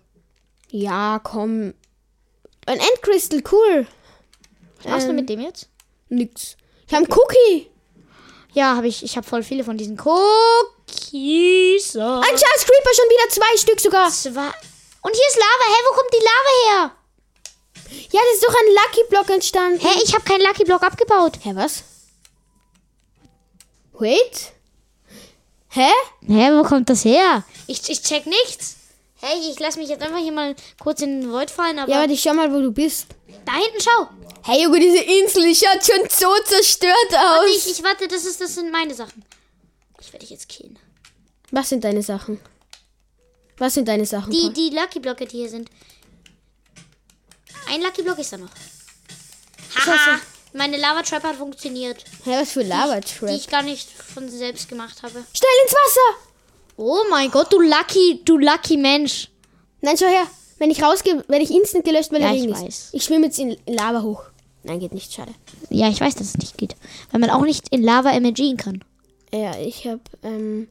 ja, 0.70 1.18
komm. 1.24 1.72
Ein 2.66 2.80
Endcrystal, 2.80 3.42
cool. 3.50 3.86
Was 4.82 4.92
machst 4.92 5.06
du 5.06 5.10
Ähm. 5.12 5.16
mit 5.16 5.30
dem 5.30 5.40
jetzt? 5.40 5.70
Nix. 6.10 6.58
Ich 6.86 6.92
habe 6.92 7.04
einen 7.06 7.12
Cookie. 7.12 7.69
Ja, 8.52 8.76
habe 8.76 8.88
ich. 8.88 9.02
Ich 9.02 9.16
habe 9.16 9.26
voll 9.26 9.42
viele 9.42 9.64
von 9.64 9.76
diesen 9.76 9.98
Cookies. 9.98 11.96
Ein 11.96 12.22
Charles 12.22 12.64
Creeper, 12.66 12.94
schon 12.94 13.08
wieder 13.08 13.28
zwei 13.30 13.56
Stück 13.56 13.80
sogar. 13.80 14.10
Zwei. 14.10 14.50
Und 15.02 15.14
hier 15.14 15.28
ist 15.28 15.36
Lava. 15.38 15.66
Hä, 15.66 15.82
wo 15.88 15.94
kommt 15.94 16.12
die 16.12 16.24
Lava 16.24 16.52
her? 16.66 16.96
Ja, 18.12 18.20
das 18.24 18.34
ist 18.34 18.44
doch 18.44 18.54
ein 18.54 18.74
Lucky 18.74 19.04
Block 19.08 19.30
entstanden. 19.30 19.80
Hä, 19.80 20.00
ich 20.04 20.14
habe 20.14 20.24
keinen 20.24 20.42
Lucky 20.42 20.64
Block 20.64 20.82
abgebaut. 20.82 21.38
Hä, 21.42 21.52
was? 21.54 21.84
Wait. 23.98 24.52
Hä? 25.68 25.90
Hä, 26.26 26.50
wo 26.52 26.62
kommt 26.64 26.90
das 26.90 27.04
her? 27.04 27.44
Ich, 27.66 27.88
ich 27.88 28.02
check 28.02 28.26
nichts. 28.26 28.76
Hey, 29.22 29.38
ich 29.50 29.58
lasse 29.60 29.78
mich 29.78 29.88
jetzt 29.88 30.02
einfach 30.02 30.18
hier 30.18 30.32
mal 30.32 30.54
kurz 30.80 31.02
in 31.02 31.20
den 31.20 31.30
Void 31.32 31.50
fallen, 31.50 31.78
aber 31.78 31.90
Ja, 31.92 31.98
warte, 31.98 32.12
ich 32.14 32.22
schau 32.22 32.32
mal, 32.34 32.52
wo 32.52 32.60
du 32.60 32.70
bist. 32.72 33.06
da 33.44 33.52
hinten 33.52 33.80
schau. 33.80 34.08
Hey, 34.42 34.62
Junge, 34.62 34.80
diese 34.80 35.02
Insel, 35.02 35.44
die 35.44 35.54
schaut 35.54 35.84
schon 35.84 36.08
so 36.08 36.32
zerstört 36.44 36.94
Warte, 37.12 37.40
aus. 37.46 37.56
ich, 37.66 37.70
ich 37.72 37.82
warte, 37.84 38.08
das 38.08 38.24
ist 38.24 38.40
das 38.40 38.54
sind 38.54 38.72
meine 38.72 38.94
Sachen. 38.94 39.22
Ich 40.00 40.06
werde 40.12 40.20
dich 40.20 40.30
jetzt 40.30 40.48
killen. 40.48 40.78
Was 41.50 41.68
sind 41.68 41.84
deine 41.84 42.02
Sachen? 42.02 42.40
Was 43.58 43.74
sind 43.74 43.88
deine 43.88 44.06
Sachen? 44.06 44.30
Die 44.32 44.40
Paul? 44.40 44.52
die 44.54 44.70
Lucky 44.70 45.00
Blocke, 45.00 45.26
die 45.26 45.36
hier 45.38 45.50
sind. 45.50 45.68
Ein 47.68 47.82
Lucky 47.82 48.02
Block 48.02 48.18
ist 48.18 48.32
da 48.32 48.38
noch. 48.38 48.48
Haha, 49.86 50.18
meine 50.54 50.78
Lava 50.78 51.02
Trap 51.02 51.22
hat 51.22 51.36
funktioniert, 51.36 52.04
Hä, 52.24 52.40
was 52.40 52.52
für 52.52 52.62
Lava 52.62 52.98
die 53.00 53.12
Trap? 53.12 53.30
ich 53.30 53.48
gar 53.48 53.62
nicht 53.62 53.88
von 53.90 54.28
selbst 54.30 54.68
gemacht 54.68 55.02
habe. 55.02 55.24
Schnell 55.34 55.50
ins 55.64 55.72
Wasser! 55.74 56.29
Oh 56.82 57.04
mein 57.10 57.30
Gott, 57.30 57.52
du 57.52 57.60
Lucky, 57.60 58.22
du 58.24 58.38
Lucky 58.38 58.78
Mensch. 58.78 59.28
Nein, 59.82 59.96
schau 59.98 60.06
her. 60.06 60.26
Wenn 60.58 60.70
ich 60.70 60.82
rausgehe, 60.82 61.22
werde 61.28 61.44
ich 61.44 61.50
instant 61.50 61.84
gelöscht, 61.84 62.10
weil 62.10 62.22
Ja, 62.22 62.32
ich 62.32 62.50
weiß. 62.50 62.62
ist. 62.66 62.88
Ich 62.94 63.04
schwimme 63.04 63.26
jetzt 63.26 63.38
in 63.38 63.54
Lava 63.66 64.00
hoch. 64.00 64.22
Nein, 64.62 64.80
geht 64.80 64.94
nicht, 64.94 65.12
schade. 65.12 65.32
Ja, 65.68 65.90
ich 65.90 66.00
weiß, 66.00 66.14
dass 66.14 66.28
es 66.28 66.38
nicht 66.38 66.56
geht, 66.56 66.76
weil 67.10 67.20
man 67.20 67.28
auch 67.28 67.42
nicht 67.42 67.68
in 67.70 67.82
Lava 67.82 68.18
MLGen 68.18 68.56
kann. 68.56 68.82
Ja, 69.30 69.58
ich 69.58 69.86
habe 69.86 70.00
ähm, 70.22 70.68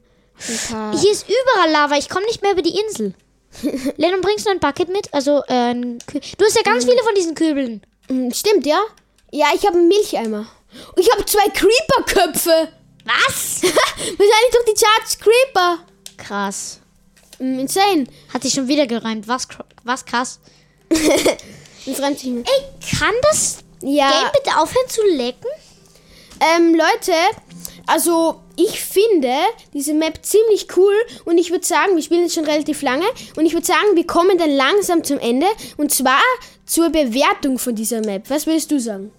ein 0.48 0.58
paar. 0.68 0.98
Hier 0.98 1.12
ist 1.12 1.26
überall 1.28 1.70
Lava, 1.70 1.96
ich 1.96 2.08
komme 2.08 2.26
nicht 2.26 2.42
mehr 2.42 2.52
über 2.52 2.62
die 2.62 2.76
Insel. 2.76 3.14
Lennon, 3.96 4.20
bringst 4.20 4.46
du 4.46 4.50
ein 4.50 4.58
Bucket 4.58 4.88
mit? 4.88 5.14
Also, 5.14 5.44
äh, 5.46 5.74
du 5.74 6.44
hast 6.44 6.56
ja 6.56 6.62
ganz 6.62 6.84
viele 6.86 7.02
von 7.04 7.14
diesen 7.14 7.36
Kübeln. 7.36 7.82
Hm, 8.08 8.32
Stimmt, 8.32 8.66
ja? 8.66 8.80
Ja, 9.30 9.46
ich 9.54 9.64
habe 9.64 9.78
einen 9.78 9.86
Milcheimer. 9.86 10.46
Und 10.96 11.00
ich 11.00 11.10
habe 11.12 11.24
zwei 11.24 11.48
Creeper-Köpfe. 11.50 12.68
Was? 13.04 13.62
Wahrscheinlich 13.62 14.52
doch 14.52 14.64
die 14.66 14.76
Charged 14.76 15.20
Creeper. 15.20 15.78
Krass. 16.20 16.80
Hm, 17.38 17.58
insane. 17.58 18.06
Hat 18.32 18.42
sich 18.42 18.52
schon 18.54 18.68
wieder 18.68 18.86
gereimt. 18.86 19.26
Was, 19.28 19.48
was 19.84 20.04
krass. 20.04 20.40
Das 21.86 22.00
reimt 22.00 22.18
sich 22.18 22.30
nicht. 22.30 22.48
Ey, 22.48 22.88
kann 22.98 23.14
das 23.30 23.58
Ja, 23.82 24.10
Game 24.10 24.30
bitte 24.32 24.56
aufhören 24.58 24.88
zu 24.88 25.02
lecken? 25.04 25.46
ähm, 26.56 26.74
Leute, 26.74 27.12
also 27.86 28.40
ich 28.56 28.80
finde 28.82 29.32
diese 29.74 29.94
Map 29.94 30.18
ziemlich 30.24 30.68
cool 30.76 30.94
und 31.24 31.38
ich 31.38 31.50
würde 31.50 31.66
sagen, 31.66 31.96
wir 31.96 32.02
spielen 32.02 32.22
jetzt 32.22 32.34
schon 32.34 32.44
relativ 32.44 32.82
lange 32.82 33.04
und 33.36 33.44
ich 33.46 33.52
würde 33.52 33.66
sagen, 33.66 33.94
wir 33.94 34.06
kommen 34.06 34.36
dann 34.38 34.50
langsam 34.50 35.04
zum 35.04 35.18
Ende 35.18 35.46
und 35.76 35.92
zwar 35.92 36.20
zur 36.66 36.90
Bewertung 36.90 37.58
von 37.58 37.74
dieser 37.74 38.00
Map. 38.00 38.28
Was 38.30 38.46
würdest 38.46 38.70
du 38.70 38.78
sagen? 38.80 39.12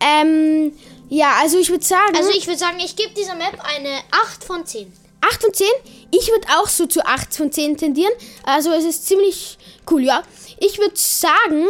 Ähm, 0.00 0.72
ja, 1.10 1.34
also 1.40 1.58
ich 1.58 1.68
würde 1.68 1.84
sagen, 1.84 2.16
Also 2.16 2.30
ich 2.30 2.46
würde 2.46 2.58
sagen, 2.58 2.78
ich 2.80 2.96
gebe 2.96 3.12
dieser 3.12 3.34
Map 3.34 3.58
eine 3.62 3.98
8 4.10 4.42
von 4.44 4.64
10. 4.64 4.90
8 5.20 5.42
von 5.42 5.52
10. 5.52 5.66
Ich 6.12 6.28
würde 6.28 6.46
auch 6.58 6.68
so 6.68 6.86
zu 6.86 7.04
8 7.04 7.36
von 7.36 7.52
10 7.52 7.76
tendieren. 7.76 8.12
Also 8.44 8.70
es 8.72 8.84
ist 8.84 9.06
ziemlich 9.06 9.58
cool, 9.90 10.02
ja. 10.04 10.22
Ich 10.58 10.78
würde 10.78 10.96
sagen, 10.96 11.66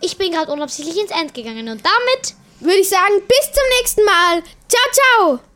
Ich 0.00 0.16
bin 0.16 0.32
gerade 0.32 0.52
unabsichtlich 0.52 0.96
ins 1.00 1.10
End 1.10 1.34
gegangen 1.34 1.68
und 1.68 1.82
damit 1.84 2.34
würde 2.60 2.78
ich 2.78 2.88
sagen, 2.88 3.22
bis 3.26 3.52
zum 3.52 3.64
nächsten 3.80 4.04
Mal. 4.04 4.42
Ciao, 4.68 4.92
ciao. 4.92 5.47